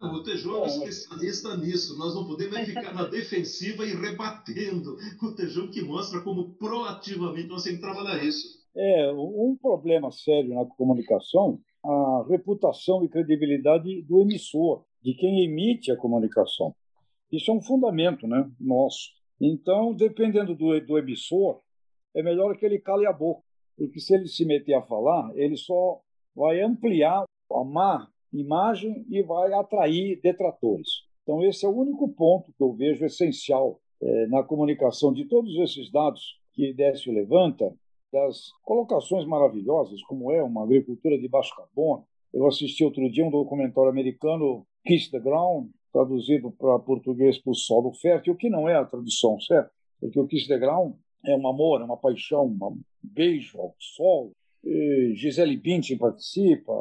O 0.00 0.22
Tejão 0.22 0.54
é 0.54 0.60
um 0.60 0.66
especialista 0.66 1.56
nisso. 1.56 1.98
Nós 1.98 2.14
não 2.14 2.26
podemos 2.26 2.60
ficar 2.60 2.94
na 2.94 3.06
defensiva 3.06 3.84
e 3.84 3.92
rebatendo. 3.92 4.96
O 5.20 5.32
Tejão 5.32 5.66
que 5.66 5.82
mostra 5.82 6.20
como 6.20 6.54
proativamente 6.54 7.48
nós 7.48 7.64
temos 7.64 7.80
que 7.80 7.86
trabalhar 7.86 8.22
isso. 8.22 8.64
É 8.76 9.10
um 9.12 9.56
problema 9.60 10.10
sério 10.12 10.54
na 10.54 10.66
comunicação 10.66 11.58
a 11.86 12.26
reputação 12.28 13.04
e 13.04 13.08
credibilidade 13.08 14.02
do 14.02 14.20
emissor, 14.20 14.84
de 15.02 15.14
quem 15.14 15.44
emite 15.44 15.92
a 15.92 15.96
comunicação. 15.96 16.74
Isso 17.30 17.50
é 17.50 17.54
um 17.54 17.62
fundamento 17.62 18.26
né, 18.26 18.50
nosso. 18.58 19.10
Então, 19.40 19.94
dependendo 19.94 20.54
do, 20.54 20.80
do 20.80 20.98
emissor, 20.98 21.60
é 22.14 22.22
melhor 22.22 22.56
que 22.56 22.66
ele 22.66 22.78
cale 22.78 23.06
a 23.06 23.12
boca, 23.12 23.42
porque 23.76 24.00
se 24.00 24.14
ele 24.14 24.26
se 24.26 24.44
meter 24.44 24.74
a 24.74 24.82
falar, 24.82 25.30
ele 25.36 25.56
só 25.56 26.00
vai 26.34 26.60
ampliar 26.60 27.24
a 27.52 27.64
má 27.64 28.08
imagem 28.32 29.06
e 29.08 29.22
vai 29.22 29.52
atrair 29.52 30.20
detratores. 30.20 30.88
Então, 31.22 31.42
esse 31.44 31.64
é 31.64 31.68
o 31.68 31.76
único 31.76 32.08
ponto 32.08 32.52
que 32.52 32.62
eu 32.62 32.72
vejo 32.72 33.04
essencial 33.04 33.80
é, 34.02 34.26
na 34.26 34.42
comunicação 34.42 35.12
de 35.12 35.24
todos 35.26 35.54
esses 35.58 35.90
dados 35.90 36.38
que 36.52 36.72
Décio 36.72 37.12
levanta, 37.12 37.72
das 38.12 38.50
colocações 38.62 39.26
maravilhosas, 39.26 40.02
como 40.02 40.30
é 40.30 40.42
uma 40.42 40.64
agricultura 40.64 41.18
de 41.18 41.28
baixo 41.28 41.54
carbono. 41.56 42.04
Eu 42.32 42.46
assisti 42.46 42.84
outro 42.84 43.10
dia 43.10 43.24
um 43.24 43.30
documentário 43.30 43.90
americano, 43.90 44.66
Kiss 44.86 45.10
the 45.10 45.20
Ground, 45.20 45.68
traduzido 45.92 46.50
para 46.50 46.78
português 46.78 47.38
por 47.38 47.54
solo 47.54 47.92
fértil, 47.92 48.36
que 48.36 48.50
não 48.50 48.68
é 48.68 48.76
a 48.76 48.84
tradução 48.84 49.40
certa, 49.40 49.70
porque 50.00 50.20
o 50.20 50.26
Kiss 50.26 50.46
the 50.46 50.58
Ground 50.58 50.94
é 51.24 51.34
um 51.34 51.48
amor, 51.48 51.80
é 51.80 51.84
uma 51.84 51.96
paixão, 51.96 52.46
um 52.46 52.80
beijo 53.02 53.58
ao 53.58 53.74
solo. 53.78 54.32
E 54.64 55.14
Gisele 55.14 55.56
Bündchen 55.56 55.98
participa, 55.98 56.72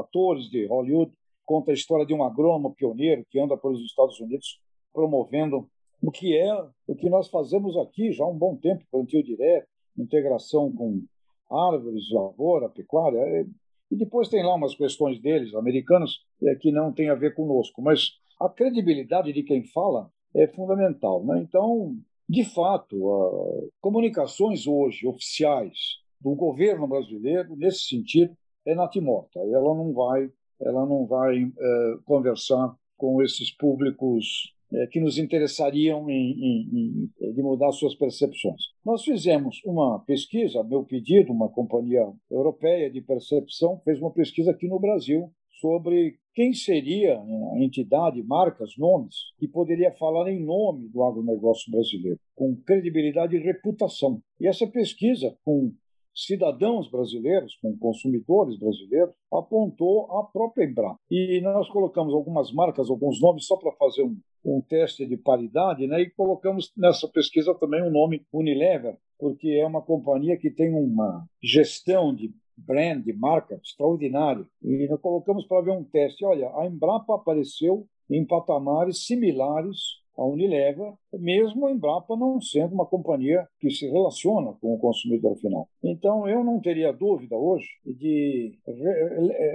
atores 0.00 0.48
de 0.50 0.66
Hollywood, 0.66 1.12
conta 1.44 1.70
a 1.70 1.74
história 1.74 2.06
de 2.06 2.14
um 2.14 2.24
agrônomo 2.24 2.74
pioneiro 2.74 3.24
que 3.30 3.38
anda 3.38 3.56
pelos 3.56 3.80
Estados 3.84 4.18
Unidos 4.18 4.60
promovendo 4.92 5.68
o 6.02 6.10
que 6.10 6.36
é 6.36 6.52
o 6.86 6.94
que 6.94 7.08
nós 7.08 7.28
fazemos 7.28 7.76
aqui 7.76 8.12
já 8.12 8.24
há 8.24 8.28
um 8.28 8.36
bom 8.36 8.56
tempo, 8.56 8.84
plantio 8.90 9.22
direto, 9.22 9.66
integração 9.98 10.72
com 10.72 11.02
árvores, 11.50 12.10
lavoura, 12.10 12.68
pecuária. 12.68 13.18
É, 13.18 13.46
e 13.90 13.96
depois 13.96 14.28
tem 14.28 14.42
lá 14.42 14.54
umas 14.54 14.74
questões 14.74 15.20
deles, 15.20 15.54
americanos, 15.54 16.24
é, 16.42 16.54
que 16.56 16.72
não 16.72 16.92
tem 16.92 17.10
a 17.10 17.14
ver 17.14 17.34
conosco. 17.34 17.82
Mas 17.82 18.18
a 18.40 18.48
credibilidade 18.48 19.32
de 19.32 19.42
quem 19.42 19.64
fala 19.64 20.10
é 20.34 20.46
fundamental. 20.48 21.24
Né? 21.24 21.40
Então, 21.40 21.96
de 22.28 22.44
fato, 22.44 23.70
comunicações 23.80 24.66
hoje 24.66 25.06
oficiais 25.06 26.02
do 26.20 26.34
governo 26.34 26.86
brasileiro, 26.86 27.54
nesse 27.54 27.84
sentido, 27.84 28.34
é 28.66 28.74
natimorta. 28.74 29.38
Ela 29.40 29.74
não 29.74 29.92
vai, 29.92 30.30
ela 30.60 30.86
não 30.86 31.06
vai 31.06 31.42
é, 31.42 31.98
conversar 32.04 32.74
com 32.96 33.22
esses 33.22 33.50
públicos 33.50 34.53
que 34.90 35.00
nos 35.00 35.18
interessariam 35.18 36.08
em, 36.10 36.32
em, 36.32 37.10
em, 37.20 37.32
de 37.32 37.42
mudar 37.42 37.72
suas 37.72 37.94
percepções. 37.94 38.60
Nós 38.84 39.02
fizemos 39.02 39.60
uma 39.64 40.00
pesquisa, 40.00 40.60
a 40.60 40.64
meu 40.64 40.84
pedido, 40.84 41.32
uma 41.32 41.48
companhia 41.48 42.06
europeia 42.30 42.90
de 42.90 43.00
percepção 43.00 43.80
fez 43.84 44.00
uma 44.00 44.12
pesquisa 44.12 44.50
aqui 44.50 44.68
no 44.68 44.80
Brasil 44.80 45.30
sobre 45.60 46.18
quem 46.34 46.52
seria 46.52 47.18
a 47.18 47.62
entidade, 47.62 48.22
marcas, 48.22 48.76
nomes, 48.76 49.14
que 49.38 49.46
poderia 49.46 49.92
falar 49.92 50.28
em 50.28 50.44
nome 50.44 50.88
do 50.88 51.02
agronegócio 51.04 51.70
brasileiro, 51.70 52.18
com 52.34 52.56
credibilidade 52.56 53.36
e 53.36 53.40
reputação. 53.40 54.20
E 54.40 54.48
essa 54.48 54.66
pesquisa, 54.66 55.36
com 55.44 55.72
cidadãos 56.14 56.90
brasileiros, 56.90 57.56
com 57.60 57.76
consumidores 57.76 58.58
brasileiros, 58.58 59.14
apontou 59.32 60.10
a 60.16 60.24
própria 60.24 60.64
Embrapa. 60.64 60.98
E 61.10 61.40
nós 61.42 61.68
colocamos 61.68 62.14
algumas 62.14 62.52
marcas, 62.52 62.88
alguns 62.88 63.20
nomes, 63.20 63.46
só 63.46 63.56
para 63.56 63.72
fazer 63.72 64.02
um, 64.02 64.16
um 64.44 64.60
teste 64.60 65.06
de 65.06 65.16
paridade, 65.16 65.86
né? 65.86 66.00
e 66.02 66.10
colocamos 66.10 66.72
nessa 66.76 67.08
pesquisa 67.08 67.54
também 67.54 67.82
o 67.82 67.90
nome 67.90 68.24
Unilever, 68.32 68.96
porque 69.18 69.48
é 69.48 69.66
uma 69.66 69.82
companhia 69.82 70.36
que 70.36 70.50
tem 70.50 70.72
uma 70.72 71.26
gestão 71.42 72.14
de 72.14 72.32
brand, 72.56 73.02
de 73.02 73.12
marca 73.12 73.56
extraordinária. 73.56 74.46
E 74.62 74.86
nós 74.88 75.00
colocamos 75.00 75.46
para 75.46 75.62
ver 75.62 75.72
um 75.72 75.84
teste. 75.84 76.24
Olha, 76.24 76.50
a 76.56 76.66
Embrapa 76.66 77.16
apareceu 77.16 77.86
em 78.08 78.24
patamares 78.24 79.06
similares 79.06 80.03
a 80.16 80.24
Unilever, 80.24 80.92
mesmo 81.12 81.66
a 81.66 81.72
Embrapa 81.72 82.16
não 82.16 82.40
sendo 82.40 82.74
uma 82.74 82.86
companhia 82.86 83.46
que 83.58 83.70
se 83.70 83.88
relaciona 83.88 84.52
com 84.60 84.74
o 84.74 84.78
consumidor 84.78 85.36
final. 85.36 85.68
Então, 85.82 86.28
eu 86.28 86.44
não 86.44 86.60
teria 86.60 86.92
dúvida 86.92 87.36
hoje 87.36 87.68
de 87.84 88.58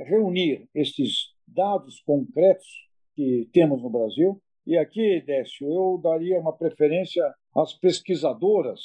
reunir 0.06 0.68
estes 0.76 1.34
dados 1.48 2.02
concretos 2.02 2.68
que 3.16 3.50
temos 3.54 3.82
no 3.82 3.90
Brasil. 3.90 4.42
E 4.66 4.78
aqui, 4.78 5.22
Décio, 5.22 5.68
eu 5.72 6.00
daria 6.02 6.40
uma 6.40 6.54
preferência 6.54 7.24
às 7.56 7.74
pesquisadoras, 7.74 8.82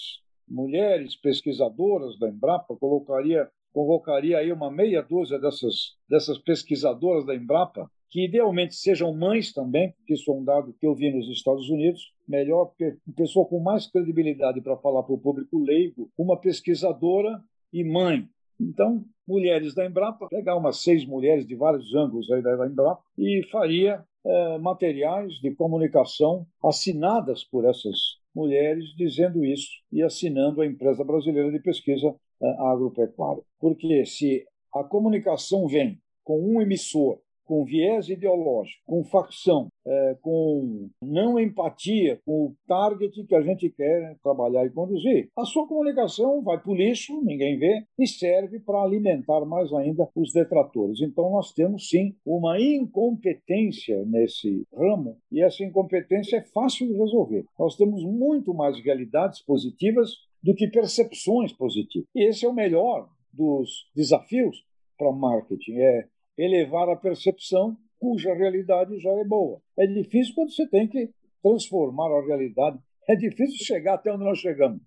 mulheres 0.48 1.16
pesquisadoras 1.16 2.18
da 2.18 2.28
Embrapa, 2.28 2.76
colocaria 2.76 3.48
convocaria 3.74 4.38
aí 4.38 4.52
uma 4.52 4.70
meia 4.70 5.02
dúzia 5.02 5.36
dessas, 5.36 5.96
dessas 6.08 6.38
pesquisadoras 6.38 7.26
da 7.26 7.34
Embrapa 7.34 7.90
que 8.10 8.24
idealmente 8.24 8.74
sejam 8.74 9.14
mães 9.14 9.52
também, 9.52 9.92
porque 9.92 10.14
isso 10.14 10.30
é 10.30 10.34
um 10.34 10.44
dado 10.44 10.74
que 10.78 10.86
eu 10.86 10.94
vi 10.94 11.10
nos 11.10 11.28
Estados 11.28 11.68
Unidos, 11.68 12.12
melhor, 12.28 12.72
pessoa 13.16 13.46
com 13.46 13.60
mais 13.60 13.86
credibilidade 13.86 14.60
para 14.60 14.76
falar 14.76 15.02
para 15.02 15.14
o 15.14 15.18
público 15.18 15.58
leigo, 15.58 16.10
uma 16.16 16.38
pesquisadora 16.38 17.42
e 17.72 17.82
mãe. 17.82 18.28
Então, 18.60 19.04
mulheres 19.26 19.74
da 19.74 19.84
Embrapa, 19.84 20.28
pegar 20.28 20.56
umas 20.56 20.82
seis 20.82 21.04
mulheres 21.04 21.46
de 21.46 21.56
vários 21.56 21.94
ângulos 21.94 22.30
aí 22.30 22.42
da 22.42 22.66
Embrapa 22.66 23.02
e 23.18 23.42
faria 23.50 24.04
é, 24.24 24.58
materiais 24.58 25.34
de 25.40 25.54
comunicação 25.54 26.46
assinadas 26.62 27.44
por 27.44 27.64
essas 27.64 27.98
mulheres 28.34 28.94
dizendo 28.96 29.44
isso 29.44 29.70
e 29.92 30.02
assinando 30.02 30.60
a 30.60 30.66
empresa 30.66 31.04
brasileira 31.04 31.50
de 31.50 31.60
pesquisa 31.60 32.14
é, 32.42 32.48
agropecuária. 32.60 33.42
Porque 33.60 34.04
se 34.06 34.44
a 34.74 34.82
comunicação 34.82 35.66
vem 35.66 36.00
com 36.22 36.40
um 36.40 36.60
emissor 36.60 37.18
com 37.44 37.64
viés 37.64 38.08
ideológico, 38.08 38.82
com 38.86 39.04
facção, 39.04 39.68
é, 39.86 40.16
com 40.20 40.88
não 41.02 41.38
empatia 41.38 42.20
com 42.24 42.46
o 42.46 42.56
target 42.66 43.24
que 43.24 43.34
a 43.34 43.42
gente 43.42 43.70
quer 43.70 44.16
trabalhar 44.22 44.64
e 44.64 44.70
conduzir, 44.70 45.28
a 45.36 45.44
sua 45.44 45.66
comunicação 45.66 46.42
vai 46.42 46.58
para 46.58 46.70
o 46.70 46.74
lixo, 46.74 47.22
ninguém 47.22 47.58
vê, 47.58 47.84
e 47.98 48.06
serve 48.06 48.60
para 48.60 48.82
alimentar 48.82 49.44
mais 49.44 49.72
ainda 49.72 50.08
os 50.14 50.32
detratores. 50.32 51.00
Então, 51.00 51.30
nós 51.30 51.52
temos 51.52 51.88
sim 51.88 52.14
uma 52.24 52.60
incompetência 52.60 54.04
nesse 54.06 54.66
ramo, 54.74 55.18
e 55.30 55.42
essa 55.42 55.64
incompetência 55.64 56.38
é 56.38 56.42
fácil 56.42 56.86
de 56.86 56.94
resolver. 56.94 57.44
Nós 57.58 57.76
temos 57.76 58.02
muito 58.04 58.54
mais 58.54 58.78
realidades 58.82 59.42
positivas 59.42 60.10
do 60.42 60.54
que 60.54 60.68
percepções 60.68 61.52
positivas. 61.52 62.08
E 62.14 62.28
esse 62.28 62.44
é 62.44 62.48
o 62.48 62.54
melhor 62.54 63.08
dos 63.32 63.88
desafios 63.94 64.64
para 64.96 65.10
marketing, 65.10 65.76
é 65.78 66.06
elevar 66.36 66.88
a 66.88 66.96
percepção 66.96 67.76
cuja 67.98 68.34
realidade 68.34 68.98
já 68.98 69.10
é 69.10 69.24
boa. 69.24 69.60
É 69.78 69.86
difícil 69.86 70.34
quando 70.34 70.52
você 70.52 70.68
tem 70.68 70.88
que 70.88 71.10
transformar 71.42 72.10
a 72.10 72.26
realidade. 72.26 72.78
É 73.08 73.14
difícil 73.14 73.64
chegar 73.64 73.94
até 73.94 74.12
onde 74.12 74.24
nós 74.24 74.38
chegamos, 74.38 74.80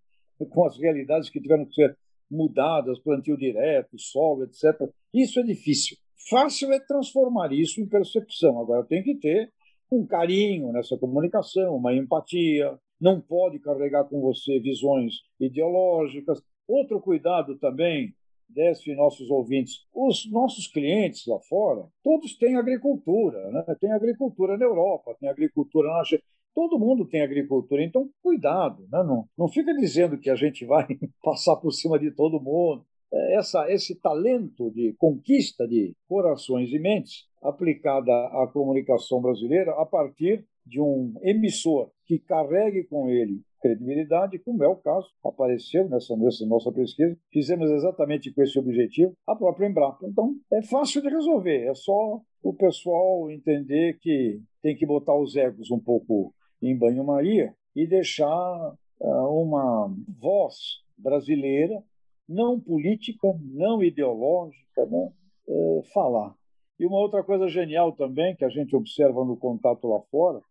com 0.49 0.65
as 0.65 0.77
realidades 0.77 1.29
que 1.29 1.39
tiveram 1.39 1.65
que 1.65 1.73
ser 1.73 1.97
mudadas, 2.29 2.99
plantio 2.99 3.37
direto, 3.37 3.97
solo, 3.97 4.43
etc. 4.43 4.89
Isso 5.13 5.39
é 5.39 5.43
difícil. 5.43 5.97
Fácil 6.29 6.73
é 6.73 6.79
transformar 6.79 7.53
isso 7.53 7.79
em 7.81 7.87
percepção. 7.87 8.59
Agora 8.59 8.85
tem 8.85 9.01
que 9.01 9.15
ter 9.15 9.51
um 9.91 10.05
carinho 10.05 10.71
nessa 10.71 10.97
comunicação, 10.97 11.75
uma 11.75 11.93
empatia. 11.93 12.77
Não 12.99 13.21
pode 13.21 13.59
carregar 13.59 14.03
com 14.05 14.19
você 14.19 14.59
visões 14.59 15.13
ideológicas. 15.39 16.41
Outro 16.67 16.99
cuidado 16.99 17.57
também 17.57 18.13
desce 18.49 18.95
nossos 18.95 19.29
ouvintes, 19.29 19.85
os 19.93 20.29
nossos 20.31 20.67
clientes 20.67 21.25
lá 21.27 21.39
fora, 21.41 21.85
todos 22.03 22.37
têm 22.37 22.55
agricultura, 22.55 23.51
né? 23.51 23.63
tem 23.79 23.91
agricultura 23.91 24.57
na 24.57 24.65
Europa, 24.65 25.15
tem 25.19 25.29
agricultura 25.29 25.89
na 25.89 26.03
China, 26.03 26.21
todo 26.53 26.79
mundo 26.79 27.07
tem 27.07 27.21
agricultura, 27.21 27.83
então 27.83 28.09
cuidado, 28.21 28.87
né? 28.91 29.03
não, 29.03 29.25
não 29.37 29.47
fica 29.47 29.73
dizendo 29.73 30.17
que 30.17 30.29
a 30.29 30.35
gente 30.35 30.65
vai 30.65 30.87
passar 31.23 31.55
por 31.57 31.71
cima 31.71 31.99
de 31.99 32.11
todo 32.11 32.41
mundo. 32.41 32.85
É, 33.13 33.35
essa, 33.35 33.71
esse 33.71 33.95
talento 33.95 34.69
de 34.71 34.93
conquista 34.97 35.67
de 35.67 35.95
corações 36.09 36.69
e 36.71 36.79
mentes 36.79 37.25
aplicada 37.41 38.11
à 38.11 38.49
comunicação 38.51 39.21
brasileira 39.21 39.71
a 39.79 39.85
partir 39.85 40.45
de 40.65 40.81
um 40.81 41.13
emissor 41.21 41.89
que 42.05 42.19
carregue 42.19 42.83
com 42.83 43.09
ele 43.09 43.41
credibilidade, 43.59 44.39
como 44.39 44.63
é 44.63 44.67
o 44.67 44.75
caso, 44.75 45.07
apareceu 45.23 45.87
nessa, 45.89 46.15
nessa 46.15 46.45
nossa 46.45 46.71
pesquisa. 46.71 47.17
Fizemos 47.31 47.69
exatamente 47.71 48.31
com 48.33 48.41
esse 48.41 48.57
objetivo 48.57 49.13
a 49.25 49.35
própria 49.35 49.67
Embrapa. 49.67 50.05
Então, 50.07 50.35
é 50.51 50.61
fácil 50.61 51.01
de 51.01 51.09
resolver, 51.09 51.65
é 51.65 51.73
só 51.73 52.21
o 52.43 52.53
pessoal 52.53 53.29
entender 53.29 53.97
que 53.99 54.39
tem 54.61 54.75
que 54.75 54.85
botar 54.85 55.15
os 55.15 55.35
egos 55.35 55.71
um 55.71 55.79
pouco 55.79 56.33
em 56.61 56.77
banho-maria 56.77 57.53
e 57.75 57.85
deixar 57.85 58.73
uh, 58.99 59.41
uma 59.41 59.93
voz 60.19 60.81
brasileira, 60.97 61.81
não 62.27 62.59
política, 62.59 63.27
não 63.41 63.83
ideológica, 63.83 64.85
né, 64.85 65.11
uh, 65.47 65.83
falar. 65.93 66.33
E 66.79 66.85
uma 66.85 66.99
outra 66.99 67.23
coisa 67.23 67.47
genial 67.47 67.91
também, 67.91 68.35
que 68.35 68.45
a 68.45 68.49
gente 68.49 68.75
observa 68.75 69.23
no 69.25 69.37
contato 69.37 69.87
lá 69.87 69.99
fora, 70.11 70.41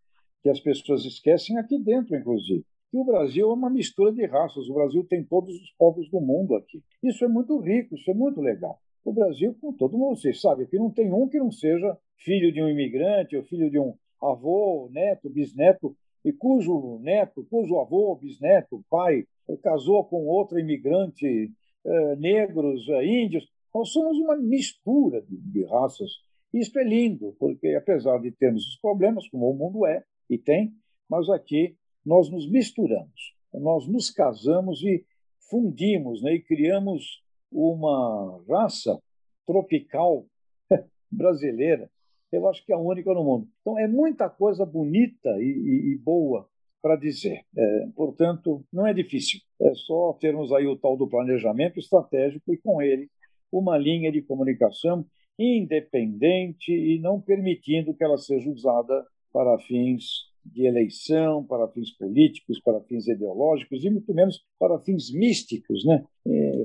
que 0.42 0.48
as 0.48 0.60
pessoas 0.60 1.04
esquecem 1.04 1.58
aqui 1.58 1.78
dentro, 1.78 2.16
inclusive 2.16 2.64
que 2.90 2.96
o 2.96 3.04
Brasil 3.04 3.50
é 3.50 3.54
uma 3.54 3.70
mistura 3.70 4.12
de 4.12 4.24
raças. 4.26 4.68
O 4.68 4.74
Brasil 4.74 5.04
tem 5.04 5.24
todos 5.24 5.54
os 5.54 5.72
povos 5.72 6.08
do 6.10 6.20
mundo 6.20 6.54
aqui. 6.54 6.82
Isso 7.02 7.24
é 7.24 7.28
muito 7.28 7.58
rico, 7.58 7.94
isso 7.94 8.10
é 8.10 8.14
muito 8.14 8.40
legal. 8.40 8.78
O 9.04 9.12
Brasil, 9.12 9.56
com 9.60 9.72
todo 9.72 9.98
mundo, 9.98 10.16
vocês 10.16 10.40
sabem, 10.40 10.66
que 10.66 10.78
não 10.78 10.90
tem 10.90 11.12
um 11.12 11.28
que 11.28 11.38
não 11.38 11.50
seja 11.50 11.96
filho 12.18 12.52
de 12.52 12.62
um 12.62 12.68
imigrante 12.68 13.36
ou 13.36 13.44
filho 13.44 13.70
de 13.70 13.78
um 13.78 13.94
avô, 14.20 14.88
neto, 14.90 15.30
bisneto, 15.30 15.96
e 16.24 16.32
cujo 16.32 16.98
neto, 16.98 17.46
cujo 17.48 17.78
avô, 17.78 18.16
bisneto, 18.16 18.84
pai, 18.90 19.24
casou 19.62 20.04
com 20.04 20.26
outro 20.26 20.58
imigrante, 20.58 21.52
eh, 21.84 22.16
negros, 22.16 22.88
eh, 22.88 23.04
índios. 23.04 23.46
Nós 23.72 23.90
somos 23.90 24.18
uma 24.18 24.36
mistura 24.36 25.22
de, 25.22 25.36
de 25.36 25.64
raças. 25.66 26.10
Isso 26.52 26.76
é 26.78 26.82
lindo, 26.82 27.36
porque 27.38 27.68
apesar 27.74 28.18
de 28.18 28.32
termos 28.32 28.66
os 28.66 28.80
problemas, 28.80 29.28
como 29.28 29.48
o 29.48 29.54
mundo 29.54 29.86
é, 29.86 30.02
e 30.28 30.36
tem, 30.36 30.72
mas 31.08 31.28
aqui 31.28 31.76
nós 32.06 32.30
nos 32.30 32.48
misturamos, 32.48 33.34
nós 33.52 33.88
nos 33.88 34.10
casamos 34.10 34.82
e 34.82 35.04
fundimos 35.50 36.22
né, 36.22 36.34
e 36.34 36.42
criamos 36.42 37.22
uma 37.50 38.42
raça 38.48 38.98
tropical 39.44 40.26
brasileira. 41.10 41.90
Eu 42.30 42.48
acho 42.48 42.64
que 42.64 42.72
é 42.72 42.76
a 42.76 42.78
única 42.78 43.12
no 43.12 43.24
mundo. 43.24 43.48
Então, 43.60 43.78
é 43.78 43.86
muita 43.86 44.28
coisa 44.28 44.64
bonita 44.64 45.30
e, 45.38 45.44
e, 45.44 45.94
e 45.94 45.98
boa 45.98 46.48
para 46.82 46.96
dizer. 46.96 47.44
É, 47.56 47.88
portanto, 47.94 48.64
não 48.72 48.86
é 48.86 48.92
difícil. 48.92 49.40
É 49.60 49.74
só 49.74 50.12
termos 50.20 50.52
aí 50.52 50.66
o 50.66 50.76
tal 50.76 50.96
do 50.96 51.08
planejamento 51.08 51.78
estratégico 51.78 52.52
e, 52.52 52.58
com 52.58 52.82
ele, 52.82 53.08
uma 53.50 53.78
linha 53.78 54.12
de 54.12 54.22
comunicação 54.22 55.04
independente 55.38 56.72
e 56.72 56.98
não 56.98 57.20
permitindo 57.20 57.94
que 57.94 58.02
ela 58.02 58.18
seja 58.18 58.50
usada 58.50 59.06
para 59.32 59.58
fins 59.60 60.25
de 60.52 60.66
eleição, 60.66 61.44
para 61.44 61.68
fins 61.68 61.90
políticos, 61.96 62.60
para 62.60 62.80
fins 62.82 63.06
ideológicos 63.06 63.84
e 63.84 63.90
muito 63.90 64.12
menos 64.14 64.44
para 64.58 64.78
fins 64.80 65.12
místicos, 65.12 65.84
né? 65.84 66.04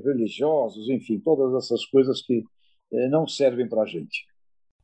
religiosos, 0.04 0.88
enfim, 0.88 1.18
todas 1.20 1.54
essas 1.54 1.84
coisas 1.86 2.22
que 2.22 2.44
eh, 2.92 3.08
não 3.08 3.26
servem 3.26 3.68
para 3.68 3.82
a 3.82 3.86
gente. 3.86 4.26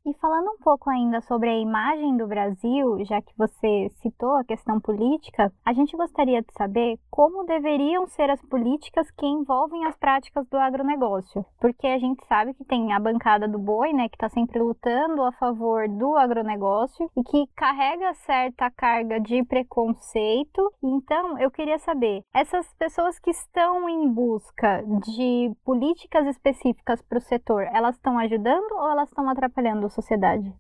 E 0.07 0.15
falando 0.15 0.51
um 0.53 0.59
pouco 0.59 0.89
ainda 0.89 1.21
sobre 1.23 1.51
a 1.51 1.59
imagem 1.59 2.17
do 2.17 2.27
Brasil, 2.27 3.05
já 3.05 3.21
que 3.21 3.37
você 3.37 3.91
citou 4.01 4.37
a 4.37 4.45
questão 4.45 4.81
política, 4.81 5.53
a 5.65 5.73
gente 5.73 5.97
gostaria 5.97 6.41
de 6.41 6.53
saber 6.55 6.99
como 7.11 7.45
deveriam 7.45 8.07
ser 8.07 8.31
as 8.31 8.41
políticas 8.43 9.11
que 9.11 9.27
envolvem 9.27 9.85
as 9.85 9.97
práticas 9.97 10.47
do 10.49 10.57
agronegócio. 10.57 11.45
Porque 11.61 11.87
a 11.87 11.99
gente 11.99 12.25
sabe 12.27 12.55
que 12.55 12.65
tem 12.65 12.93
a 12.93 13.01
bancada 13.01 13.49
do 13.49 13.59
boi, 13.59 13.93
né, 13.93 14.09
que 14.09 14.17
está 14.17 14.29
sempre 14.29 14.61
lutando 14.61 15.23
a 15.25 15.33
favor 15.33 15.89
do 15.89 16.17
agronegócio 16.17 17.11
e 17.17 17.23
que 17.23 17.47
carrega 17.55 18.15
certa 18.15 18.71
carga 18.71 19.21
de 19.21 19.45
preconceito. 19.45 20.73
Então, 20.83 21.39
eu 21.39 21.51
queria 21.51 21.79
saber, 21.79 22.23
essas 22.33 22.73
pessoas 22.75 23.19
que 23.19 23.31
estão 23.31 23.89
em 23.89 24.09
busca 24.09 24.83
de 25.05 25.53
políticas 25.65 26.27
específicas 26.27 27.03
para 27.03 27.19
o 27.19 27.23
setor, 27.23 27.65
elas 27.73 27.97
estão 27.97 28.19
ajudando 28.19 28.73
ou 28.73 28.91
elas 28.91 29.09
estão 29.09 29.29
atrapalhando 29.29 29.88
sociedade? 29.91 30.53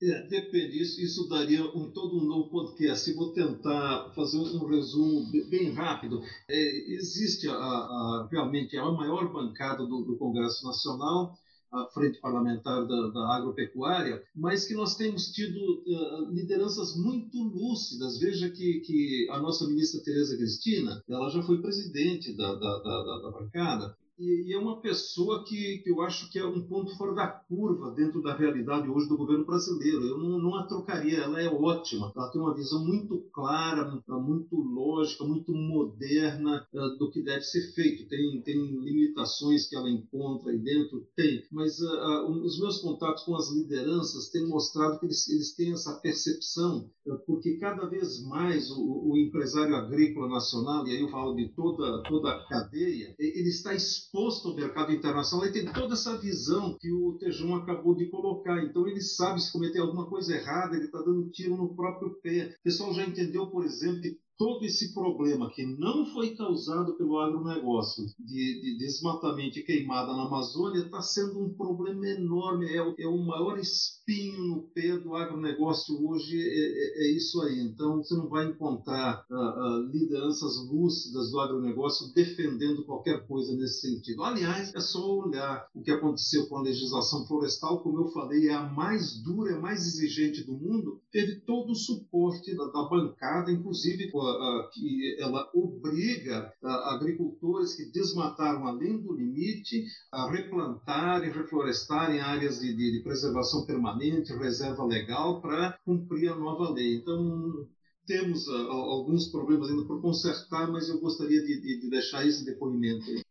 É, 0.00 0.22
depende, 0.28 0.80
isso, 0.80 1.00
isso 1.00 1.28
daria 1.28 1.64
um, 1.74 1.90
todo 1.90 2.18
um 2.18 2.24
novo 2.24 2.50
podcast. 2.50 3.10
Eu 3.10 3.16
vou 3.16 3.32
tentar 3.32 4.12
fazer 4.14 4.38
um 4.38 4.64
resumo 4.66 5.26
bem 5.50 5.72
rápido. 5.72 6.22
É, 6.48 6.92
existe 6.92 7.48
a, 7.48 7.54
a, 7.54 8.28
realmente 8.30 8.76
a 8.76 8.92
maior 8.92 9.32
bancada 9.32 9.84
do, 9.84 10.04
do, 10.04 10.16
Congresso 10.16 10.64
Nacional, 10.64 11.36
a 11.72 11.84
Frente 11.86 12.20
Parlamentar 12.20 12.86
da, 12.86 13.08
da 13.08 13.36
Agropecuária, 13.36 14.22
mas 14.36 14.64
que 14.66 14.74
nós 14.74 14.94
temos 14.94 15.32
tido 15.32 15.58
uh, 15.58 16.30
lideranças 16.30 16.96
muito 16.96 17.36
lúcidas. 17.42 18.20
Veja 18.20 18.48
que, 18.50 18.80
que 18.80 19.26
a 19.30 19.40
nossa 19.40 19.66
ministra 19.66 20.00
Tereza 20.00 20.36
Cristina, 20.36 21.02
ela 21.08 21.28
já 21.28 21.42
foi 21.42 21.60
presidente 21.60 22.32
da, 22.36 22.54
da, 22.54 22.78
da, 22.78 23.18
da 23.22 23.30
bancada, 23.32 23.96
e, 24.18 24.52
é 24.52 24.58
uma 24.58 24.80
pessoa 24.80 25.44
que, 25.44 25.78
que 25.78 25.90
eu 25.90 26.02
acho 26.02 26.30
que 26.30 26.38
é 26.38 26.44
um 26.44 26.60
ponto 26.66 26.96
fora 26.96 27.14
da 27.14 27.28
curva 27.28 27.92
dentro 27.92 28.20
da 28.20 28.36
realidade 28.36 28.88
hoje 28.88 29.08
do 29.08 29.16
governo 29.16 29.44
brasileiro. 29.44 30.04
Eu 30.04 30.18
não, 30.18 30.38
não 30.38 30.56
a 30.56 30.66
trocaria, 30.66 31.18
ela 31.18 31.40
é 31.40 31.48
ótima. 31.48 32.12
Ela 32.14 32.30
tem 32.30 32.40
uma 32.40 32.54
visão 32.54 32.84
muito 32.84 33.18
clara, 33.32 34.02
muito 34.08 34.56
lógica, 34.56 35.24
muito 35.24 35.52
moderna 35.52 36.66
uh, 36.74 36.98
do 36.98 37.10
que 37.10 37.22
deve 37.22 37.42
ser 37.42 37.72
feito. 37.74 38.08
Tem, 38.08 38.42
tem 38.42 38.56
limitações 38.80 39.68
que 39.68 39.76
ela 39.76 39.88
encontra 39.88 40.50
aí 40.50 40.58
dentro? 40.58 41.06
Tem. 41.14 41.44
Mas 41.52 41.78
uh, 41.80 42.26
uh, 42.26 42.44
os 42.44 42.58
meus 42.58 42.80
contatos 42.80 43.22
com 43.22 43.36
as 43.36 43.52
lideranças 43.52 44.30
têm 44.30 44.48
mostrado 44.48 44.98
que 44.98 45.06
eles, 45.06 45.28
eles 45.28 45.54
têm 45.54 45.72
essa 45.72 45.94
percepção, 46.00 46.90
porque 47.26 47.56
cada 47.56 47.86
vez 47.86 48.22
mais 48.24 48.70
o, 48.70 49.10
o 49.10 49.16
empresário 49.16 49.76
agrícola 49.76 50.28
nacional, 50.28 50.86
e 50.86 50.90
aí 50.90 51.00
eu 51.00 51.08
falo 51.08 51.34
de 51.34 51.48
toda, 51.50 52.02
toda 52.04 52.30
a 52.30 52.46
cadeia, 52.48 53.14
ele 53.18 53.48
está 53.48 53.74
exposto 53.74 54.07
exposto 54.08 54.48
ao 54.48 54.54
mercado 54.54 54.92
internacional, 54.92 55.46
ele 55.46 55.62
tem 55.62 55.72
toda 55.72 55.92
essa 55.92 56.16
visão 56.16 56.76
que 56.78 56.90
o 56.90 57.18
Tejão 57.18 57.54
acabou 57.54 57.94
de 57.94 58.06
colocar. 58.06 58.64
Então 58.64 58.88
ele 58.88 59.00
sabe 59.02 59.40
se 59.40 59.52
cometer 59.52 59.80
alguma 59.80 60.08
coisa 60.08 60.34
errada, 60.34 60.76
ele 60.76 60.86
está 60.86 60.98
dando 60.98 61.30
tiro 61.30 61.56
no 61.56 61.74
próprio 61.74 62.18
pé. 62.22 62.54
O 62.58 62.62
pessoal 62.62 62.94
já 62.94 63.04
entendeu, 63.04 63.48
por 63.48 63.64
exemplo, 63.64 64.00
que 64.00 64.18
todo 64.38 64.64
esse 64.64 64.94
problema 64.94 65.50
que 65.50 65.66
não 65.66 66.06
foi 66.06 66.36
causado 66.36 66.96
pelo 66.96 67.18
agronegócio 67.18 68.06
de, 68.20 68.60
de 68.60 68.78
desmatamento 68.78 69.58
e 69.58 69.64
queimada 69.64 70.12
na 70.12 70.26
Amazônia 70.26 70.84
está 70.84 71.02
sendo 71.02 71.44
um 71.44 71.52
problema 71.54 72.06
enorme. 72.06 72.66
É, 72.66 72.76
é, 72.76 73.08
o 73.08 73.18
maior 73.18 73.58
espinho 73.58 74.40
no 74.46 74.62
pé 74.72 74.96
do 74.96 75.16
agronegócio 75.16 76.08
hoje, 76.08 76.38
é, 76.38 76.42
é, 76.42 77.08
é 77.08 77.16
isso 77.16 77.42
aí. 77.42 77.58
Então, 77.60 77.96
você 77.96 78.14
não 78.14 78.28
vai 78.28 78.46
encontrar 78.46 79.24
uh, 79.28 79.34
uh, 79.34 79.90
lideranças 79.90 80.56
lúcidas 80.70 81.32
do 81.32 81.40
agronegócio 81.40 82.14
defendendo 82.14 82.84
qualquer 82.84 83.26
coisa 83.26 83.52
nesse 83.56 83.80
sentido. 83.80 84.22
Aliás, 84.22 84.72
é 84.72 84.80
só 84.80 85.04
olhar 85.18 85.66
o 85.74 85.82
que 85.82 85.90
aconteceu 85.90 86.46
com 86.46 86.58
a 86.58 86.62
legislação 86.62 87.26
florestal, 87.26 87.82
como 87.82 87.98
eu 88.02 88.08
falei, 88.12 88.48
é 88.48 88.54
a 88.54 88.62
mais 88.62 89.20
dura, 89.20 89.52
é 89.52 89.56
a 89.56 89.60
mais 89.60 89.80
exigente 89.80 90.44
do 90.44 90.52
mundo, 90.52 91.00
teve 91.10 91.40
todo 91.40 91.72
o 91.72 91.74
suporte 91.74 92.54
da, 92.54 92.66
da 92.66 92.84
bancada, 92.84 93.50
inclusive 93.50 94.12
com 94.12 94.27
que 94.72 95.16
ela 95.20 95.48
obriga 95.54 96.52
agricultores 96.62 97.74
que 97.74 97.90
desmataram 97.90 98.66
além 98.66 99.00
do 99.00 99.12
limite 99.12 99.84
a 100.12 100.30
replantar 100.30 101.22
e 101.24 101.30
reflorestarem 101.30 102.20
áreas 102.20 102.60
de, 102.60 102.74
de, 102.74 103.02
preservação 103.02 103.66
permanente, 103.66 104.32
reserva 104.32 104.84
legal, 104.84 105.40
para 105.40 105.78
cumprir 105.84 106.30
a 106.30 106.36
nova 106.36 106.70
lei. 106.70 106.96
Então, 106.96 107.66
temos 108.06 108.48
alguns 108.48 109.30
problemas 109.30 109.70
ainda 109.70 109.84
por 109.86 110.00
consertar, 110.00 110.70
mas 110.70 110.88
eu 110.88 111.00
gostaria 111.00 111.42
de, 111.42 111.60
de, 111.60 111.80
de 111.80 111.90
deixar 111.90 112.26
esse 112.26 112.44
depoimento 112.44 113.04
aí. 113.10 113.22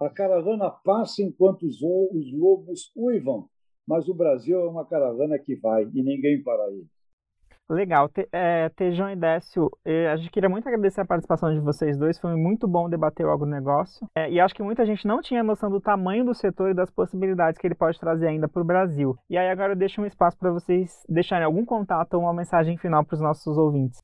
A 0.00 0.08
caravana 0.08 0.70
passa 0.70 1.22
enquanto 1.22 1.66
os, 1.66 1.76
os 1.76 2.32
lobos 2.32 2.90
uivam, 2.96 3.48
mas 3.86 4.08
o 4.08 4.14
Brasil 4.14 4.58
é 4.58 4.68
uma 4.68 4.86
caravana 4.86 5.38
que 5.38 5.54
vai 5.56 5.84
e 5.84 6.02
ninguém 6.02 6.42
para 6.42 6.72
ele. 6.72 6.88
Legal. 7.70 8.08
Te, 8.08 8.28
é, 8.32 8.68
Tejão 8.70 9.08
e 9.08 9.14
Décio, 9.14 9.70
a 10.12 10.16
gente 10.16 10.30
queria 10.30 10.48
muito 10.48 10.68
agradecer 10.68 11.02
a 11.02 11.06
participação 11.06 11.54
de 11.54 11.60
vocês 11.60 11.96
dois. 11.96 12.18
Foi 12.18 12.34
muito 12.34 12.66
bom 12.66 12.90
debater 12.90 13.24
o 13.24 13.30
agronegócio. 13.30 14.04
É, 14.16 14.28
e 14.28 14.40
acho 14.40 14.52
que 14.52 14.62
muita 14.62 14.84
gente 14.84 15.06
não 15.06 15.22
tinha 15.22 15.44
noção 15.44 15.70
do 15.70 15.80
tamanho 15.80 16.24
do 16.24 16.34
setor 16.34 16.70
e 16.70 16.74
das 16.74 16.90
possibilidades 16.90 17.60
que 17.60 17.66
ele 17.66 17.76
pode 17.76 17.98
trazer 18.00 18.26
ainda 18.26 18.48
para 18.48 18.60
o 18.60 18.64
Brasil. 18.64 19.16
E 19.30 19.38
aí 19.38 19.48
agora 19.48 19.72
eu 19.72 19.76
deixo 19.76 20.02
um 20.02 20.06
espaço 20.06 20.36
para 20.36 20.50
vocês 20.50 21.04
deixarem 21.08 21.44
algum 21.44 21.64
contato 21.64 22.14
ou 22.14 22.22
uma 22.22 22.34
mensagem 22.34 22.76
final 22.76 23.04
para 23.04 23.14
os 23.14 23.20
nossos 23.20 23.56
ouvintes. 23.56 24.00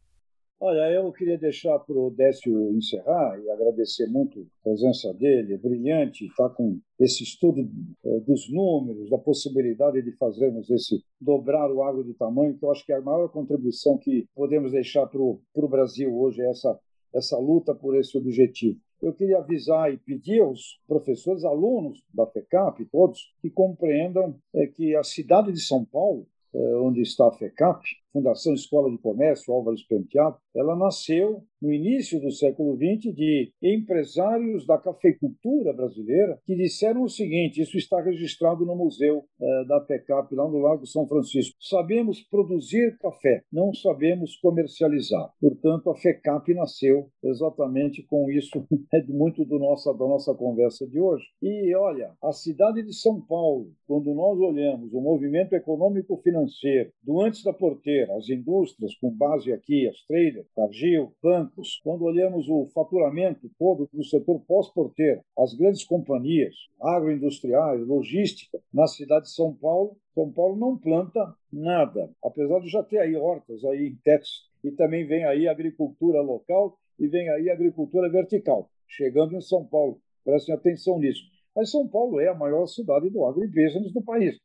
Olha, 0.58 0.90
eu 0.90 1.12
queria 1.12 1.36
deixar 1.36 1.78
para 1.80 1.98
o 1.98 2.10
Décio 2.10 2.74
encerrar 2.74 3.38
e 3.38 3.50
agradecer 3.50 4.06
muito 4.06 4.40
a 4.40 4.64
presença 4.64 5.12
dele, 5.12 5.52
é 5.52 5.58
brilhante, 5.58 6.24
está 6.24 6.48
com 6.48 6.80
esse 6.98 7.24
estudo 7.24 7.60
é, 8.02 8.20
dos 8.20 8.50
números, 8.50 9.10
da 9.10 9.18
possibilidade 9.18 10.00
de 10.00 10.12
fazermos 10.12 10.70
esse 10.70 11.04
dobrar 11.20 11.70
o 11.70 11.82
agro 11.82 12.02
de 12.02 12.14
tamanho, 12.14 12.56
que 12.56 12.64
eu 12.64 12.70
acho 12.70 12.86
que 12.86 12.92
é 12.92 12.96
a 12.96 13.02
maior 13.02 13.28
contribuição 13.28 13.98
que 13.98 14.26
podemos 14.34 14.72
deixar 14.72 15.06
para 15.06 15.20
o 15.20 15.68
Brasil 15.68 16.18
hoje, 16.18 16.40
é 16.40 16.48
essa, 16.48 16.80
essa 17.14 17.38
luta 17.38 17.74
por 17.74 17.94
esse 17.94 18.16
objetivo. 18.16 18.80
Eu 19.02 19.12
queria 19.12 19.38
avisar 19.38 19.92
e 19.92 19.98
pedir 19.98 20.40
aos 20.40 20.80
professores, 20.88 21.44
alunos 21.44 22.02
da 22.14 22.26
FECAP, 22.26 22.82
todos, 22.86 23.30
que 23.42 23.50
compreendam 23.50 24.34
é, 24.54 24.66
que 24.68 24.96
a 24.96 25.02
cidade 25.02 25.52
de 25.52 25.60
São 25.60 25.84
Paulo, 25.84 26.26
é, 26.54 26.76
onde 26.76 27.02
está 27.02 27.28
a 27.28 27.32
FECAP, 27.32 27.84
Fundação 28.10 28.54
Escola 28.54 28.90
de 28.90 28.96
Comércio 28.96 29.52
Álvares 29.52 29.86
Penteado, 29.86 30.38
ela 30.56 30.74
nasceu 30.74 31.42
no 31.60 31.72
início 31.72 32.20
do 32.20 32.30
século 32.30 32.76
XX 32.76 33.14
de 33.14 33.52
empresários 33.62 34.66
da 34.66 34.78
cafeicultura 34.78 35.72
brasileira 35.72 36.38
que 36.44 36.54
disseram 36.54 37.02
o 37.02 37.08
seguinte: 37.08 37.60
isso 37.60 37.76
está 37.76 38.00
registrado 38.00 38.64
no 38.64 38.76
museu 38.76 39.24
eh, 39.40 39.64
da 39.66 39.80
PECAP, 39.80 40.34
lá 40.34 40.48
no 40.48 40.58
Lago 40.58 40.86
São 40.86 41.06
Francisco. 41.06 41.56
Sabemos 41.60 42.20
produzir 42.22 42.96
café, 42.98 43.42
não 43.52 43.72
sabemos 43.72 44.36
comercializar. 44.36 45.30
Portanto, 45.40 45.90
a 45.90 45.96
FECAP 45.96 46.54
nasceu 46.54 47.10
exatamente 47.22 48.02
com 48.04 48.30
isso, 48.30 48.66
é 48.92 49.02
muito 49.04 49.44
do 49.44 49.58
nossa, 49.58 49.92
da 49.92 50.06
nossa 50.06 50.34
conversa 50.34 50.86
de 50.86 51.00
hoje. 51.00 51.24
E 51.42 51.74
olha, 51.74 52.12
a 52.22 52.32
cidade 52.32 52.82
de 52.82 52.94
São 52.94 53.20
Paulo, 53.20 53.72
quando 53.86 54.14
nós 54.14 54.38
olhamos 54.38 54.92
o 54.92 55.00
movimento 55.00 55.54
econômico-financeiro 55.54 56.90
do 57.02 57.20
antes 57.20 57.42
da 57.42 57.52
porteira, 57.52 58.14
as 58.16 58.28
indústrias 58.28 58.94
com 58.96 59.10
base 59.10 59.52
aqui, 59.52 59.88
as 59.88 60.02
traders, 60.06 60.45
Cargill, 60.54 61.12
bancos, 61.22 61.80
quando 61.82 62.02
olhamos 62.02 62.48
o 62.48 62.66
faturamento 62.66 63.50
todo 63.58 63.88
do 63.92 64.04
setor 64.04 64.40
pós-porteiro, 64.46 65.20
as 65.38 65.54
grandes 65.54 65.84
companhias 65.84 66.54
agroindustriais, 66.80 67.86
logística, 67.86 68.60
na 68.72 68.86
cidade 68.86 69.26
de 69.26 69.32
São 69.32 69.54
Paulo, 69.54 69.96
São 70.14 70.30
Paulo 70.30 70.56
não 70.56 70.78
planta 70.78 71.34
nada, 71.52 72.10
apesar 72.22 72.60
de 72.60 72.68
já 72.68 72.82
ter 72.82 72.98
aí 72.98 73.16
hortas 73.16 73.64
aí 73.64 73.86
em 73.88 73.96
Texas, 74.04 74.46
e 74.62 74.70
também 74.70 75.06
vem 75.06 75.24
aí 75.24 75.48
agricultura 75.48 76.20
local 76.20 76.76
e 76.98 77.06
vem 77.06 77.28
aí 77.30 77.50
agricultura 77.50 78.10
vertical, 78.10 78.70
chegando 78.88 79.34
em 79.34 79.40
São 79.40 79.64
Paulo. 79.64 80.00
Prestem 80.24 80.54
atenção 80.54 80.98
nisso. 80.98 81.22
Mas 81.54 81.70
São 81.70 81.86
Paulo 81.88 82.20
é 82.20 82.28
a 82.28 82.34
maior 82.34 82.66
cidade 82.66 83.08
do 83.10 83.24
agribusiness 83.24 83.92
do 83.92 84.02
país. 84.02 84.38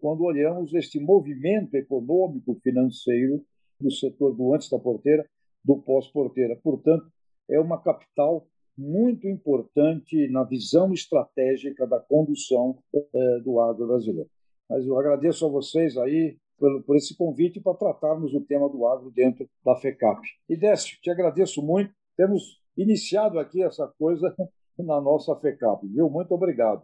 Quando 0.00 0.24
olhamos 0.24 0.74
este 0.74 1.00
movimento 1.00 1.74
econômico 1.74 2.54
financeiro 2.62 3.42
do 3.80 3.90
setor 3.90 4.34
do 4.36 4.54
antes 4.54 4.68
da 4.68 4.78
porteira, 4.78 5.26
do 5.64 5.76
pós-porteira. 5.82 6.56
Portanto, 6.62 7.06
é 7.48 7.58
uma 7.60 7.80
capital 7.80 8.46
muito 8.76 9.28
importante 9.28 10.28
na 10.28 10.44
visão 10.44 10.92
estratégica 10.92 11.86
da 11.86 12.00
condução 12.00 12.78
eh, 12.94 13.40
do 13.44 13.60
agro 13.60 13.86
brasileiro. 13.86 14.30
Mas 14.68 14.86
eu 14.86 14.98
agradeço 14.98 15.44
a 15.44 15.48
vocês 15.50 15.96
aí 15.98 16.38
por, 16.56 16.82
por 16.84 16.96
esse 16.96 17.16
convite 17.16 17.60
para 17.60 17.76
tratarmos 17.76 18.32
o 18.34 18.40
tema 18.40 18.68
do 18.68 18.86
agro 18.86 19.10
dentro 19.10 19.48
da 19.64 19.74
FECAP. 19.76 20.20
E 20.48 20.56
Décio, 20.56 20.98
te 21.02 21.10
agradeço 21.10 21.62
muito. 21.62 21.92
Temos 22.16 22.60
iniciado 22.76 23.38
aqui 23.38 23.62
essa 23.62 23.86
coisa 23.98 24.34
na 24.78 25.00
nossa 25.00 25.34
FECAP, 25.36 25.86
viu? 25.88 26.08
Muito 26.08 26.32
obrigado. 26.32 26.82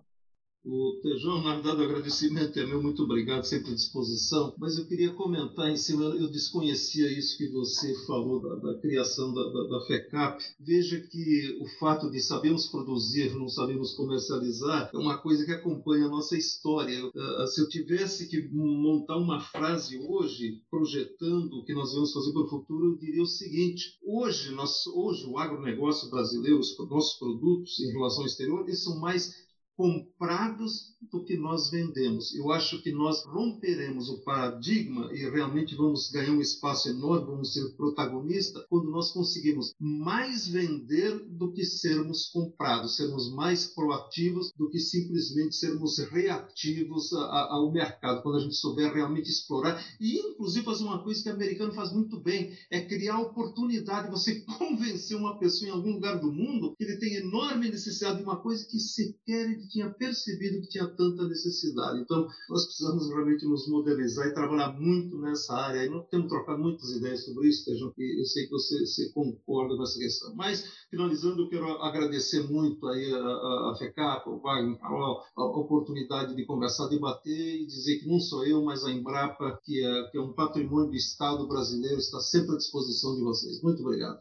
O 0.69 0.99
Tejão, 1.01 1.43
na 1.43 1.55
verdade, 1.55 1.81
o 1.81 1.85
agradecimento 1.85 2.59
é 2.59 2.67
meu, 2.67 2.83
muito 2.83 3.05
obrigado, 3.05 3.45
sempre 3.45 3.71
à 3.71 3.75
disposição. 3.75 4.53
Mas 4.59 4.77
eu 4.77 4.85
queria 4.85 5.13
comentar 5.13 5.71
em 5.71 5.77
cima, 5.77 6.07
eu 6.07 6.29
desconhecia 6.29 7.07
isso 7.17 7.39
que 7.39 7.47
você 7.53 7.95
falou 8.05 8.41
da, 8.41 8.57
da 8.57 8.79
criação 8.81 9.33
da, 9.33 9.45
da, 9.45 9.63
da, 9.69 9.87
FECAP. 9.87 10.43
Veja 10.59 10.99
que 10.99 11.57
o 11.61 11.69
fato 11.79 12.11
de 12.11 12.21
sabermos 12.21 12.67
produzir, 12.67 13.33
não 13.37 13.49
sabemos 13.49 13.95
comercializar, 13.95 14.91
é 14.93 14.99
uma 14.99 15.17
coisa 15.19 15.45
que 15.45 15.53
acompanha 15.53 16.07
a 16.07 16.11
nossa 16.11 16.37
história. 16.37 17.07
Uh, 17.07 17.47
se 17.47 17.61
eu 17.61 17.69
tivesse 17.69 18.29
que 18.29 18.49
montar 18.53 19.19
uma 19.19 19.39
frase 19.39 19.97
hoje, 19.99 20.63
projetando 20.69 21.61
o 21.61 21.65
que 21.65 21.75
nós 21.75 21.93
vamos 21.93 22.13
fazer 22.13 22.33
para 22.33 22.43
o 22.43 22.49
futuro, 22.49 22.87
eu 22.87 22.99
diria 22.99 23.23
o 23.23 23.27
seguinte: 23.27 23.97
hoje, 24.05 24.51
nós, 24.51 24.85
hoje 24.89 25.27
o 25.27 25.39
agronegócio 25.39 26.11
brasileiro, 26.11 26.59
os 26.59 26.77
nossos 26.91 27.17
produtos 27.21 27.79
em 27.79 27.93
relação 27.93 28.23
ao 28.23 28.27
exterior, 28.27 28.63
eles 28.63 28.83
são 28.83 28.99
mais 28.99 29.46
comprados 29.77 30.97
do 31.13 31.23
que 31.23 31.37
nós 31.37 31.71
vendemos. 31.71 32.35
Eu 32.35 32.51
acho 32.51 32.83
que 32.83 32.91
nós 32.91 33.25
romperemos 33.25 34.09
o 34.09 34.23
paradigma 34.23 35.13
e 35.13 35.19
realmente 35.19 35.75
vamos 35.75 36.11
ganhar 36.11 36.33
um 36.33 36.41
espaço 36.41 36.89
enorme, 36.89 37.27
vamos 37.27 37.53
ser 37.53 37.69
protagonistas 37.77 38.65
quando 38.69 38.91
nós 38.91 39.13
conseguimos 39.13 39.73
mais 39.79 40.49
vender 40.49 41.19
do 41.29 41.53
que 41.53 41.65
sermos 41.65 42.27
comprados, 42.27 42.97
sermos 42.97 43.33
mais 43.33 43.67
proativos 43.67 44.51
do 44.57 44.69
que 44.71 44.79
simplesmente 44.79 45.55
sermos 45.55 45.99
reativos 45.99 47.13
a, 47.13 47.25
a, 47.25 47.53
ao 47.55 47.71
mercado, 47.71 48.23
quando 48.23 48.39
a 48.39 48.41
gente 48.41 48.57
souber 48.57 48.93
realmente 48.93 49.31
explorar 49.31 49.85
e 50.01 50.19
inclusive 50.19 50.65
fazer 50.65 50.85
uma 50.85 51.03
coisa 51.03 51.23
que 51.23 51.29
o 51.29 51.33
americano 51.33 51.75
faz 51.75 51.93
muito 51.93 52.19
bem, 52.21 52.57
é 52.71 52.81
criar 52.81 53.21
oportunidade, 53.21 54.11
você 54.11 54.41
convencer 54.59 55.17
uma 55.17 55.39
pessoa 55.39 55.69
em 55.69 55.73
algum 55.73 55.93
lugar 55.93 56.19
do 56.19 56.33
mundo 56.33 56.75
que 56.77 56.85
ele 56.85 56.97
tem 56.97 57.17
enorme 57.17 57.71
necessidade 57.71 58.19
de 58.19 58.25
uma 58.25 58.41
coisa 58.41 58.67
que 58.67 58.79
sequer 58.79 59.51
ele 59.51 59.66
tinha 59.69 59.91
percebido 59.91 60.61
que 60.63 60.69
tinha 60.69 60.87
tanta 60.87 61.27
necessidade. 61.29 62.01
Então, 62.01 62.27
nós 62.49 62.65
precisamos 62.67 63.09
realmente 63.09 63.47
nos 63.47 63.69
modelizar 63.69 64.27
e 64.29 64.35
trabalhar 64.35 64.73
muito 64.79 65.19
nessa 65.19 65.55
área. 65.55 65.85
E 65.85 65.89
nós 65.89 66.07
temos 66.09 66.29
trocado 66.29 66.59
muitas 66.59 66.91
ideias 66.91 67.25
sobre 67.25 67.49
isso, 67.49 67.65
Tejão, 67.65 67.93
que 67.93 68.21
eu 68.21 68.25
sei 68.25 68.45
que 68.45 68.51
você, 68.51 68.79
você, 68.81 69.13
concorda 69.13 69.77
com 69.77 69.83
essa 69.83 69.99
questão. 69.99 70.35
Mas, 70.35 70.65
finalizando, 70.91 71.43
eu 71.43 71.49
quero 71.49 71.67
agradecer 71.83 72.43
muito 72.51 72.87
aí 72.89 73.13
a, 73.13 73.19
a, 73.19 73.73
a 73.73 73.77
FECAP, 73.79 74.29
o 74.29 74.41
Wagner, 74.41 74.79
a, 74.83 74.89
a, 75.37 75.45
oportunidade 75.45 76.35
de 76.35 76.47
conversar, 76.47 76.89
debater 76.89 77.63
e 77.63 77.67
dizer 77.67 77.99
que 77.99 78.09
não 78.09 78.21
sou 78.21 78.45
eu, 78.47 78.63
mas 78.63 78.85
a 78.85 78.91
Embrapa, 78.91 79.59
que 79.65 79.85
é, 79.85 80.11
que 80.11 80.19
é 80.19 80.21
um 80.21 80.33
patrimônio 80.33 80.91
do 80.91 80.97
Estado 80.97 81.47
brasileiro, 81.47 81.99
está 81.99 82.21
sempre 82.21 82.55
à 82.55 82.57
disposição 82.57 83.15
de 83.15 83.23
vocês. 83.23 83.63
Muito 83.63 83.83
obrigado. 83.83 84.21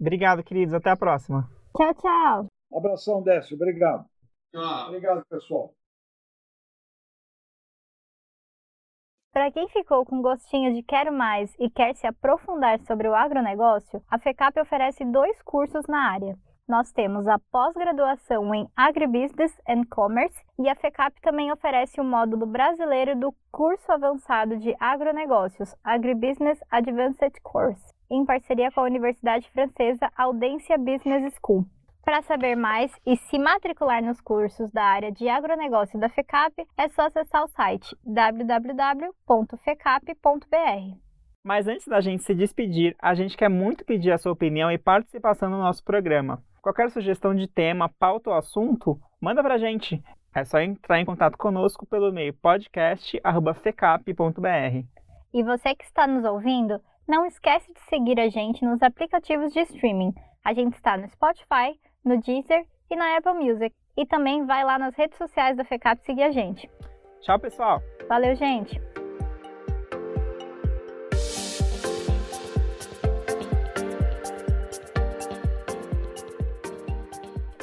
Obrigado, 0.00 0.42
queridos. 0.42 0.74
Até 0.74 0.90
a 0.90 0.96
próxima. 0.96 1.48
Tchau, 1.76 1.94
tchau. 1.94 2.46
Abração, 2.72 3.22
Décio. 3.22 3.54
Obrigado. 3.54 4.15
Tchau. 4.52 4.88
Obrigado, 4.88 5.24
pessoal. 5.26 5.74
Para 9.36 9.52
quem 9.52 9.68
ficou 9.68 10.02
com 10.06 10.22
gostinho 10.22 10.72
de 10.72 10.82
quero 10.82 11.12
mais 11.12 11.54
e 11.58 11.68
quer 11.68 11.94
se 11.94 12.06
aprofundar 12.06 12.80
sobre 12.86 13.06
o 13.06 13.14
agronegócio, 13.14 14.02
a 14.10 14.18
FECAP 14.18 14.58
oferece 14.58 15.04
dois 15.04 15.42
cursos 15.42 15.86
na 15.86 16.10
área. 16.10 16.38
Nós 16.66 16.90
temos 16.90 17.28
a 17.28 17.38
pós-graduação 17.52 18.54
em 18.54 18.66
Agribusiness 18.74 19.52
and 19.68 19.84
Commerce 19.90 20.42
e 20.58 20.68
a 20.70 20.74
FECAP 20.74 21.20
também 21.20 21.52
oferece 21.52 22.00
o 22.00 22.04
módulo 22.04 22.46
brasileiro 22.46 23.14
do 23.14 23.32
curso 23.52 23.92
avançado 23.92 24.56
de 24.56 24.74
agronegócios, 24.80 25.76
Agribusiness 25.84 26.58
Advanced 26.70 27.38
Course, 27.42 27.92
em 28.10 28.24
parceria 28.24 28.72
com 28.72 28.80
a 28.80 28.84
Universidade 28.84 29.50
Francesa 29.50 30.10
Audencia 30.16 30.78
Business 30.78 31.34
School. 31.34 31.66
Para 32.06 32.22
saber 32.22 32.54
mais 32.54 32.94
e 33.04 33.16
se 33.16 33.36
matricular 33.36 34.00
nos 34.00 34.20
cursos 34.20 34.70
da 34.70 34.84
área 34.84 35.10
de 35.10 35.28
agronegócio 35.28 35.98
da 35.98 36.08
FECAP, 36.08 36.64
é 36.78 36.86
só 36.86 37.06
acessar 37.06 37.42
o 37.42 37.48
site 37.48 37.96
www.fecap.br. 38.04 40.98
Mas 41.42 41.66
antes 41.66 41.88
da 41.88 42.00
gente 42.00 42.22
se 42.22 42.32
despedir, 42.32 42.94
a 43.02 43.12
gente 43.12 43.36
quer 43.36 43.48
muito 43.48 43.84
pedir 43.84 44.12
a 44.12 44.18
sua 44.18 44.30
opinião 44.30 44.70
e 44.70 44.78
participação 44.78 45.50
no 45.50 45.58
nosso 45.58 45.82
programa. 45.82 46.40
Qualquer 46.62 46.90
sugestão 46.90 47.34
de 47.34 47.48
tema, 47.48 47.90
pauta 47.98 48.30
ou 48.30 48.36
assunto, 48.36 49.00
manda 49.20 49.42
pra 49.42 49.58
gente. 49.58 50.00
É 50.32 50.44
só 50.44 50.60
entrar 50.60 51.00
em 51.00 51.04
contato 51.04 51.36
conosco 51.36 51.84
pelo 51.86 52.10
e-mail 52.10 52.34
podcast@fecap.br. 52.34 54.86
E 55.34 55.42
você 55.42 55.74
que 55.74 55.84
está 55.84 56.06
nos 56.06 56.24
ouvindo, 56.24 56.80
não 57.08 57.26
esquece 57.26 57.72
de 57.72 57.80
seguir 57.80 58.20
a 58.20 58.28
gente 58.28 58.64
nos 58.64 58.80
aplicativos 58.80 59.52
de 59.52 59.58
streaming. 59.58 60.14
A 60.44 60.54
gente 60.54 60.74
está 60.74 60.96
no 60.96 61.08
Spotify, 61.08 61.76
no 62.06 62.20
Deezer 62.20 62.64
e 62.88 62.96
na 62.96 63.16
Apple 63.16 63.34
Music. 63.34 63.74
E 63.96 64.06
também 64.06 64.46
vai 64.46 64.64
lá 64.64 64.78
nas 64.78 64.94
redes 64.94 65.18
sociais 65.18 65.56
da 65.56 65.64
FECAP 65.64 66.00
seguir 66.04 66.22
a 66.22 66.30
gente. 66.30 66.70
Tchau, 67.20 67.38
pessoal. 67.38 67.82
Valeu, 68.08 68.36
gente. 68.36 68.80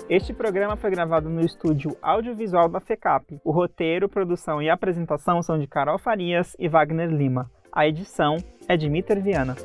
Este 0.09 0.33
programa 0.33 0.75
foi 0.75 0.91
gravado 0.91 1.29
no 1.29 1.41
estúdio 1.41 1.97
audiovisual 2.01 2.67
da 2.67 2.79
FECAP. 2.79 3.39
O 3.43 3.51
roteiro, 3.51 4.09
produção 4.09 4.61
e 4.61 4.69
apresentação 4.69 5.41
são 5.41 5.57
de 5.57 5.65
Carol 5.65 5.97
Farias 5.97 6.55
e 6.59 6.67
Wagner 6.67 7.09
Lima. 7.09 7.49
A 7.71 7.87
edição 7.87 8.35
é 8.67 8.75
de 8.75 8.89
Mitter 8.89 9.21
Viana. 9.23 9.55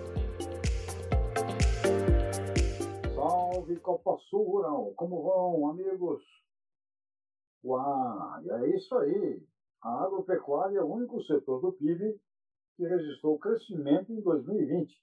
Copa 3.88 4.18
Sul 4.28 4.44
Rural. 4.44 4.92
Como 4.96 5.22
vão, 5.22 5.70
amigos? 5.70 6.22
Uau, 7.64 8.38
é 8.38 8.76
isso 8.76 8.94
aí. 8.98 9.42
A 9.82 10.04
agropecuária 10.04 10.78
é 10.78 10.82
o 10.82 10.92
único 10.92 11.22
setor 11.22 11.62
do 11.62 11.72
PIB 11.72 12.20
que 12.76 12.86
registrou 12.86 13.38
crescimento 13.38 14.12
em 14.12 14.20
2020. 14.20 14.94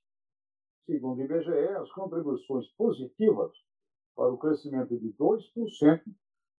Segundo 0.86 1.18
o 1.18 1.24
IBGE, 1.24 1.70
as 1.82 1.92
contribuições 1.94 2.68
positivas 2.74 3.52
para 4.16 4.32
o 4.32 4.38
crescimento 4.38 4.96
de 5.00 5.12
2% 5.14 6.04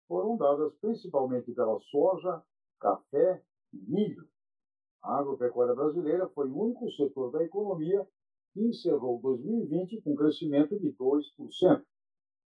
foram 0.08 0.36
dadas 0.36 0.74
principalmente 0.80 1.52
pela 1.52 1.78
soja, 1.78 2.42
café 2.80 3.40
e 3.72 3.76
milho. 3.88 4.26
A 5.00 5.20
agropecuária 5.20 5.76
brasileira 5.76 6.28
foi 6.30 6.50
o 6.50 6.58
único 6.58 6.90
setor 6.90 7.30
da 7.30 7.44
economia 7.44 8.04
que 8.52 8.62
encerrou 8.62 9.20
2020 9.20 10.02
com 10.02 10.16
crescimento 10.16 10.76
de 10.76 10.92
2%. 10.92 11.86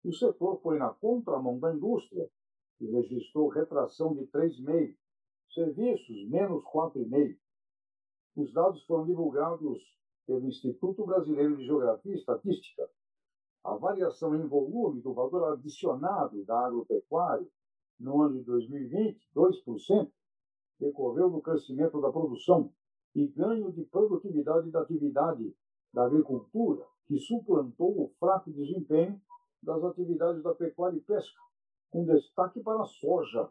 O 0.03 0.13
setor 0.13 0.59
foi 0.61 0.77
na 0.77 0.89
contramão 0.89 1.59
da 1.59 1.73
indústria, 1.73 2.29
que 2.77 2.85
registrou 2.85 3.49
retração 3.49 4.15
de 4.15 4.25
3,5%, 4.27 4.95
serviços, 5.53 6.29
menos 6.29 6.63
4,5%. 6.63 7.37
Os 8.35 8.53
dados 8.53 8.83
foram 8.85 9.05
divulgados 9.05 9.81
pelo 10.27 10.47
Instituto 10.47 11.05
Brasileiro 11.05 11.57
de 11.57 11.65
Geografia 11.65 12.13
e 12.13 12.17
Estatística. 12.17 12.87
A 13.63 13.75
variação 13.75 14.35
em 14.35 14.45
volume 14.45 15.01
do 15.01 15.13
valor 15.13 15.53
adicionado 15.53 16.43
da 16.45 16.67
agropecuária 16.67 17.47
no 17.99 18.21
ano 18.21 18.37
de 18.37 18.43
2020, 18.43 19.19
2%, 19.35 20.11
decorreu 20.79 21.29
do 21.31 21.41
crescimento 21.41 21.99
da 21.99 22.11
produção 22.11 22.71
e 23.15 23.27
ganho 23.27 23.71
de 23.71 23.83
produtividade 23.85 24.69
da 24.69 24.81
atividade 24.81 25.51
da 25.91 26.05
agricultura, 26.05 26.85
que 27.07 27.17
suplantou 27.17 28.03
o 28.03 28.09
fraco 28.19 28.51
desempenho 28.51 29.19
das 29.61 29.83
atividades 29.83 30.41
da 30.43 30.55
pecuária 30.55 30.97
e 30.97 31.01
pesca, 31.01 31.37
com 31.91 32.05
destaque 32.05 32.61
para 32.61 32.81
a 32.81 32.85
soja, 32.85 33.49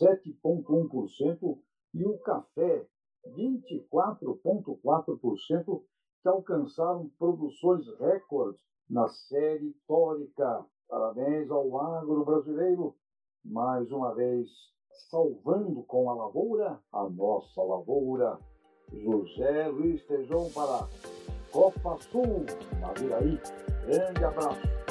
7,1%, 0.00 1.58
e 1.94 2.04
o 2.04 2.18
café, 2.18 2.86
24,4%, 3.28 5.82
que 6.22 6.28
alcançaram 6.28 7.10
produções 7.18 7.86
recordes 7.98 8.60
na 8.88 9.08
série 9.08 9.70
histórica. 9.70 10.64
Parabéns 10.88 11.50
ao 11.50 11.80
agro 11.80 12.24
brasileiro, 12.24 12.94
mais 13.44 13.90
uma 13.90 14.14
vez 14.14 14.48
salvando 15.10 15.82
com 15.84 16.10
a 16.10 16.14
lavoura 16.14 16.80
a 16.92 17.08
nossa 17.08 17.62
lavoura. 17.62 18.38
José 18.92 19.68
Luiz 19.68 20.04
Tejão 20.04 20.50
para 20.50 20.88
Copa 21.50 21.96
Sul, 22.02 22.44
na 22.80 22.92
Viraí. 22.92 23.40
Grande 23.86 24.24
abraço. 24.24 24.85